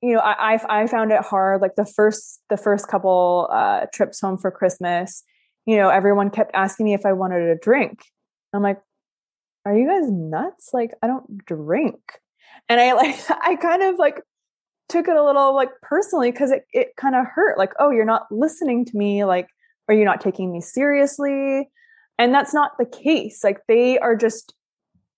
you 0.02 0.14
know, 0.14 0.22
I, 0.22 0.56
I 0.56 0.82
I 0.82 0.88
found 0.88 1.12
it 1.12 1.22
hard. 1.22 1.62
Like 1.62 1.76
the 1.76 1.86
first 1.86 2.42
the 2.50 2.58
first 2.58 2.88
couple 2.88 3.48
uh, 3.52 3.86
trips 3.94 4.20
home 4.20 4.40
for 4.40 4.50
Christmas, 4.50 5.24
you 5.68 5.76
know, 5.76 5.90
everyone 5.90 6.32
kept 6.32 6.50
asking 6.56 6.88
me 6.88 6.96
if 6.96 7.06
I 7.06 7.14
wanted 7.14 7.48
a 7.48 7.60
drink. 7.60 8.00
I'm 8.56 8.64
like, 8.64 8.82
are 9.66 9.78
you 9.78 9.86
guys 9.86 10.10
nuts? 10.10 10.72
Like, 10.74 10.96
I 11.04 11.06
don't 11.06 11.46
drink. 11.46 12.00
And 12.70 12.82
I 12.82 12.94
like 12.94 13.20
I 13.30 13.56
kind 13.56 13.84
of 13.84 14.00
like 14.00 14.20
took 14.90 15.08
it 15.08 15.16
a 15.16 15.24
little 15.24 15.56
like 15.56 15.70
personally 15.82 16.32
because 16.32 16.52
it, 16.52 16.66
it 16.74 16.96
kind 16.98 17.16
of 17.16 17.26
hurt 17.26 17.58
like 17.58 17.74
oh 17.80 17.92
you're 17.92 18.06
not 18.06 18.28
listening 18.32 18.84
to 18.86 18.98
me 18.98 19.24
like 19.24 19.48
are 19.90 19.96
you 19.96 20.06
not 20.06 20.22
taking 20.22 20.52
me 20.52 20.62
seriously? 20.62 21.68
And 22.20 22.34
that's 22.34 22.54
not 22.54 22.78
the 22.78 22.86
case 22.86 23.44
like 23.44 23.62
they 23.68 23.98
are 23.98 24.16
just 24.16 24.54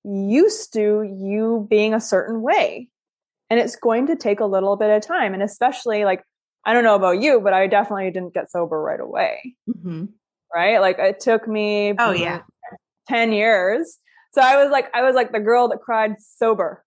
used 0.03 0.73
to 0.73 1.03
you 1.03 1.67
being 1.69 1.93
a 1.93 2.01
certain 2.01 2.41
way 2.41 2.89
and 3.49 3.59
it's 3.59 3.75
going 3.75 4.07
to 4.07 4.15
take 4.15 4.39
a 4.39 4.45
little 4.45 4.75
bit 4.77 4.89
of 4.89 5.05
time 5.05 5.35
and 5.35 5.43
especially 5.43 6.05
like 6.05 6.23
i 6.65 6.73
don't 6.73 6.83
know 6.83 6.95
about 6.95 7.21
you 7.21 7.39
but 7.39 7.53
i 7.53 7.67
definitely 7.67 8.09
didn't 8.09 8.33
get 8.33 8.49
sober 8.49 8.81
right 8.81 8.99
away. 8.99 9.55
Mm-hmm. 9.69 10.05
right? 10.55 10.79
Like 10.79 10.97
it 10.97 11.19
took 11.19 11.47
me 11.47 11.93
oh 11.99 12.11
yeah. 12.11 12.41
10 13.09 13.33
years. 13.33 13.97
So 14.33 14.41
i 14.41 14.61
was 14.61 14.71
like 14.71 14.89
i 14.95 15.03
was 15.03 15.15
like 15.15 15.31
the 15.31 15.39
girl 15.39 15.67
that 15.67 15.81
cried 15.81 16.15
sober. 16.19 16.83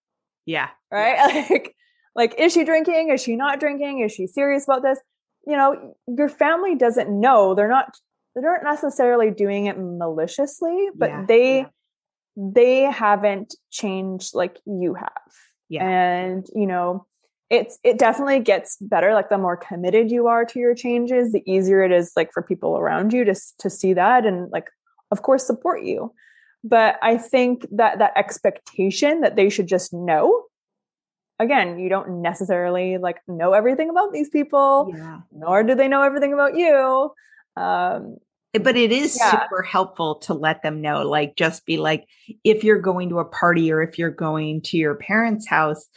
Yeah. 0.47 0.71
Right? 0.91 1.17
Yeah. 1.35 1.47
like 1.51 1.77
like, 2.15 2.35
is 2.39 2.53
she 2.53 2.65
drinking? 2.65 3.11
Is 3.11 3.23
she 3.23 3.37
not 3.37 3.61
drinking? 3.61 4.01
Is 4.01 4.13
she 4.13 4.27
serious 4.27 4.65
about 4.65 4.83
this? 4.83 4.99
You 5.47 5.57
know, 5.57 5.97
your 6.07 6.29
family 6.29 6.75
doesn't 6.75 7.09
know. 7.09 7.55
They're 7.55 7.69
not 7.69 7.95
they're 8.35 8.61
not 8.63 8.65
necessarily 8.65 9.31
doing 9.31 9.67
it 9.67 9.77
maliciously, 9.79 10.89
but 10.95 11.11
yeah, 11.11 11.25
they 11.27 11.59
yeah. 11.59 11.67
they 12.37 12.81
haven't 12.83 13.55
changed 13.71 14.35
like 14.35 14.59
you 14.67 14.95
have. 14.95 15.11
Yeah. 15.69 15.87
And, 15.89 16.47
you 16.55 16.67
know, 16.67 17.07
it's 17.51 17.79
it 17.85 17.99
definitely 17.99 18.41
gets 18.41 18.77
better 18.81 19.13
like 19.13 19.29
the 19.29 19.39
more 19.39 19.57
committed 19.57 20.11
you 20.11 20.27
are 20.27 20.45
to 20.45 20.59
your 20.59 20.75
changes 20.75 21.33
the 21.33 21.43
easier 21.51 21.83
it 21.83 21.93
is 21.93 22.13
like 22.17 22.33
for 22.33 22.43
people 22.43 22.77
around 22.77 23.13
you 23.13 23.25
to 23.25 23.35
to 23.59 23.69
see 23.69 23.93
that 23.93 24.25
and 24.25 24.51
like 24.51 24.71
of 25.11 25.23
course 25.23 25.47
support 25.47 25.83
you 25.83 26.13
but 26.63 26.97
i 27.03 27.19
think 27.19 27.67
that 27.71 27.99
that 27.99 28.13
expectation 28.17 29.21
that 29.21 29.37
they 29.37 29.51
should 29.51 29.67
just 29.67 29.93
know 29.93 30.45
again, 31.39 31.79
you 31.79 31.89
don't 31.89 32.23
necessarily 32.23 32.99
like 32.99 33.19
know 33.27 33.53
everything 33.53 33.91
about 33.91 34.13
these 34.13 34.29
people, 34.29 34.93
yeah. 34.95 35.21
nor 35.33 35.63
do 35.63 35.75
they 35.75 35.89
know 35.89 36.03
everything 36.03 36.33
about 36.33 36.57
you. 36.57 37.13
Um, 37.57 38.17
eh, 38.55 38.59
but 38.59 38.77
it 38.77 38.93
is 38.93 39.17
yeah. 39.19 39.31
super 39.43 39.63
helpful 39.63 40.17
to 40.17 40.35
let 40.35 40.63
them 40.63 40.81
know, 40.81 41.03
like, 41.03 41.37
just 41.37 41.67
be 41.67 41.77
like, 41.77 42.07
if 42.45 42.65
you're 42.65 42.81
going 42.81 43.09
to 43.09 43.19
a 43.19 43.25
party 43.25 43.73
or 43.73 43.83
if 43.83 43.99
you're 43.99 44.11
going 44.11 44.63
to 44.63 44.77
your 44.77 44.95
parents' 44.95 45.49
house 45.49 45.89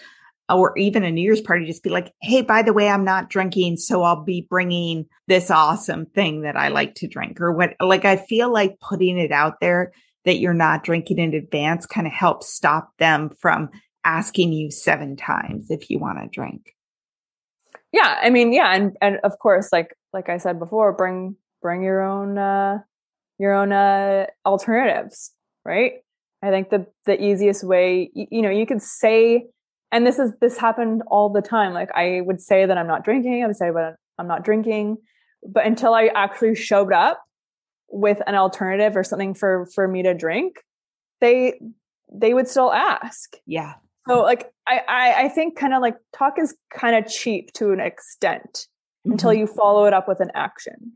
or 0.49 0.77
even 0.77 1.03
a 1.03 1.11
New 1.11 1.21
Year's 1.21 1.41
party, 1.41 1.65
just 1.65 1.83
be 1.83 1.89
like, 1.89 2.13
hey, 2.21 2.41
by 2.41 2.61
the 2.61 2.73
way, 2.73 2.87
I'm 2.87 3.03
not 3.03 3.29
drinking. 3.29 3.77
So 3.77 4.03
I'll 4.03 4.23
be 4.23 4.47
bringing 4.49 5.05
this 5.27 5.51
awesome 5.51 6.05
thing 6.05 6.41
that 6.41 6.55
I 6.55 6.69
like 6.69 6.95
to 6.95 7.07
drink 7.07 7.41
or 7.41 7.51
what. 7.51 7.75
Like, 7.81 8.05
I 8.05 8.15
feel 8.15 8.51
like 8.51 8.79
putting 8.79 9.17
it 9.17 9.31
out 9.31 9.59
there 9.59 9.91
that 10.25 10.39
you're 10.39 10.53
not 10.53 10.83
drinking 10.83 11.19
in 11.19 11.33
advance 11.33 11.85
kind 11.85 12.07
of 12.07 12.13
helps 12.13 12.53
stop 12.53 12.91
them 12.97 13.29
from 13.41 13.69
asking 14.07 14.53
you 14.53 14.71
seven 14.71 15.17
times 15.17 15.69
if 15.69 15.89
you 15.89 15.99
want 15.99 16.17
to 16.19 16.27
drink. 16.27 16.73
Yeah, 17.91 18.17
I 18.21 18.29
mean, 18.29 18.53
yeah, 18.53 18.73
and 18.73 18.97
and 19.01 19.17
of 19.23 19.37
course, 19.39 19.71
like 19.71 19.95
like 20.13 20.29
I 20.29 20.37
said 20.37 20.59
before, 20.59 20.93
bring 20.93 21.35
bring 21.61 21.83
your 21.83 22.01
own 22.01 22.37
uh 22.37 22.79
your 23.37 23.53
own 23.53 23.71
uh 23.71 24.27
alternatives, 24.45 25.31
right? 25.65 25.93
I 26.41 26.49
think 26.49 26.69
the 26.69 26.87
the 27.05 27.21
easiest 27.21 27.63
way, 27.63 28.09
you, 28.13 28.27
you 28.31 28.41
know, 28.41 28.49
you 28.49 28.65
could 28.65 28.81
say, 28.81 29.45
and 29.91 30.07
this 30.07 30.19
is 30.19 30.31
this 30.39 30.57
happened 30.57 31.03
all 31.07 31.29
the 31.29 31.41
time. 31.41 31.73
Like 31.73 31.89
I 31.93 32.21
would 32.21 32.41
say 32.41 32.65
that 32.65 32.77
I'm 32.77 32.87
not 32.87 33.03
drinking. 33.03 33.43
I 33.43 33.47
would 33.47 33.57
say, 33.57 33.71
but 33.71 33.95
I'm 34.17 34.27
not 34.27 34.45
drinking. 34.45 34.97
But 35.45 35.65
until 35.65 35.93
I 35.93 36.07
actually 36.07 36.55
showed 36.55 36.93
up 36.93 37.21
with 37.89 38.21
an 38.25 38.35
alternative 38.35 38.95
or 38.95 39.03
something 39.03 39.33
for 39.33 39.67
for 39.75 39.87
me 39.87 40.03
to 40.03 40.13
drink, 40.13 40.63
they 41.19 41.59
they 42.13 42.33
would 42.33 42.47
still 42.47 42.71
ask. 42.71 43.35
Yeah. 43.45 43.73
So 44.07 44.21
like 44.21 44.51
I 44.67 44.81
I, 44.87 45.23
I 45.23 45.29
think 45.29 45.57
kind 45.57 45.73
of 45.73 45.81
like 45.81 45.97
talk 46.13 46.39
is 46.39 46.55
kind 46.73 46.95
of 46.95 47.11
cheap 47.11 47.53
to 47.53 47.71
an 47.71 47.79
extent 47.79 48.67
mm-hmm. 49.05 49.11
until 49.11 49.33
you 49.33 49.47
follow 49.47 49.85
it 49.85 49.93
up 49.93 50.07
with 50.07 50.19
an 50.19 50.31
action. 50.33 50.93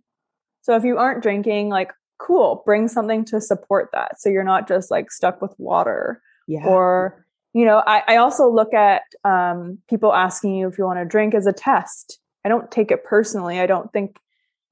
So 0.62 0.76
if 0.76 0.84
you 0.84 0.97
aren't 0.97 1.24
drinking, 1.24 1.70
like 1.70 1.91
cool, 2.20 2.62
bring 2.66 2.88
something 2.88 3.26
to 3.26 3.41
support 3.41 3.89
that. 3.93 4.22
So 4.22 4.30
you're 4.30 4.43
not 4.43 4.68
just 4.68 4.91
like 4.91 5.12
stuck 5.12 5.41
with 5.41 5.53
water. 5.57 6.22
Yeah. 6.47 6.66
Or, 6.66 7.26
you 7.53 7.66
know, 7.66 7.82
I, 7.88 8.03
I 8.07 8.16
also 8.18 8.49
look 8.49 8.74
at 8.74 9.01
um, 9.24 9.80
people 9.89 10.14
asking 10.14 10.55
you 10.55 10.68
if 10.68 10.78
you 10.78 10.86
want 10.86 10.99
to 10.99 11.05
drink 11.05 11.34
as 11.34 11.47
a 11.47 11.53
test. 11.53 12.20
I 12.45 12.49
don't 12.49 12.70
take 12.72 12.91
it 12.91 13.03
personally. 13.03 13.59
I 13.59 13.66
don't 13.66 13.91
think, 13.91 14.18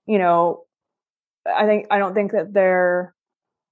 you 0.06 0.18
know, 0.18 0.64
I 1.46 1.66
think 1.66 1.88
I 1.90 1.98
don't 1.98 2.14
think 2.14 2.32
that 2.34 2.54
they're 2.54 3.16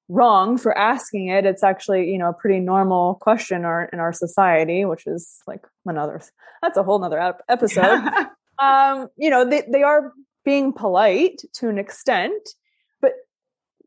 wrong 0.09 0.57
for 0.57 0.77
asking 0.77 1.27
it. 1.27 1.45
It's 1.45 1.63
actually, 1.63 2.09
you 2.09 2.17
know, 2.17 2.29
a 2.29 2.33
pretty 2.33 2.59
normal 2.59 3.15
question 3.15 3.65
our, 3.65 3.85
in 3.91 3.99
our 3.99 4.13
society, 4.13 4.85
which 4.85 5.05
is 5.05 5.41
like 5.47 5.65
another, 5.85 6.21
that's 6.61 6.77
a 6.77 6.83
whole 6.83 6.99
nother 6.99 7.35
episode. 7.49 8.09
um, 8.59 9.07
you 9.17 9.29
know, 9.29 9.47
they, 9.47 9.63
they 9.69 9.83
are 9.83 10.13
being 10.45 10.71
polite 10.71 11.41
to 11.55 11.69
an 11.69 11.77
extent, 11.77 12.49
but 13.01 13.11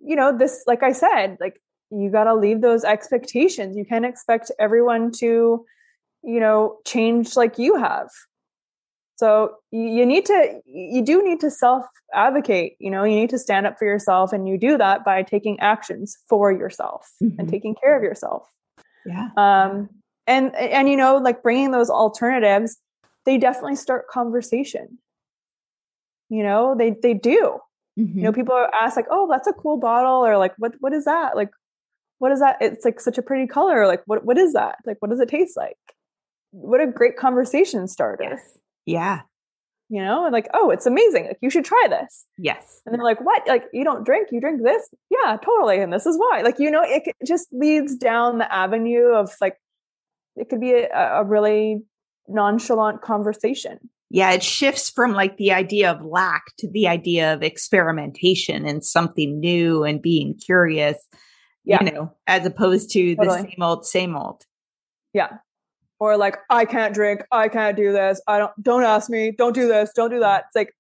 you 0.03 0.17
know, 0.17 0.37
this, 0.37 0.63
like 0.67 0.83
I 0.83 0.93
said, 0.93 1.39
like 1.41 1.61
you 1.91 2.11
got 2.11 2.25
to 2.25 2.35
leave 2.35 2.61
those 2.61 2.85
expectations. 2.85 3.77
You 3.77 3.85
can't 3.85 4.05
expect 4.05 4.51
everyone 4.59 5.11
to, 5.19 5.65
you 6.23 6.41
know, 6.41 6.79
change 6.87 7.37
like 7.37 7.59
you 7.59 7.77
have. 7.77 8.09
So 9.21 9.57
you 9.71 10.07
need 10.07 10.25
to, 10.25 10.63
you 10.65 11.05
do 11.05 11.23
need 11.23 11.41
to 11.41 11.51
self 11.51 11.85
advocate. 12.15 12.77
You 12.79 12.91
know, 12.91 13.05
you 13.05 13.15
need 13.15 13.29
to 13.29 13.39
stand 13.39 13.67
up 13.67 13.79
for 13.79 13.85
yourself, 13.85 14.33
and 14.33 14.49
you 14.49 14.57
do 14.57 14.79
that 14.79 15.05
by 15.05 15.23
taking 15.23 15.61
actions 15.61 16.17
for 16.27 16.51
yourself 16.51 17.13
mm-hmm. 17.23 17.39
and 17.39 17.47
taking 17.47 17.75
care 17.75 17.95
of 17.95 18.03
yourself. 18.03 18.49
Yeah. 19.05 19.29
Um. 19.37 19.91
And 20.27 20.57
and 20.57 20.89
you 20.89 20.97
know, 20.97 21.19
like 21.19 21.43
bringing 21.43 21.71
those 21.71 21.91
alternatives, 21.91 22.79
they 23.27 23.37
definitely 23.37 23.77
start 23.77 24.09
conversation. 24.09 24.97
You 26.31 26.43
know, 26.43 26.75
they 26.75 26.97
they 27.03 27.13
do. 27.13 27.59
Mm-hmm. 27.99 28.17
You 28.17 28.25
know, 28.25 28.33
people 28.33 28.55
ask 28.81 28.97
like, 28.97 29.09
"Oh, 29.11 29.29
that's 29.31 29.47
a 29.47 29.53
cool 29.53 29.77
bottle," 29.77 30.25
or 30.25 30.39
like, 30.39 30.55
"What 30.57 30.77
what 30.81 30.95
is 30.95 31.05
that?" 31.05 31.37
Like, 31.37 31.51
what 32.21 32.33
is 32.33 32.41
that? 32.41 32.57
It's 32.63 32.87
like 32.87 32.99
such 33.01 33.19
a 33.19 33.23
pretty 33.23 33.47
color. 33.47 33.87
Like, 33.87 34.01
what 34.07 34.25
what 34.25 34.39
is 34.39 34.55
that? 34.55 34.77
Like, 34.87 34.97
what 35.01 35.11
does 35.11 35.21
it 35.21 35.29
taste 35.29 35.59
like? 35.59 35.77
What 36.53 36.81
a 36.81 36.87
great 36.87 37.19
conversation 37.19 37.87
starter. 37.87 38.25
Yes. 38.25 38.57
Yeah. 38.87 39.21
You 39.89 40.03
know, 40.05 40.25
and 40.25 40.33
like, 40.33 40.49
oh, 40.55 40.71
it's 40.71 40.87
amazing. 40.87 41.27
Like, 41.27 41.39
you 41.41 41.51
should 41.51 41.65
try 41.65 41.87
this. 41.91 42.25
Yes. 42.39 42.81
And 42.87 42.95
they're 42.95 43.05
like, 43.05 43.21
what? 43.21 43.43
Like, 43.49 43.65
you 43.73 43.83
don't 43.83 44.05
drink, 44.05 44.29
you 44.31 44.41
drink 44.41 44.63
this? 44.63 44.89
Yeah, 45.11 45.37
totally. 45.45 45.81
And 45.81 45.93
this 45.93 46.07
is 46.07 46.17
why. 46.17 46.43
Like, 46.43 46.61
you 46.61 46.71
know, 46.71 46.83
it 46.85 47.13
just 47.27 47.49
leads 47.53 47.97
down 47.97 48.39
the 48.39 48.53
avenue 48.53 49.07
of 49.07 49.33
like, 49.41 49.57
it 50.37 50.49
could 50.49 50.61
be 50.61 50.73
a, 50.73 50.89
a 50.95 51.25
really 51.25 51.83
nonchalant 52.29 53.03
conversation. 53.03 53.81
Yeah, 54.11 54.31
it 54.31 54.45
shifts 54.45 54.91
from 54.91 55.13
like 55.13 55.37
the 55.39 55.53
idea 55.53 55.91
of 55.91 56.05
lack 56.05 56.43
to 56.59 56.71
the 56.71 56.87
idea 56.87 57.35
of 57.35 57.43
experimentation 57.43 58.65
and 58.65 58.85
something 58.85 59.41
new 59.41 59.83
and 59.83 60.01
being 60.01 60.35
curious, 60.35 60.99
yeah. 61.65 61.83
you 61.83 61.91
know, 61.91 62.13
as 62.29 62.47
opposed 62.47 62.91
to 62.93 63.17
totally. 63.17 63.43
the 63.43 63.49
same 63.49 63.63
old, 63.63 63.87
same 63.87 64.17
old. 64.17 64.45
Yeah 65.13 65.39
or 66.01 66.17
like 66.17 66.39
i 66.49 66.65
can't 66.65 66.95
drink 66.95 67.23
i 67.31 67.47
can't 67.47 67.77
do 67.77 67.93
this 67.93 68.21
i 68.27 68.39
don't 68.39 68.53
don't 68.63 68.83
ask 68.83 69.09
me 69.09 69.31
don't 69.31 69.55
do 69.55 69.69
this 69.69 69.93
don't 69.95 70.11
do 70.11 70.19
that. 70.19 70.45
It's 70.47 70.57
like 70.57 70.75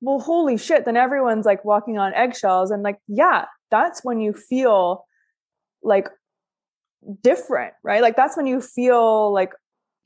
well 0.00 0.20
holy 0.20 0.56
shit 0.56 0.86
then 0.86 0.96
everyone's 0.96 1.44
like 1.44 1.64
walking 1.64 1.98
on 1.98 2.14
eggshells 2.14 2.70
and 2.70 2.82
like 2.82 2.98
yeah 3.06 3.44
that's 3.70 4.02
when 4.02 4.20
you 4.20 4.32
feel 4.32 5.04
like 5.82 6.08
different 7.22 7.74
right? 7.82 8.02
Like 8.02 8.16
that's 8.16 8.36
when 8.36 8.46
you 8.46 8.60
feel 8.60 9.32
like 9.32 9.52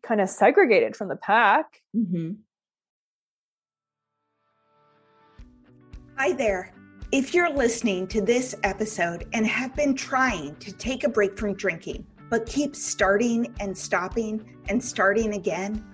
kind 0.03 0.21
of 0.21 0.29
segregated 0.29 0.97
from 0.97 1.09
the 1.09 1.17
pack. 1.17 1.81
Mm-hmm. 1.97 2.33
hi 6.17 6.33
there. 6.33 6.73
If 7.13 7.35
you're 7.35 7.53
listening 7.53 8.07
to 8.09 8.21
this 8.21 8.55
episode 8.63 9.27
and 9.33 9.47
have 9.47 9.75
been 9.77 9.95
trying 9.95 10.57
to 10.57 10.73
take 10.73 11.05
a 11.05 11.09
break 11.09 11.39
from 11.39 11.55
drinking 11.55 12.07
but 12.31 12.47
keep 12.47 12.75
starting 12.75 13.55
and 13.61 13.77
stopping 13.77 14.57
and 14.69 14.83
starting 14.83 15.35
again, 15.35 15.85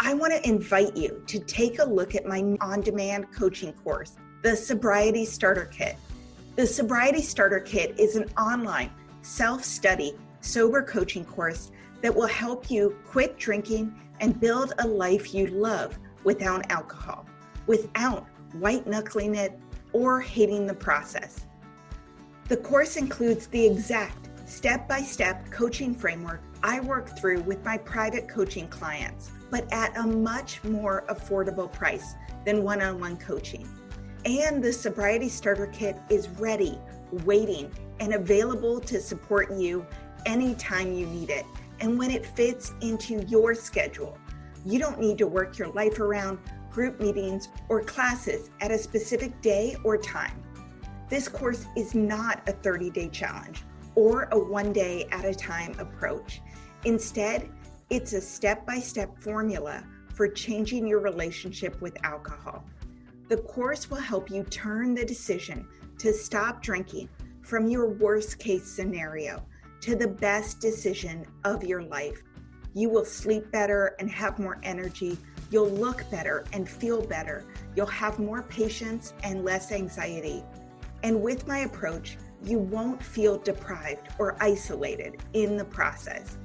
I 0.00 0.14
want 0.14 0.32
to 0.32 0.48
invite 0.48 0.96
you 0.96 1.22
to 1.26 1.38
take 1.38 1.78
a 1.78 1.84
look 1.84 2.14
at 2.14 2.26
my 2.26 2.56
on 2.60 2.80
demand 2.82 3.32
coaching 3.32 3.72
course, 3.72 4.16
the 4.42 4.56
Sobriety 4.56 5.24
Starter 5.24 5.66
Kit. 5.66 5.96
The 6.56 6.66
Sobriety 6.66 7.22
Starter 7.22 7.60
Kit 7.60 7.98
is 7.98 8.16
an 8.16 8.28
online 8.38 8.90
self 9.22 9.64
study 9.64 10.14
sober 10.40 10.82
coaching 10.82 11.24
course 11.24 11.70
that 12.02 12.14
will 12.14 12.26
help 12.26 12.70
you 12.70 12.96
quit 13.06 13.38
drinking 13.38 13.94
and 14.20 14.38
build 14.38 14.72
a 14.78 14.86
life 14.86 15.34
you 15.34 15.46
love 15.48 15.98
without 16.24 16.70
alcohol, 16.70 17.26
without 17.66 18.26
white 18.52 18.86
knuckling 18.86 19.34
it 19.34 19.58
or 19.92 20.20
hating 20.20 20.66
the 20.66 20.74
process. 20.74 21.46
The 22.48 22.56
course 22.56 22.96
includes 22.96 23.46
the 23.48 23.66
exact 23.66 24.25
step 24.46 24.88
by 24.88 25.02
step 25.02 25.50
coaching 25.50 25.94
framework 25.94 26.40
I 26.62 26.80
work 26.80 27.16
through 27.18 27.42
with 27.42 27.64
my 27.64 27.76
private 27.76 28.28
coaching 28.28 28.68
clients, 28.68 29.30
but 29.50 29.70
at 29.72 29.96
a 29.96 30.02
much 30.02 30.62
more 30.64 31.04
affordable 31.08 31.70
price 31.72 32.14
than 32.44 32.62
one 32.64 32.80
on 32.80 32.98
one 32.98 33.16
coaching. 33.16 33.68
And 34.24 34.62
the 34.62 34.72
Sobriety 34.72 35.28
Starter 35.28 35.66
Kit 35.68 35.96
is 36.08 36.28
ready, 36.30 36.80
waiting, 37.24 37.70
and 38.00 38.14
available 38.14 38.80
to 38.80 39.00
support 39.00 39.52
you 39.52 39.86
anytime 40.26 40.92
you 40.92 41.06
need 41.06 41.30
it 41.30 41.44
and 41.80 41.98
when 41.98 42.10
it 42.10 42.24
fits 42.24 42.72
into 42.80 43.22
your 43.28 43.54
schedule. 43.54 44.18
You 44.64 44.78
don't 44.78 44.98
need 44.98 45.18
to 45.18 45.26
work 45.26 45.58
your 45.58 45.68
life 45.68 46.00
around 46.00 46.38
group 46.70 47.00
meetings 47.00 47.48
or 47.68 47.82
classes 47.82 48.50
at 48.60 48.70
a 48.70 48.78
specific 48.78 49.40
day 49.40 49.76
or 49.84 49.96
time. 49.96 50.42
This 51.08 51.28
course 51.28 51.66
is 51.76 51.94
not 51.94 52.42
a 52.48 52.52
30 52.52 52.90
day 52.90 53.08
challenge 53.08 53.62
or 53.96 54.28
a 54.30 54.38
one 54.38 54.72
day 54.72 55.08
at 55.10 55.24
a 55.24 55.34
time 55.34 55.76
approach. 55.80 56.40
Instead, 56.84 57.50
it's 57.90 58.12
a 58.12 58.20
step 58.20 58.64
by 58.64 58.78
step 58.78 59.20
formula 59.20 59.84
for 60.14 60.28
changing 60.28 60.86
your 60.86 61.00
relationship 61.00 61.80
with 61.80 61.96
alcohol. 62.04 62.64
The 63.28 63.38
course 63.38 63.90
will 63.90 63.96
help 63.98 64.30
you 64.30 64.44
turn 64.44 64.94
the 64.94 65.04
decision 65.04 65.66
to 65.98 66.12
stop 66.12 66.62
drinking 66.62 67.08
from 67.42 67.68
your 67.68 67.88
worst 67.88 68.38
case 68.38 68.66
scenario 68.66 69.42
to 69.80 69.96
the 69.96 70.08
best 70.08 70.60
decision 70.60 71.26
of 71.44 71.64
your 71.64 71.82
life. 71.82 72.22
You 72.74 72.88
will 72.88 73.04
sleep 73.04 73.50
better 73.50 73.96
and 73.98 74.10
have 74.10 74.38
more 74.38 74.58
energy. 74.62 75.18
You'll 75.50 75.70
look 75.70 76.04
better 76.10 76.44
and 76.52 76.68
feel 76.68 77.02
better. 77.02 77.44
You'll 77.74 77.86
have 77.86 78.18
more 78.18 78.42
patience 78.42 79.14
and 79.22 79.44
less 79.44 79.72
anxiety. 79.72 80.42
And 81.02 81.22
with 81.22 81.46
my 81.46 81.60
approach, 81.60 82.16
you 82.44 82.58
won't 82.58 83.02
feel 83.02 83.38
deprived 83.38 84.08
or 84.18 84.36
isolated 84.40 85.22
in 85.32 85.56
the 85.56 85.64
process. 85.64 86.36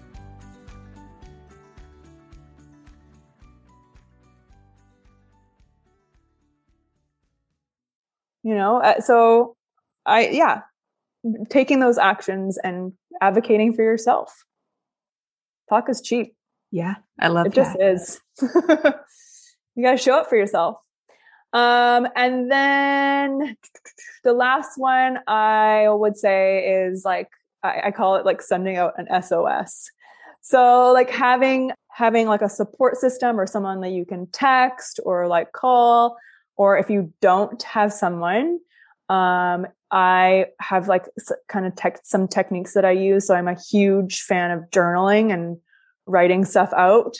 You 8.51 8.57
know 8.57 8.81
uh, 8.81 8.99
so 8.99 9.55
i 10.05 10.27
yeah 10.27 10.61
taking 11.49 11.79
those 11.79 11.97
actions 11.97 12.57
and 12.57 12.91
advocating 13.21 13.73
for 13.73 13.81
yourself 13.81 14.43
talk 15.69 15.89
is 15.89 16.01
cheap 16.01 16.35
yeah 16.69 16.95
i 17.19 17.29
love 17.29 17.45
it 17.45 17.53
that. 17.53 17.55
just 17.55 17.79
is 17.79 18.21
you 19.75 19.83
got 19.83 19.91
to 19.91 19.97
show 19.97 20.15
up 20.15 20.27
for 20.27 20.35
yourself 20.35 20.75
Um, 21.53 22.07
and 22.15 22.49
then 22.49 23.57
the 24.23 24.33
last 24.33 24.77
one 24.77 25.19
I 25.27 25.89
would 25.89 26.15
say 26.15 26.65
is 26.65 27.03
like 27.03 27.27
I, 27.61 27.81
I 27.87 27.91
call 27.91 28.15
it 28.15 28.25
like 28.25 28.41
sending 28.41 28.77
out 28.77 28.93
an 28.97 29.07
SOS. 29.21 29.91
So 30.41 30.91
like 30.93 31.09
having 31.09 31.71
having 31.89 32.27
like 32.27 32.41
a 32.41 32.49
support 32.49 32.97
system 32.97 33.39
or 33.39 33.45
someone 33.45 33.81
that 33.81 33.91
you 33.91 34.05
can 34.05 34.27
text 34.27 34.99
or 35.03 35.27
like 35.27 35.51
call, 35.51 36.17
or 36.61 36.77
if 36.77 36.91
you 36.91 37.11
don't 37.21 37.63
have 37.63 37.91
someone, 37.91 38.59
um, 39.09 39.65
I 39.89 40.45
have 40.59 40.87
like 40.87 41.05
kind 41.47 41.65
of 41.65 41.75
tech, 41.75 42.01
some 42.03 42.27
techniques 42.27 42.75
that 42.75 42.85
I 42.85 42.91
use. 42.91 43.25
So 43.25 43.33
I'm 43.33 43.47
a 43.47 43.57
huge 43.71 44.21
fan 44.21 44.51
of 44.51 44.69
journaling 44.69 45.33
and 45.33 45.57
writing 46.05 46.45
stuff 46.45 46.71
out. 46.77 47.17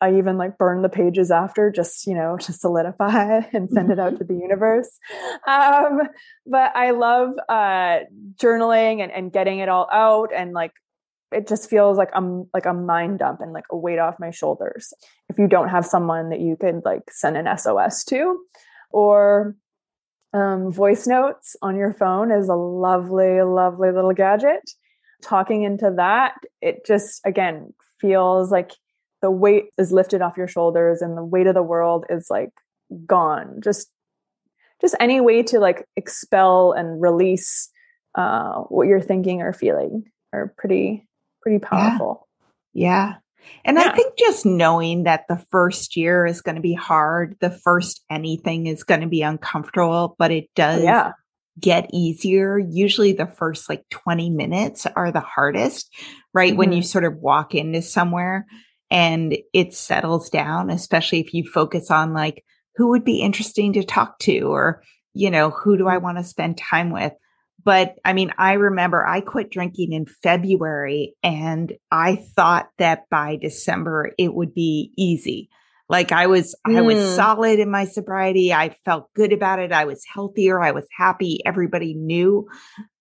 I 0.00 0.16
even 0.16 0.38
like 0.38 0.56
burn 0.56 0.82
the 0.82 0.88
pages 0.88 1.32
after 1.32 1.72
just, 1.72 2.06
you 2.06 2.14
know, 2.14 2.36
to 2.42 2.52
solidify 2.52 3.40
and 3.52 3.68
send 3.68 3.90
it 3.90 3.98
out 3.98 4.18
to 4.18 4.24
the 4.24 4.34
universe. 4.34 5.00
Um, 5.48 6.02
but 6.46 6.70
I 6.76 6.92
love 6.92 7.30
uh, 7.48 7.98
journaling 8.36 9.02
and, 9.02 9.10
and 9.10 9.32
getting 9.32 9.58
it 9.58 9.68
all 9.68 9.88
out 9.90 10.30
and 10.32 10.52
like 10.52 10.74
it 11.32 11.46
just 11.46 11.70
feels 11.70 11.96
like 11.96 12.10
I'm 12.14 12.48
like 12.52 12.66
a 12.66 12.74
mind 12.74 13.20
dump 13.20 13.40
and 13.40 13.52
like 13.52 13.66
a 13.70 13.76
weight 13.76 13.98
off 13.98 14.18
my 14.18 14.30
shoulders. 14.30 14.92
If 15.28 15.38
you 15.38 15.46
don't 15.46 15.68
have 15.68 15.86
someone 15.86 16.30
that 16.30 16.40
you 16.40 16.56
could 16.56 16.82
like 16.84 17.10
send 17.10 17.36
an 17.36 17.56
SOS 17.56 18.04
to, 18.04 18.40
or 18.90 19.54
um, 20.32 20.72
voice 20.72 21.06
notes 21.06 21.56
on 21.62 21.76
your 21.76 21.92
phone 21.94 22.30
is 22.32 22.48
a 22.48 22.54
lovely, 22.54 23.42
lovely 23.42 23.92
little 23.92 24.12
gadget. 24.12 24.70
Talking 25.22 25.62
into 25.62 25.92
that, 25.96 26.34
it 26.60 26.84
just 26.86 27.20
again 27.24 27.74
feels 28.00 28.50
like 28.50 28.72
the 29.22 29.30
weight 29.30 29.66
is 29.76 29.92
lifted 29.92 30.22
off 30.22 30.36
your 30.36 30.48
shoulders 30.48 31.02
and 31.02 31.16
the 31.16 31.24
weight 31.24 31.46
of 31.46 31.54
the 31.54 31.62
world 31.62 32.06
is 32.08 32.28
like 32.30 32.50
gone. 33.06 33.60
Just 33.62 33.90
just 34.80 34.96
any 34.98 35.20
way 35.20 35.42
to 35.42 35.60
like 35.60 35.86
expel 35.96 36.72
and 36.72 37.00
release 37.00 37.68
uh, 38.14 38.60
what 38.62 38.88
you're 38.88 39.00
thinking 39.00 39.42
or 39.42 39.52
feeling 39.52 40.04
are 40.32 40.54
pretty 40.56 41.06
pretty 41.42 41.58
powerful. 41.58 42.28
Yeah. 42.72 43.08
yeah. 43.08 43.14
And 43.64 43.76
yeah. 43.76 43.90
I 43.90 43.94
think 43.94 44.16
just 44.16 44.46
knowing 44.46 45.04
that 45.04 45.26
the 45.28 45.42
first 45.50 45.96
year 45.96 46.26
is 46.26 46.42
going 46.42 46.56
to 46.56 46.60
be 46.60 46.74
hard, 46.74 47.36
the 47.40 47.50
first 47.50 48.04
anything 48.10 48.66
is 48.66 48.84
going 48.84 49.00
to 49.00 49.06
be 49.06 49.22
uncomfortable, 49.22 50.14
but 50.18 50.30
it 50.30 50.48
does 50.54 50.82
yeah. 50.82 51.12
get 51.58 51.90
easier. 51.92 52.58
Usually 52.58 53.12
the 53.12 53.26
first 53.26 53.68
like 53.68 53.84
20 53.90 54.30
minutes 54.30 54.86
are 54.86 55.12
the 55.12 55.20
hardest, 55.20 55.92
right? 56.32 56.50
Mm-hmm. 56.50 56.58
When 56.58 56.72
you 56.72 56.82
mm-hmm. 56.82 56.86
sort 56.86 57.04
of 57.04 57.16
walk 57.16 57.54
into 57.54 57.82
somewhere 57.82 58.46
and 58.90 59.36
it 59.52 59.74
settles 59.74 60.30
down, 60.30 60.70
especially 60.70 61.20
if 61.20 61.34
you 61.34 61.44
focus 61.44 61.90
on 61.90 62.12
like 62.12 62.44
who 62.76 62.88
would 62.88 63.04
be 63.04 63.20
interesting 63.20 63.74
to 63.74 63.84
talk 63.84 64.18
to 64.20 64.40
or, 64.40 64.82
you 65.12 65.30
know, 65.30 65.50
who 65.50 65.76
do 65.76 65.88
I 65.88 65.96
mm-hmm. 65.96 66.04
want 66.04 66.18
to 66.18 66.24
spend 66.24 66.56
time 66.56 66.90
with? 66.90 67.12
But 67.62 67.96
I 68.04 68.12
mean, 68.12 68.32
I 68.38 68.54
remember 68.54 69.06
I 69.06 69.20
quit 69.20 69.50
drinking 69.50 69.92
in 69.92 70.06
February 70.06 71.14
and 71.22 71.72
I 71.90 72.16
thought 72.16 72.68
that 72.78 73.08
by 73.10 73.36
December 73.36 74.12
it 74.18 74.32
would 74.32 74.54
be 74.54 74.92
easy. 74.96 75.50
Like 75.88 76.12
I 76.12 76.28
was, 76.28 76.54
mm. 76.66 76.78
I 76.78 76.82
was 76.82 76.96
hmm. 76.96 77.14
solid 77.16 77.58
in 77.58 77.70
my 77.70 77.84
sobriety. 77.84 78.52
I 78.52 78.76
felt 78.84 79.12
good 79.14 79.32
about 79.32 79.58
it. 79.58 79.72
I 79.72 79.84
was 79.84 80.04
healthier. 80.12 80.62
I 80.62 80.70
was 80.70 80.86
happy. 80.96 81.40
Everybody 81.44 81.94
knew 81.94 82.48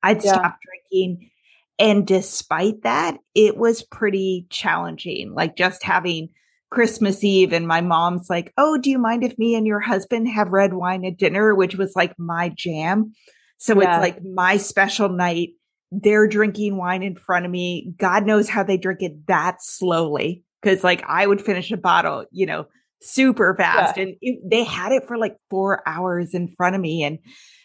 I'd 0.01 0.23
yeah. 0.23 0.33
stopped 0.33 0.63
drinking. 0.63 1.29
And 1.77 2.05
despite 2.05 2.81
that, 2.81 3.17
it 3.35 3.55
was 3.55 3.83
pretty 3.83 4.47
challenging. 4.49 5.33
Like 5.33 5.55
just 5.55 5.83
having 5.83 6.29
Christmas 6.71 7.23
Eve 7.23 7.53
and 7.53 7.67
my 7.67 7.81
mom's 7.81 8.29
like, 8.29 8.51
Oh, 8.57 8.77
do 8.77 8.89
you 8.89 8.97
mind 8.97 9.23
if 9.23 9.37
me 9.37 9.55
and 9.55 9.67
your 9.67 9.79
husband 9.79 10.27
have 10.27 10.49
red 10.49 10.73
wine 10.73 11.05
at 11.05 11.17
dinner? 11.17 11.53
Which 11.53 11.75
was 11.75 11.95
like 11.95 12.17
my 12.17 12.49
jam. 12.49 13.13
So 13.59 13.79
yeah. 13.79 13.95
it's 13.95 14.01
like 14.01 14.23
my 14.23 14.57
special 14.57 15.09
night. 15.09 15.49
They're 15.91 16.27
drinking 16.27 16.77
wine 16.77 17.03
in 17.03 17.15
front 17.15 17.45
of 17.45 17.51
me. 17.51 17.93
God 17.97 18.25
knows 18.25 18.47
how 18.47 18.63
they 18.63 18.77
drink 18.77 19.01
it 19.01 19.27
that 19.27 19.61
slowly. 19.61 20.43
Cause 20.63 20.83
like 20.83 21.03
I 21.07 21.25
would 21.25 21.41
finish 21.41 21.71
a 21.71 21.77
bottle, 21.77 22.25
you 22.31 22.45
know, 22.45 22.65
super 23.01 23.55
fast. 23.55 23.97
Yeah. 23.97 24.03
And 24.03 24.15
it, 24.21 24.39
they 24.43 24.63
had 24.63 24.91
it 24.91 25.07
for 25.07 25.17
like 25.17 25.35
four 25.49 25.81
hours 25.87 26.33
in 26.33 26.47
front 26.49 26.75
of 26.75 26.81
me. 26.81 27.03
And, 27.03 27.19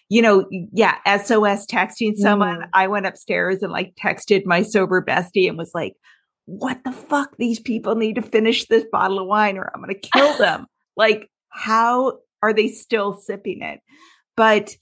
you 0.09 0.23
know, 0.23 0.47
yeah, 0.51 0.97
SOS 1.19 1.67
texting 1.67 2.17
someone. 2.17 2.61
Mm. 2.61 2.69
I 2.73 2.87
went 2.89 3.07
upstairs 3.07 3.63
and 3.63 3.73
like 3.73 3.95
texted 3.97 4.47
my 4.47 4.63
sober 4.63 5.03
bestie 5.03 5.49
and 5.49 5.59
was 5.59 5.73
like, 5.75 5.95
what 6.47 6.83
the 6.85 6.93
fuck? 6.93 7.37
These 7.37 7.61
people 7.61 7.95
need 7.95 8.15
to 8.17 8.23
finish 8.23 8.67
this 8.67 8.85
bottle 8.91 9.19
of 9.19 9.27
wine 9.27 9.59
or 9.59 9.71
I'm 9.75 9.83
going 9.83 9.95
to 9.95 10.09
kill 10.09 10.35
them. 10.39 10.67
like, 10.97 11.31
how 11.49 12.19
are 12.43 12.53
they 12.53 12.69
still 12.69 13.15
sipping 13.15 13.63
it? 13.63 13.81
But 14.37 14.77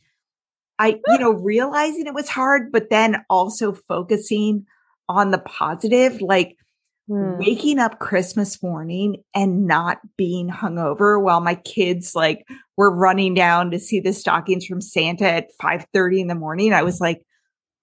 I, 0.83 1.01
you 1.07 1.19
know, 1.19 1.31
realizing 1.31 2.09
it 2.09 2.15
was 2.15 2.29
hard, 2.29 2.73
but 2.73 2.91
then 2.91 3.25
also 3.31 3.73
focusing 3.73 4.67
on 5.09 5.31
the 5.31 5.39
positive, 5.39 6.21
like 6.21 6.57
hmm. 7.07 7.37
waking 7.39 7.79
up 7.79 8.01
Christmas 8.01 8.61
morning 8.61 9.23
and 9.33 9.69
not 9.69 9.99
being 10.17 10.51
hungover 10.51 11.23
while 11.23 11.41
my 11.41 11.55
kids 11.55 12.17
like 12.17 12.45
were 12.77 12.93
running 12.93 13.33
down 13.33 13.71
to 13.71 13.79
see 13.79 14.01
the 14.01 14.13
stockings 14.13 14.67
from 14.67 14.81
Santa 14.81 15.31
at 15.31 15.51
5 15.61 15.87
30 15.95 16.23
in 16.23 16.27
the 16.27 16.35
morning. 16.35 16.73
I 16.73 16.83
was 16.83 17.01
like, 17.01 17.23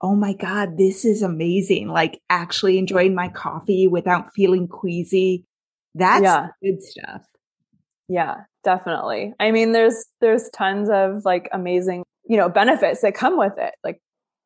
oh 0.02 0.16
my 0.16 0.34
God, 0.34 0.78
this 0.78 1.06
is 1.06 1.22
amazing. 1.22 1.88
Like 1.88 2.20
actually 2.30 2.78
enjoying 2.78 3.16
my 3.16 3.30
coffee 3.30 3.88
without 3.88 4.34
feeling 4.36 4.68
queasy. 4.68 5.46
That's 5.96 6.24
yeah. 6.24 6.48
good 6.62 6.84
stuff. 6.84 7.26
Yeah, 8.10 8.42
definitely. 8.66 9.36
I 9.40 9.52
mean, 9.52 9.72
there's 9.72 10.04
there's 10.20 10.50
tons 10.50 10.90
of 10.90 11.24
like 11.24 11.48
amazing 11.54 12.04
you 12.30 12.38
know, 12.38 12.48
benefits 12.48 13.02
that 13.02 13.16
come 13.16 13.38
with 13.38 13.58
it. 13.58 13.74
Like 13.84 14.02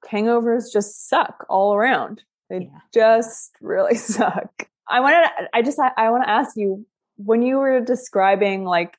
hangovers 0.09 0.71
just 0.71 1.07
suck 1.07 1.45
all 1.49 1.75
around. 1.75 2.23
They 2.49 2.69
yeah. 2.71 2.79
just 2.93 3.51
really 3.61 3.95
suck. 3.97 4.67
I 4.89 4.99
wanted 5.01 5.23
to, 5.23 5.49
I 5.53 5.61
just 5.61 5.77
I, 5.79 5.91
I 5.97 6.09
want 6.09 6.23
to 6.23 6.29
ask 6.29 6.55
you 6.55 6.85
when 7.17 7.43
you 7.43 7.57
were 7.57 7.79
describing 7.79 8.65
like 8.65 8.97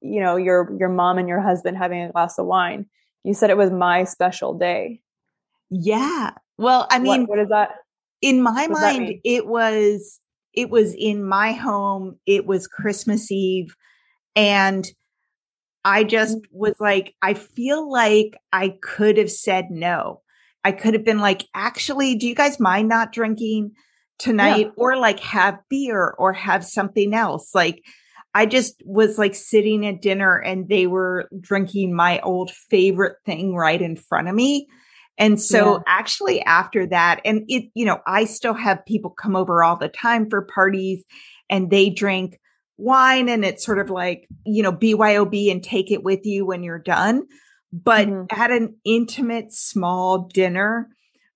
you 0.00 0.20
know 0.20 0.36
your 0.36 0.74
your 0.78 0.88
mom 0.88 1.18
and 1.18 1.28
your 1.28 1.40
husband 1.40 1.76
having 1.76 2.00
a 2.02 2.12
glass 2.12 2.38
of 2.38 2.46
wine, 2.46 2.86
you 3.24 3.34
said 3.34 3.50
it 3.50 3.56
was 3.56 3.70
my 3.70 4.04
special 4.04 4.54
day. 4.54 5.02
Yeah. 5.70 6.30
Well, 6.58 6.86
I 6.90 6.98
mean, 6.98 7.22
what, 7.22 7.30
what 7.30 7.38
is 7.40 7.48
that? 7.48 7.70
In 8.20 8.40
my 8.40 8.68
mind, 8.68 9.20
it 9.24 9.46
was 9.46 10.20
it 10.54 10.70
was 10.70 10.94
in 10.94 11.24
my 11.24 11.52
home. 11.52 12.18
It 12.26 12.46
was 12.46 12.68
Christmas 12.68 13.32
Eve, 13.32 13.74
and 14.36 14.86
I 15.84 16.04
just 16.04 16.38
mm. 16.38 16.44
was 16.50 16.74
like, 16.80 17.14
I 17.22 17.34
feel 17.34 17.90
like 17.90 18.36
I 18.52 18.76
could 18.80 19.16
have 19.18 19.30
said 19.30 19.70
no. 19.70 20.20
I 20.64 20.72
could 20.72 20.94
have 20.94 21.04
been 21.04 21.18
like, 21.18 21.44
actually, 21.54 22.14
do 22.14 22.28
you 22.28 22.34
guys 22.34 22.60
mind 22.60 22.88
not 22.88 23.12
drinking 23.12 23.72
tonight 24.18 24.66
yeah. 24.66 24.72
or 24.76 24.96
like 24.96 25.18
have 25.20 25.58
beer 25.68 26.14
or 26.18 26.32
have 26.32 26.64
something 26.64 27.14
else? 27.14 27.54
Like, 27.54 27.82
I 28.34 28.46
just 28.46 28.80
was 28.84 29.18
like 29.18 29.34
sitting 29.34 29.86
at 29.86 30.00
dinner 30.00 30.38
and 30.38 30.68
they 30.68 30.86
were 30.86 31.28
drinking 31.38 31.94
my 31.94 32.20
old 32.20 32.50
favorite 32.50 33.16
thing 33.26 33.54
right 33.54 33.80
in 33.80 33.96
front 33.96 34.28
of 34.28 34.34
me. 34.34 34.68
And 35.18 35.40
so 35.40 35.74
yeah. 35.74 35.82
actually 35.86 36.40
after 36.42 36.86
that, 36.86 37.20
and 37.24 37.44
it, 37.48 37.70
you 37.74 37.84
know, 37.84 38.00
I 38.06 38.24
still 38.24 38.54
have 38.54 38.86
people 38.86 39.10
come 39.10 39.36
over 39.36 39.62
all 39.62 39.76
the 39.76 39.88
time 39.88 40.30
for 40.30 40.42
parties 40.42 41.04
and 41.50 41.70
they 41.70 41.90
drink 41.90 42.38
wine 42.82 43.28
and 43.28 43.44
it's 43.44 43.64
sort 43.64 43.78
of 43.78 43.90
like, 43.90 44.26
you 44.44 44.62
know, 44.62 44.72
BYOB 44.72 45.50
and 45.50 45.62
take 45.62 45.90
it 45.90 46.02
with 46.02 46.26
you 46.26 46.44
when 46.44 46.62
you're 46.62 46.78
done. 46.78 47.22
But 47.72 48.08
mm-hmm. 48.08 48.40
at 48.40 48.50
an 48.50 48.76
intimate 48.84 49.52
small 49.52 50.28
dinner 50.32 50.88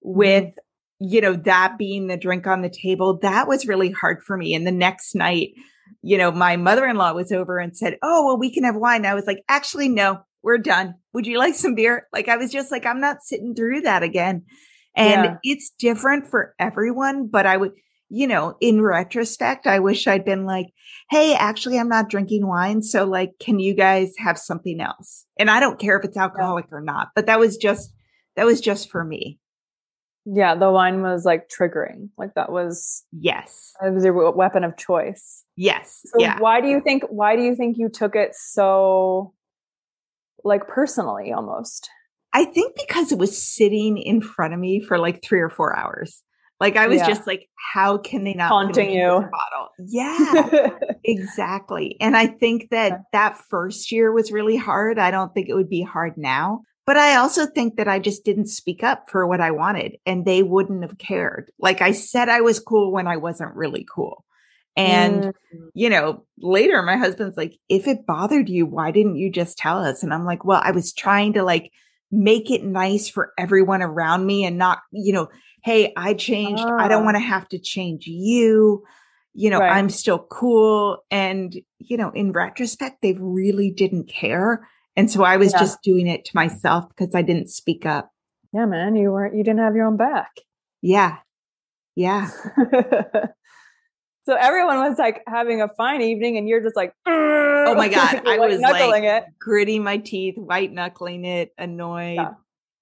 with, 0.02 0.44
mm-hmm. 0.44 1.06
you 1.08 1.20
know, 1.20 1.34
that 1.34 1.78
being 1.78 2.08
the 2.08 2.16
drink 2.16 2.46
on 2.46 2.62
the 2.62 2.70
table, 2.70 3.18
that 3.22 3.48
was 3.48 3.66
really 3.66 3.90
hard 3.90 4.22
for 4.22 4.36
me. 4.36 4.54
And 4.54 4.66
the 4.66 4.72
next 4.72 5.14
night, 5.14 5.50
you 6.02 6.18
know, 6.18 6.30
my 6.30 6.56
mother 6.56 6.86
in 6.86 6.96
law 6.96 7.12
was 7.12 7.32
over 7.32 7.58
and 7.58 7.76
said, 7.76 7.96
Oh, 8.02 8.26
well, 8.26 8.38
we 8.38 8.52
can 8.52 8.64
have 8.64 8.76
wine. 8.76 9.06
I 9.06 9.14
was 9.14 9.26
like, 9.26 9.42
actually, 9.48 9.88
no, 9.88 10.20
we're 10.42 10.58
done. 10.58 10.94
Would 11.12 11.26
you 11.26 11.38
like 11.38 11.54
some 11.54 11.74
beer? 11.74 12.06
Like, 12.12 12.28
I 12.28 12.36
was 12.36 12.52
just 12.52 12.70
like, 12.70 12.86
I'm 12.86 13.00
not 13.00 13.22
sitting 13.22 13.54
through 13.54 13.82
that 13.82 14.02
again. 14.02 14.44
And 14.94 15.24
yeah. 15.24 15.36
it's 15.42 15.72
different 15.78 16.28
for 16.28 16.54
everyone, 16.58 17.28
but 17.28 17.46
I 17.46 17.56
would, 17.56 17.72
you 18.08 18.26
know, 18.26 18.56
in 18.60 18.82
retrospect, 18.82 19.66
I 19.66 19.80
wish 19.80 20.06
I'd 20.06 20.24
been 20.24 20.44
like, 20.44 20.66
Hey, 21.10 21.34
actually, 21.34 21.78
I'm 21.78 21.88
not 21.88 22.08
drinking 22.08 22.46
wine. 22.46 22.82
So 22.82 23.04
like, 23.04 23.32
can 23.40 23.58
you 23.58 23.74
guys 23.74 24.12
have 24.18 24.38
something 24.38 24.80
else? 24.80 25.26
And 25.38 25.50
I 25.50 25.60
don't 25.60 25.78
care 25.78 25.98
if 25.98 26.04
it's 26.04 26.16
alcoholic 26.16 26.66
yeah. 26.70 26.78
or 26.78 26.80
not, 26.80 27.08
but 27.14 27.26
that 27.26 27.38
was 27.38 27.56
just, 27.56 27.92
that 28.36 28.46
was 28.46 28.60
just 28.60 28.90
for 28.90 29.04
me. 29.04 29.38
Yeah. 30.24 30.56
The 30.56 30.70
wine 30.70 31.02
was 31.02 31.24
like 31.24 31.48
triggering. 31.48 32.08
Like 32.18 32.34
that 32.34 32.50
was, 32.50 33.04
yes, 33.12 33.72
it 33.84 33.94
was 33.94 34.04
your 34.04 34.32
weapon 34.32 34.64
of 34.64 34.76
choice. 34.76 35.44
Yes. 35.54 36.00
So 36.06 36.20
yeah. 36.20 36.40
why 36.40 36.60
do 36.60 36.68
you 36.68 36.80
think, 36.80 37.04
why 37.08 37.36
do 37.36 37.42
you 37.42 37.54
think 37.54 37.76
you 37.78 37.88
took 37.88 38.16
it 38.16 38.34
so 38.34 39.32
like 40.42 40.66
personally 40.66 41.32
almost? 41.32 41.88
I 42.32 42.44
think 42.44 42.76
because 42.76 43.12
it 43.12 43.18
was 43.18 43.40
sitting 43.40 43.96
in 43.96 44.20
front 44.20 44.52
of 44.52 44.60
me 44.60 44.80
for 44.80 44.98
like 44.98 45.22
three 45.22 45.40
or 45.40 45.48
four 45.48 45.76
hours. 45.76 46.22
Like 46.58 46.76
I 46.76 46.86
was 46.86 46.98
yeah. 46.98 47.08
just 47.08 47.26
like, 47.26 47.48
how 47.74 47.98
can 47.98 48.24
they 48.24 48.32
not 48.32 48.48
haunting 48.48 48.90
you? 48.90 49.06
Bottle? 49.08 49.68
Yeah, 49.78 50.70
exactly. 51.04 51.96
And 52.00 52.16
I 52.16 52.26
think 52.26 52.70
that 52.70 53.02
that 53.12 53.38
first 53.50 53.92
year 53.92 54.10
was 54.12 54.32
really 54.32 54.56
hard. 54.56 54.98
I 54.98 55.10
don't 55.10 55.34
think 55.34 55.48
it 55.48 55.54
would 55.54 55.68
be 55.68 55.82
hard 55.82 56.16
now. 56.16 56.62
But 56.86 56.96
I 56.96 57.16
also 57.16 57.46
think 57.46 57.76
that 57.76 57.88
I 57.88 57.98
just 57.98 58.24
didn't 58.24 58.46
speak 58.46 58.84
up 58.84 59.10
for 59.10 59.26
what 59.26 59.40
I 59.40 59.50
wanted 59.50 59.96
and 60.06 60.24
they 60.24 60.44
wouldn't 60.44 60.82
have 60.82 60.98
cared. 60.98 61.50
Like 61.58 61.82
I 61.82 61.90
said, 61.90 62.28
I 62.28 62.40
was 62.40 62.60
cool 62.60 62.92
when 62.92 63.08
I 63.08 63.16
wasn't 63.16 63.56
really 63.56 63.84
cool. 63.92 64.24
And, 64.76 65.24
mm. 65.24 65.32
you 65.74 65.90
know, 65.90 66.24
later 66.38 66.80
my 66.82 66.96
husband's 66.96 67.36
like, 67.36 67.58
if 67.68 67.88
it 67.88 68.06
bothered 68.06 68.48
you, 68.48 68.66
why 68.66 68.92
didn't 68.92 69.16
you 69.16 69.32
just 69.32 69.58
tell 69.58 69.84
us? 69.84 70.02
And 70.04 70.14
I'm 70.14 70.24
like, 70.24 70.44
well, 70.44 70.60
I 70.62 70.70
was 70.70 70.92
trying 70.92 71.32
to 71.32 71.42
like 71.42 71.72
make 72.12 72.52
it 72.52 72.62
nice 72.62 73.08
for 73.08 73.32
everyone 73.36 73.82
around 73.82 74.24
me 74.24 74.44
and 74.44 74.56
not, 74.56 74.78
you 74.92 75.12
know, 75.12 75.28
hey, 75.66 75.92
I 75.96 76.14
changed. 76.14 76.62
Oh. 76.64 76.78
I 76.78 76.86
don't 76.86 77.02
ah. 77.02 77.06
want 77.06 77.16
to 77.16 77.22
have 77.22 77.48
to 77.48 77.58
change 77.58 78.06
you. 78.06 78.84
You 79.34 79.50
know, 79.50 79.58
right. 79.58 79.76
I'm 79.76 79.90
still 79.90 80.20
cool. 80.20 81.04
And, 81.10 81.54
you 81.78 81.96
know, 81.96 82.10
in 82.10 82.30
retrospect, 82.30 83.02
they 83.02 83.14
really 83.18 83.72
didn't 83.72 84.08
care. 84.08 84.68
And 84.94 85.10
so 85.10 85.24
I 85.24 85.36
was 85.38 85.52
yeah. 85.52 85.58
just 85.58 85.82
doing 85.82 86.06
it 86.06 86.24
to 86.26 86.30
myself 86.34 86.84
because 86.88 87.16
I 87.16 87.22
didn't 87.22 87.50
speak 87.50 87.84
up. 87.84 88.12
Yeah, 88.52 88.66
man, 88.66 88.94
you 88.94 89.10
weren't, 89.10 89.34
you 89.34 89.42
didn't 89.42 89.58
have 89.58 89.74
your 89.74 89.86
own 89.86 89.96
back. 89.96 90.30
Yeah. 90.82 91.16
Yeah. 91.96 92.28
so 94.24 94.34
everyone 94.38 94.78
was 94.78 94.98
like 94.98 95.22
having 95.26 95.62
a 95.62 95.68
fine 95.76 96.00
evening 96.00 96.38
and 96.38 96.48
you're 96.48 96.62
just 96.62 96.76
like, 96.76 96.94
oh 97.06 97.74
my 97.74 97.88
God. 97.88 98.22
I 98.26 98.38
was 98.38 98.60
like 98.60 99.02
it. 99.02 99.24
gritting 99.40 99.82
my 99.82 99.96
teeth, 99.96 100.38
white 100.38 100.72
knuckling 100.72 101.24
it, 101.24 101.52
annoyed. 101.58 102.18
Yeah. 102.18 102.34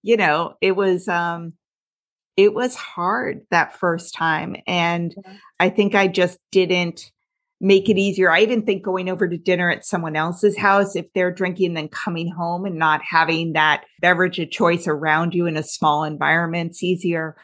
You 0.02 0.18
know, 0.18 0.54
it 0.60 0.76
was, 0.76 1.08
um, 1.08 1.54
it 2.36 2.54
was 2.54 2.74
hard 2.74 3.46
that 3.50 3.78
first 3.78 4.14
time. 4.14 4.56
And 4.66 5.14
yeah. 5.16 5.34
I 5.60 5.70
think 5.70 5.94
I 5.94 6.08
just 6.08 6.38
didn't 6.50 7.12
make 7.60 7.88
it 7.88 7.96
easier. 7.96 8.30
I 8.30 8.40
even 8.40 8.62
think 8.62 8.82
going 8.82 9.08
over 9.08 9.28
to 9.28 9.38
dinner 9.38 9.70
at 9.70 9.86
someone 9.86 10.16
else's 10.16 10.58
house, 10.58 10.96
if 10.96 11.06
they're 11.14 11.32
drinking, 11.32 11.74
then 11.74 11.88
coming 11.88 12.28
home 12.28 12.66
and 12.66 12.76
not 12.76 13.00
having 13.02 13.52
that 13.52 13.84
beverage 14.00 14.38
of 14.38 14.50
choice 14.50 14.86
around 14.86 15.34
you 15.34 15.46
in 15.46 15.56
a 15.56 15.62
small 15.62 16.04
environment's 16.04 16.82
easier. 16.82 17.36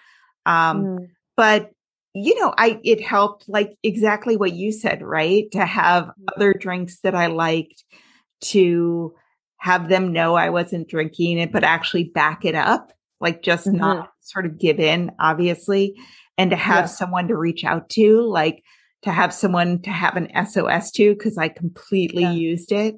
Um, 0.44 0.84
mm. 0.84 1.08
But 1.36 1.70
you 2.12 2.38
know, 2.40 2.52
I 2.58 2.80
it 2.82 3.00
helped 3.00 3.48
like 3.48 3.76
exactly 3.84 4.36
what 4.36 4.52
you 4.52 4.72
said, 4.72 5.00
right? 5.00 5.50
To 5.52 5.64
have 5.64 6.06
mm. 6.06 6.12
other 6.36 6.52
drinks 6.52 7.00
that 7.00 7.14
I 7.14 7.28
liked, 7.28 7.84
to 8.42 9.14
have 9.58 9.88
them 9.88 10.12
know 10.12 10.34
I 10.34 10.50
wasn't 10.50 10.88
drinking 10.88 11.38
it, 11.38 11.52
but 11.52 11.64
actually 11.64 12.04
back 12.04 12.44
it 12.44 12.54
up, 12.54 12.92
like 13.20 13.42
just 13.42 13.66
mm-hmm. 13.66 13.76
not 13.76 14.12
sort 14.20 14.46
of 14.46 14.58
give 14.58 14.80
in, 14.80 15.12
obviously, 15.18 15.94
and 16.38 16.50
to 16.50 16.56
have 16.56 16.84
yeah. 16.84 16.86
someone 16.86 17.28
to 17.28 17.36
reach 17.36 17.64
out 17.64 17.88
to, 17.90 18.22
like 18.22 18.62
to 19.02 19.12
have 19.12 19.32
someone 19.32 19.80
to 19.82 19.90
have 19.90 20.16
an 20.16 20.28
SOS 20.46 20.90
to 20.92 21.14
because 21.14 21.38
I 21.38 21.48
completely 21.48 22.22
yeah. 22.22 22.32
used 22.32 22.72
it. 22.72 22.96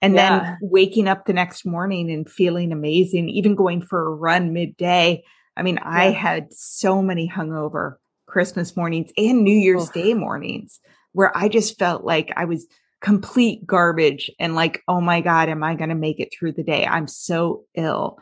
And 0.00 0.14
yeah. 0.14 0.40
then 0.40 0.58
waking 0.62 1.08
up 1.08 1.26
the 1.26 1.32
next 1.32 1.64
morning 1.64 2.10
and 2.10 2.28
feeling 2.28 2.72
amazing, 2.72 3.28
even 3.28 3.54
going 3.54 3.82
for 3.82 4.06
a 4.06 4.14
run 4.14 4.52
midday. 4.52 5.22
I 5.56 5.62
mean, 5.62 5.76
yeah. 5.76 5.88
I 5.88 6.10
had 6.10 6.52
so 6.52 7.02
many 7.02 7.28
hungover 7.28 7.94
Christmas 8.26 8.76
mornings 8.76 9.12
and 9.16 9.44
New 9.44 9.56
Year's 9.56 9.88
Oof. 9.88 9.92
Day 9.92 10.14
mornings 10.14 10.80
where 11.12 11.36
I 11.36 11.48
just 11.48 11.78
felt 11.78 12.04
like 12.04 12.32
I 12.36 12.46
was 12.46 12.66
complete 13.00 13.66
garbage 13.66 14.30
and 14.38 14.54
like, 14.54 14.82
oh 14.88 15.00
my 15.00 15.20
God, 15.20 15.48
am 15.48 15.62
I 15.62 15.74
going 15.74 15.90
to 15.90 15.94
make 15.94 16.18
it 16.18 16.32
through 16.32 16.52
the 16.52 16.62
day? 16.62 16.86
I'm 16.86 17.06
so 17.06 17.64
ill. 17.74 18.16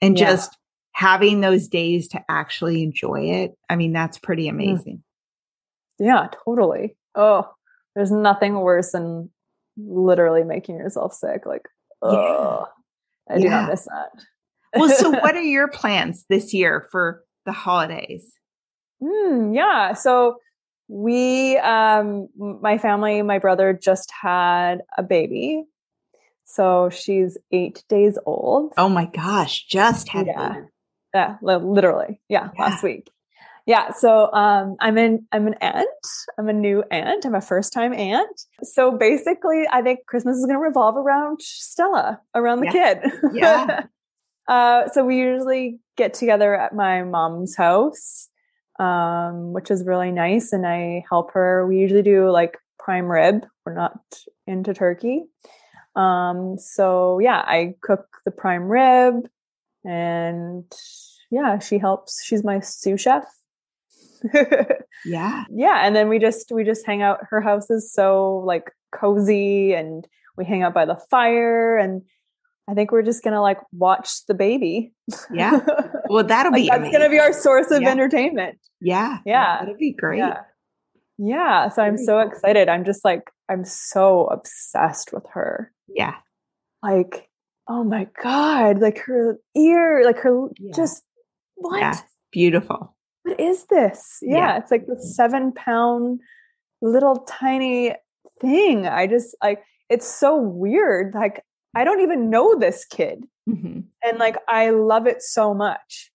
And 0.00 0.16
just 0.16 0.56
having 0.96 1.42
those 1.42 1.68
days 1.68 2.08
to 2.08 2.24
actually 2.26 2.82
enjoy 2.82 3.20
it. 3.20 3.54
I 3.68 3.76
mean, 3.76 3.92
that's 3.92 4.16
pretty 4.16 4.46
mm. 4.46 4.50
amazing. 4.52 5.02
Yeah, 5.98 6.28
totally. 6.46 6.96
Oh, 7.14 7.50
there's 7.94 8.10
nothing 8.10 8.54
worse 8.54 8.92
than 8.92 9.28
literally 9.76 10.42
making 10.42 10.78
yourself 10.78 11.12
sick. 11.12 11.44
Like, 11.44 11.68
oh, 12.00 12.66
yeah. 13.28 13.34
I 13.34 13.38
do 13.38 13.44
yeah. 13.44 13.50
not 13.50 13.70
miss 13.70 13.84
that. 13.84 14.24
well, 14.74 14.88
so 14.88 15.10
what 15.20 15.36
are 15.36 15.42
your 15.42 15.68
plans 15.68 16.24
this 16.30 16.54
year 16.54 16.88
for 16.90 17.22
the 17.44 17.52
holidays? 17.52 18.32
Mm, 19.02 19.54
yeah. 19.54 19.92
So 19.92 20.36
we, 20.88 21.58
um, 21.58 22.28
my 22.38 22.78
family, 22.78 23.20
my 23.20 23.38
brother 23.38 23.74
just 23.74 24.10
had 24.18 24.80
a 24.96 25.02
baby. 25.02 25.64
So 26.44 26.88
she's 26.88 27.36
eight 27.52 27.84
days 27.90 28.18
old. 28.24 28.72
Oh 28.78 28.88
my 28.88 29.04
gosh, 29.04 29.66
just 29.66 30.08
had 30.08 30.28
yeah. 30.28 30.62
Yeah, 31.14 31.36
literally. 31.42 32.20
Yeah, 32.28 32.50
yeah, 32.54 32.62
last 32.62 32.82
week. 32.82 33.10
Yeah 33.66 33.90
so 33.90 34.32
um, 34.32 34.76
i'm 34.80 34.96
an 34.96 35.26
i'm 35.32 35.46
an 35.46 35.54
aunt. 35.54 35.88
I'm 36.38 36.48
a 36.48 36.52
new 36.52 36.84
aunt. 36.90 37.26
I'm 37.26 37.34
a 37.34 37.40
first 37.40 37.72
time 37.72 37.92
aunt. 37.92 38.40
So 38.62 38.96
basically 38.96 39.64
i 39.70 39.82
think 39.82 40.00
christmas 40.06 40.36
is 40.36 40.46
going 40.46 40.56
to 40.56 40.60
revolve 40.60 40.96
around 40.96 41.42
stella 41.42 42.20
around 42.34 42.60
the 42.60 42.66
yeah. 42.66 42.94
kid. 42.94 43.12
Yeah. 43.34 43.82
Uh, 44.48 44.88
so 44.92 45.04
we 45.04 45.18
usually 45.18 45.80
get 45.96 46.14
together 46.14 46.54
at 46.54 46.72
my 46.72 47.02
mom's 47.02 47.56
house 47.56 48.28
um, 48.78 49.52
which 49.52 49.72
is 49.72 49.84
really 49.84 50.12
nice 50.12 50.52
and 50.52 50.64
i 50.64 51.02
help 51.10 51.32
her. 51.32 51.66
We 51.66 51.78
usually 51.78 52.02
do 52.02 52.30
like 52.30 52.56
prime 52.78 53.10
rib. 53.10 53.44
We're 53.64 53.74
not 53.74 53.98
into 54.46 54.72
turkey. 54.72 55.24
Um, 55.96 56.58
so 56.60 57.18
yeah 57.18 57.42
i 57.44 57.74
cook 57.82 58.06
the 58.24 58.30
prime 58.30 58.68
rib 58.68 59.26
and 59.86 60.72
yeah 61.30 61.58
she 61.58 61.78
helps 61.78 62.22
she's 62.24 62.44
my 62.44 62.60
sous 62.60 63.00
chef 63.00 63.24
yeah. 65.04 65.44
Yeah. 65.50 65.86
And 65.86 65.94
then 65.94 66.08
we 66.08 66.18
just 66.18 66.50
we 66.52 66.64
just 66.64 66.86
hang 66.86 67.02
out. 67.02 67.20
Her 67.28 67.40
house 67.40 67.70
is 67.70 67.92
so 67.92 68.42
like 68.46 68.72
cozy 68.92 69.72
and 69.72 70.06
we 70.36 70.44
hang 70.44 70.62
out 70.62 70.74
by 70.74 70.84
the 70.84 70.98
fire 71.10 71.76
and 71.76 72.02
I 72.68 72.74
think 72.74 72.90
we're 72.90 73.02
just 73.02 73.22
gonna 73.22 73.42
like 73.42 73.58
watch 73.72 74.26
the 74.26 74.34
baby. 74.34 74.92
Yeah. 75.32 75.60
Well, 76.08 76.22
that'll 76.22 76.52
like, 76.52 76.62
be 76.62 76.68
that's 76.68 76.92
gonna 76.92 77.10
be 77.10 77.18
our 77.18 77.32
source 77.32 77.72
of 77.72 77.82
yeah. 77.82 77.90
entertainment. 77.90 78.58
Yeah. 78.80 79.18
Yeah. 79.26 79.58
That'll 79.58 79.76
be 79.76 79.92
great. 79.92 80.18
Yeah. 80.18 80.42
yeah. 81.18 81.68
So 81.68 81.82
I'm 81.82 81.98
so 81.98 82.22
cool. 82.22 82.30
excited. 82.30 82.68
I'm 82.68 82.84
just 82.84 83.04
like 83.04 83.22
I'm 83.48 83.64
so 83.64 84.26
obsessed 84.26 85.12
with 85.12 85.24
her. 85.32 85.72
Yeah. 85.88 86.14
Like, 86.80 87.28
oh 87.68 87.84
my 87.84 88.08
God, 88.22 88.80
like 88.80 88.98
her 89.00 89.38
ear, 89.56 90.02
like 90.04 90.18
her 90.18 90.48
yeah. 90.58 90.72
just 90.74 91.02
what? 91.56 91.80
Yeah. 91.80 92.00
Beautiful 92.32 92.96
what 93.26 93.40
is 93.40 93.64
this? 93.64 94.18
Yeah, 94.22 94.36
yeah. 94.36 94.58
it's 94.58 94.70
like 94.70 94.86
the 94.86 95.00
seven 95.00 95.52
pound 95.52 96.20
little 96.80 97.16
tiny 97.28 97.94
thing. 98.40 98.86
I 98.86 99.06
just 99.06 99.36
like 99.42 99.62
it's 99.90 100.06
so 100.06 100.36
weird. 100.36 101.12
Like 101.14 101.42
I 101.74 101.84
don't 101.84 102.00
even 102.00 102.30
know 102.30 102.56
this 102.56 102.84
kid, 102.84 103.24
mm-hmm. 103.48 103.80
and 104.04 104.18
like 104.18 104.36
I 104.48 104.70
love 104.70 105.06
it 105.06 105.22
so 105.22 105.54
much. 105.54 106.12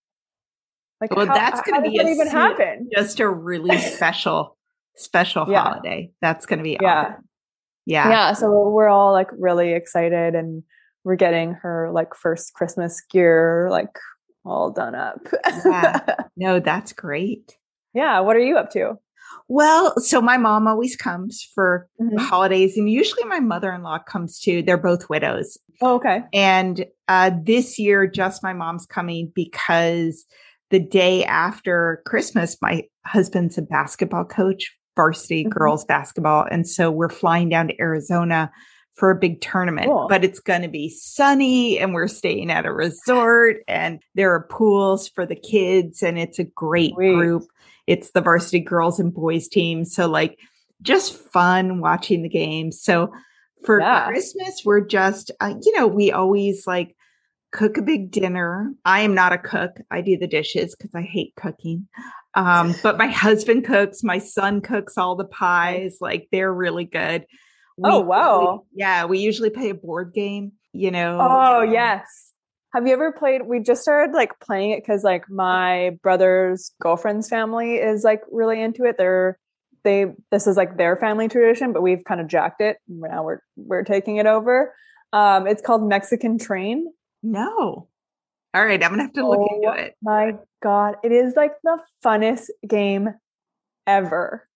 Like, 1.00 1.14
well, 1.14 1.26
how, 1.26 1.34
that's 1.34 1.60
going 1.62 1.82
to 1.82 1.90
be 1.90 1.98
a, 1.98 2.08
even 2.08 2.28
happen? 2.28 2.88
Just 2.94 3.18
a 3.18 3.28
really 3.28 3.76
special, 3.78 4.56
special 4.96 5.46
yeah. 5.50 5.62
holiday. 5.62 6.12
That's 6.22 6.46
going 6.46 6.60
to 6.60 6.62
be 6.62 6.78
yeah, 6.80 7.00
awesome. 7.00 7.28
yeah, 7.86 8.08
yeah. 8.08 8.32
So 8.34 8.70
we're 8.70 8.88
all 8.88 9.12
like 9.12 9.28
really 9.32 9.74
excited, 9.74 10.34
and 10.34 10.62
we're 11.04 11.16
getting 11.16 11.54
her 11.54 11.90
like 11.92 12.14
first 12.14 12.54
Christmas 12.54 13.02
gear, 13.10 13.68
like 13.70 13.98
all 14.44 14.70
done 14.70 14.94
up. 14.94 15.26
yeah. 15.64 16.00
No, 16.36 16.60
that's 16.60 16.92
great. 16.94 17.56
Yeah. 17.94 18.20
What 18.20 18.36
are 18.36 18.40
you 18.40 18.56
up 18.56 18.70
to? 18.70 18.98
Well, 19.48 19.98
so 20.00 20.22
my 20.22 20.38
mom 20.38 20.66
always 20.66 20.96
comes 20.96 21.46
for 21.54 21.88
mm-hmm. 22.00 22.16
holidays, 22.16 22.76
and 22.76 22.88
usually 22.88 23.24
my 23.24 23.38
mother 23.38 23.70
in 23.72 23.82
law 23.82 23.98
comes 23.98 24.40
too. 24.40 24.62
They're 24.62 24.78
both 24.78 25.10
widows. 25.10 25.58
Oh, 25.82 25.96
okay. 25.96 26.22
And 26.32 26.86
uh, 27.08 27.32
this 27.42 27.78
year, 27.78 28.06
just 28.06 28.42
my 28.42 28.54
mom's 28.54 28.86
coming 28.86 29.30
because 29.34 30.24
the 30.70 30.80
day 30.80 31.24
after 31.24 32.02
Christmas, 32.06 32.56
my 32.62 32.84
husband's 33.04 33.58
a 33.58 33.62
basketball 33.62 34.24
coach, 34.24 34.74
varsity 34.96 35.42
mm-hmm. 35.42 35.50
girls 35.50 35.84
basketball. 35.84 36.46
And 36.50 36.66
so 36.66 36.90
we're 36.90 37.10
flying 37.10 37.48
down 37.48 37.68
to 37.68 37.80
Arizona 37.80 38.50
for 38.94 39.10
a 39.10 39.16
big 39.16 39.40
tournament, 39.40 39.86
cool. 39.86 40.06
but 40.08 40.24
it's 40.24 40.40
going 40.40 40.62
to 40.62 40.68
be 40.68 40.88
sunny 40.88 41.78
and 41.78 41.94
we're 41.94 42.08
staying 42.08 42.50
at 42.50 42.66
a 42.66 42.72
resort 42.72 43.58
and 43.66 44.00
there 44.14 44.34
are 44.34 44.46
pools 44.48 45.08
for 45.08 45.24
the 45.24 45.36
kids 45.36 46.02
and 46.02 46.18
it's 46.18 46.38
a 46.38 46.44
great 46.44 46.92
Sweet. 46.94 47.14
group. 47.14 47.44
It's 47.86 48.10
the 48.10 48.20
varsity 48.20 48.60
girls 48.60 49.00
and 49.00 49.12
boys 49.12 49.48
team. 49.48 49.84
So 49.84 50.08
like 50.08 50.38
just 50.82 51.14
fun 51.14 51.80
watching 51.80 52.22
the 52.22 52.28
games. 52.28 52.82
So 52.82 53.12
for 53.64 53.80
yeah. 53.80 54.06
Christmas, 54.06 54.62
we're 54.64 54.80
just, 54.80 55.30
uh, 55.40 55.54
you 55.62 55.72
know, 55.76 55.86
we 55.86 56.12
always 56.12 56.66
like 56.66 56.94
cook 57.52 57.76
a 57.76 57.82
big 57.82 58.10
dinner. 58.10 58.72
I 58.84 59.00
am 59.00 59.14
not 59.14 59.32
a 59.32 59.38
cook. 59.38 59.78
I 59.90 60.00
do 60.00 60.18
the 60.18 60.26
dishes 60.26 60.74
because 60.74 60.94
I 60.94 61.02
hate 61.02 61.34
cooking. 61.36 61.88
Um, 62.34 62.74
but 62.82 62.98
my 62.98 63.08
husband 63.08 63.64
cooks, 63.64 64.02
my 64.02 64.18
son 64.18 64.60
cooks 64.60 64.98
all 64.98 65.16
the 65.16 65.24
pies. 65.24 65.98
Like 66.00 66.28
they're 66.32 66.52
really 66.52 66.84
good. 66.84 67.26
We, 67.78 67.90
oh 67.90 68.00
wow! 68.00 68.64
We, 68.72 68.80
yeah, 68.80 69.04
we 69.04 69.18
usually 69.18 69.50
play 69.50 69.70
a 69.70 69.74
board 69.74 70.12
game. 70.14 70.52
You 70.72 70.90
know. 70.90 71.18
Oh 71.20 71.62
yes. 71.62 72.32
Have 72.74 72.86
you 72.86 72.94
ever 72.94 73.12
played? 73.12 73.42
We 73.44 73.60
just 73.60 73.82
started 73.82 74.14
like 74.14 74.40
playing 74.40 74.70
it 74.70 74.82
because 74.82 75.04
like 75.04 75.28
my 75.28 75.98
brother's 76.02 76.72
girlfriend's 76.80 77.28
family 77.28 77.74
is 77.74 78.02
like 78.02 78.22
really 78.30 78.62
into 78.62 78.84
it. 78.84 78.96
They're 78.96 79.38
they 79.84 80.06
this 80.30 80.46
is 80.46 80.56
like 80.56 80.76
their 80.76 80.96
family 80.96 81.28
tradition, 81.28 81.72
but 81.72 81.82
we've 81.82 82.04
kind 82.04 82.20
of 82.20 82.28
jacked 82.28 82.60
it. 82.60 82.78
Now 82.88 83.24
we're 83.24 83.40
we're 83.56 83.84
taking 83.84 84.16
it 84.16 84.26
over. 84.26 84.74
Um, 85.12 85.46
it's 85.46 85.60
called 85.60 85.86
Mexican 85.86 86.38
Train. 86.38 86.86
No. 87.22 87.88
All 88.54 88.64
right, 88.64 88.82
I'm 88.82 88.90
gonna 88.90 89.02
have 89.02 89.12
to 89.14 89.26
look 89.26 89.38
Oh 89.40 89.54
into 89.54 89.82
it. 89.82 89.94
My 90.02 90.34
God, 90.62 90.96
it 91.02 91.12
is 91.12 91.34
like 91.36 91.52
the 91.62 91.78
funnest 92.04 92.48
game 92.66 93.10
ever. 93.86 94.48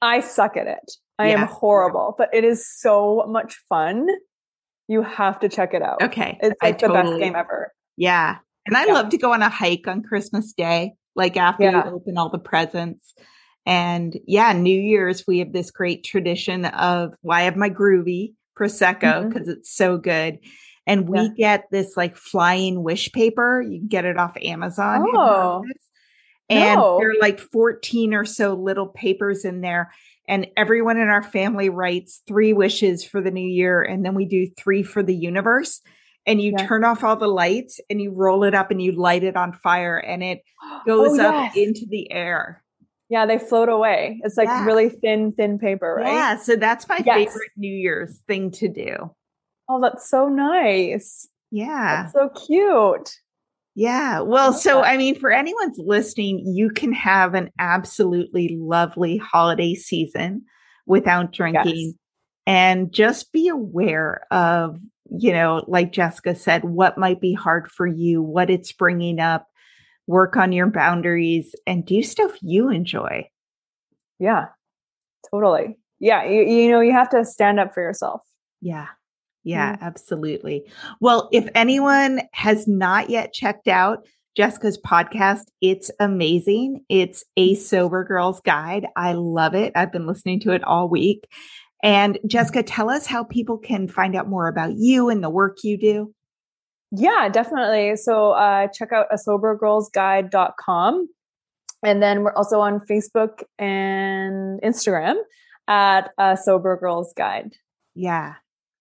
I 0.00 0.20
suck 0.20 0.56
at 0.56 0.66
it. 0.66 0.92
I 1.18 1.28
Yeah. 1.30 1.40
am 1.42 1.46
horrible, 1.48 2.14
but 2.16 2.28
it 2.32 2.44
is 2.44 2.66
so 2.80 3.24
much 3.28 3.56
fun. 3.68 4.08
You 4.86 5.02
have 5.02 5.40
to 5.40 5.48
check 5.48 5.74
it 5.74 5.82
out. 5.82 6.00
Okay. 6.02 6.38
It's 6.40 6.56
I 6.62 6.66
like 6.68 6.78
the 6.78 6.88
best 6.88 7.18
game 7.18 7.34
ever. 7.36 7.72
Yeah. 7.96 8.38
And 8.66 8.76
I 8.76 8.86
Yeah. 8.86 8.94
love 8.94 9.08
to 9.10 9.18
go 9.18 9.32
on 9.32 9.42
a 9.42 9.48
hike 9.48 9.86
on 9.88 10.02
Christmas 10.02 10.52
Day, 10.52 10.94
like 11.16 11.36
after 11.36 11.64
Yeah. 11.64 11.86
you 11.88 11.94
open 11.94 12.16
all 12.16 12.30
the 12.30 12.38
presents. 12.38 13.14
And 13.66 14.16
yeah, 14.26 14.52
New 14.52 14.80
Year's, 14.80 15.26
we 15.26 15.40
have 15.40 15.52
this 15.52 15.70
great 15.70 16.04
tradition 16.04 16.64
of 16.66 17.14
why 17.20 17.40
I 17.40 17.44
have 17.44 17.56
my 17.56 17.68
Grüvi 17.68 18.34
Prosecco 18.58 19.00
mm-hmm. 19.00 19.28
because 19.28 19.48
it's 19.48 19.70
so 19.74 19.98
good. 19.98 20.38
And 20.86 21.06
we 21.08 21.20
Yeah. 21.20 21.28
get 21.36 21.64
this 21.70 21.96
like 21.96 22.16
flying 22.16 22.82
wish 22.82 23.12
paper. 23.12 23.60
You 23.60 23.80
can 23.80 23.88
get 23.88 24.06
it 24.06 24.16
off 24.16 24.36
Amazon. 24.40 25.00
Have 25.00 25.06
you 25.06 25.18
heard 25.18 25.26
of 25.26 25.62
Oh. 25.62 25.64
And 26.50 26.80
No. 26.80 26.96
there 26.98 27.10
are 27.10 27.20
like 27.20 27.38
14 27.38 28.14
or 28.14 28.24
so 28.24 28.54
little 28.54 28.86
papers 28.86 29.44
in 29.44 29.60
there. 29.60 29.92
And 30.28 30.46
everyone 30.56 30.98
in 30.98 31.08
our 31.08 31.22
family 31.22 31.70
writes 31.70 32.22
three 32.28 32.52
wishes 32.52 33.02
for 33.02 33.20
the 33.22 33.30
new 33.30 33.46
year. 33.48 33.82
And 33.82 34.04
then 34.04 34.14
we 34.14 34.26
do 34.26 34.46
three 34.58 34.82
for 34.82 35.02
the 35.02 35.14
universe. 35.16 35.80
And 36.26 36.40
you 36.42 36.52
Yeah. 36.56 36.66
turn 36.66 36.84
off 36.84 37.02
all 37.02 37.16
the 37.16 37.26
lights 37.26 37.80
and 37.88 38.00
you 38.02 38.12
roll 38.12 38.44
it 38.44 38.54
up 38.54 38.70
and 38.70 38.80
you 38.82 38.92
light 38.92 39.24
it 39.24 39.34
on 39.36 39.54
fire 39.54 39.96
and 39.96 40.22
it 40.22 40.42
goes 40.86 41.18
Oh, 41.18 41.22
up 41.22 41.34
yes. 41.34 41.56
into 41.56 41.86
the 41.88 42.12
air. 42.12 42.62
Yeah, 43.08 43.24
they 43.24 43.38
float 43.38 43.70
away. 43.70 44.20
It's 44.22 44.36
like 44.36 44.48
Yeah. 44.48 44.66
really 44.66 44.90
thin, 44.90 45.32
thin 45.32 45.58
paper, 45.58 45.94
right? 45.96 46.12
Yeah. 46.12 46.36
So 46.36 46.56
that's 46.56 46.86
my 46.86 47.02
Yes. 47.06 47.16
favorite 47.32 47.50
New 47.56 47.74
Year's 47.74 48.20
thing 48.28 48.50
to 48.52 48.68
do. 48.68 49.10
Oh, 49.70 49.80
that's 49.80 50.10
so 50.10 50.28
nice. 50.28 51.26
Yeah. 51.50 52.02
That's 52.02 52.12
so 52.12 52.28
cute. 52.28 53.10
Yeah. 53.78 54.22
Well, 54.22 54.50
love 54.50 54.58
so 54.58 54.80
that. 54.80 54.86
I 54.86 54.96
mean, 54.96 55.20
for 55.20 55.30
anyone's 55.30 55.78
listening, 55.78 56.40
you 56.44 56.68
can 56.68 56.92
have 56.92 57.34
an 57.34 57.48
absolutely 57.60 58.56
lovely 58.60 59.18
holiday 59.18 59.74
season 59.76 60.46
without 60.84 61.32
drinking 61.32 61.94
and 62.44 62.92
just 62.92 63.30
be 63.30 63.46
aware 63.46 64.22
of, 64.32 64.80
you 65.16 65.32
know, 65.32 65.64
like 65.68 65.92
Jessica 65.92 66.34
said, 66.34 66.64
what 66.64 66.98
might 66.98 67.20
be 67.20 67.32
hard 67.32 67.70
for 67.70 67.86
you, 67.86 68.20
what 68.20 68.50
it's 68.50 68.72
bringing 68.72 69.20
up, 69.20 69.46
work 70.08 70.36
on 70.36 70.50
your 70.50 70.66
boundaries 70.66 71.54
and 71.64 71.86
do 71.86 72.02
stuff 72.02 72.32
you 72.42 72.70
enjoy. 72.70 73.30
Yeah, 74.18 74.46
totally. 75.30 75.78
Yeah, 76.00 76.24
you, 76.24 76.42
you 76.42 76.72
know, 76.72 76.80
you 76.80 76.94
have 76.94 77.10
to 77.10 77.24
stand 77.24 77.60
up 77.60 77.74
for 77.74 77.82
yourself. 77.84 78.22
Yeah. 78.60 78.88
Yeah, 79.48 79.76
mm-hmm. 79.76 79.84
absolutely. 79.84 80.70
Well, 81.00 81.30
if 81.32 81.48
anyone 81.54 82.20
has 82.34 82.68
not 82.68 83.08
yet 83.08 83.32
checked 83.32 83.66
out 83.66 84.06
Jessica's 84.36 84.78
podcast, 84.78 85.44
it's 85.62 85.90
amazing. 85.98 86.84
It's 86.90 87.24
a 87.38 87.54
mm-hmm. 87.54 87.62
sober 87.62 88.04
girl's 88.04 88.42
guide. 88.42 88.86
I 88.94 89.14
love 89.14 89.54
it. 89.54 89.72
I've 89.74 89.90
been 89.90 90.06
listening 90.06 90.40
to 90.40 90.52
it 90.52 90.62
all 90.64 90.90
week. 90.90 91.26
And 91.82 92.16
mm-hmm. 92.16 92.28
Jessica, 92.28 92.62
tell 92.62 92.90
us 92.90 93.06
how 93.06 93.24
people 93.24 93.56
can 93.56 93.88
find 93.88 94.14
out 94.14 94.28
more 94.28 94.48
about 94.48 94.74
you 94.74 95.08
and 95.08 95.24
the 95.24 95.30
work 95.30 95.64
you 95.64 95.78
do. 95.78 96.14
Yeah, 96.90 97.30
definitely. 97.30 97.96
So 97.96 98.32
uh, 98.32 98.66
check 98.68 98.92
out 98.92 99.06
a 99.10 99.16
sobergirlsguide.com. 99.16 101.08
And 101.82 102.02
then 102.02 102.22
we're 102.22 102.34
also 102.34 102.60
on 102.60 102.80
Facebook 102.80 103.44
and 103.58 104.60
Instagram 104.60 105.16
at 105.68 106.10
a 106.18 106.36
sober 106.36 106.76
girls 106.76 107.14
guide. 107.16 107.54
Yeah. 107.94 108.34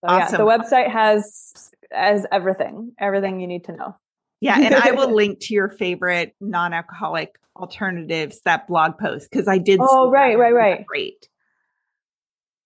So 0.05 0.15
yeah, 0.15 0.29
the 0.29 0.37
website 0.39 0.91
has 0.91 1.71
has 1.91 2.25
everything, 2.31 2.93
everything 2.99 3.39
you 3.39 3.47
need 3.47 3.65
to 3.65 3.75
know. 3.75 3.95
Yeah. 4.39 4.59
And 4.59 4.75
I 4.75 4.91
will 4.91 5.13
link 5.15 5.39
to 5.41 5.53
your 5.53 5.69
favorite 5.69 6.35
non 6.39 6.73
alcoholic 6.73 7.35
alternatives, 7.55 8.41
that 8.45 8.67
blog 8.67 8.97
post, 8.99 9.29
because 9.31 9.47
I 9.47 9.57
did. 9.57 9.79
Oh, 9.81 9.85
see 9.87 10.11
that. 10.11 10.11
right, 10.11 10.37
right, 10.37 10.53
right. 10.53 10.85
Great. 10.85 11.27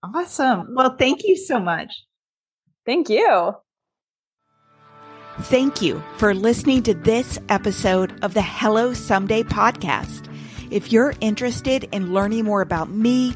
Awesome. 0.03 0.73
Well, 0.75 0.95
thank 0.97 1.21
you 1.23 1.37
so 1.37 1.59
much. 1.59 1.93
Thank 2.85 3.09
you. 3.09 3.53
Thank 5.43 5.81
you 5.81 6.03
for 6.17 6.33
listening 6.33 6.83
to 6.83 6.93
this 6.93 7.39
episode 7.49 8.21
of 8.23 8.33
the 8.33 8.41
Hello 8.41 8.93
Someday 8.93 9.43
podcast. 9.43 10.27
If 10.71 10.91
you're 10.91 11.13
interested 11.21 11.87
in 11.91 12.13
learning 12.13 12.45
more 12.45 12.61
about 12.61 12.89
me, 12.89 13.35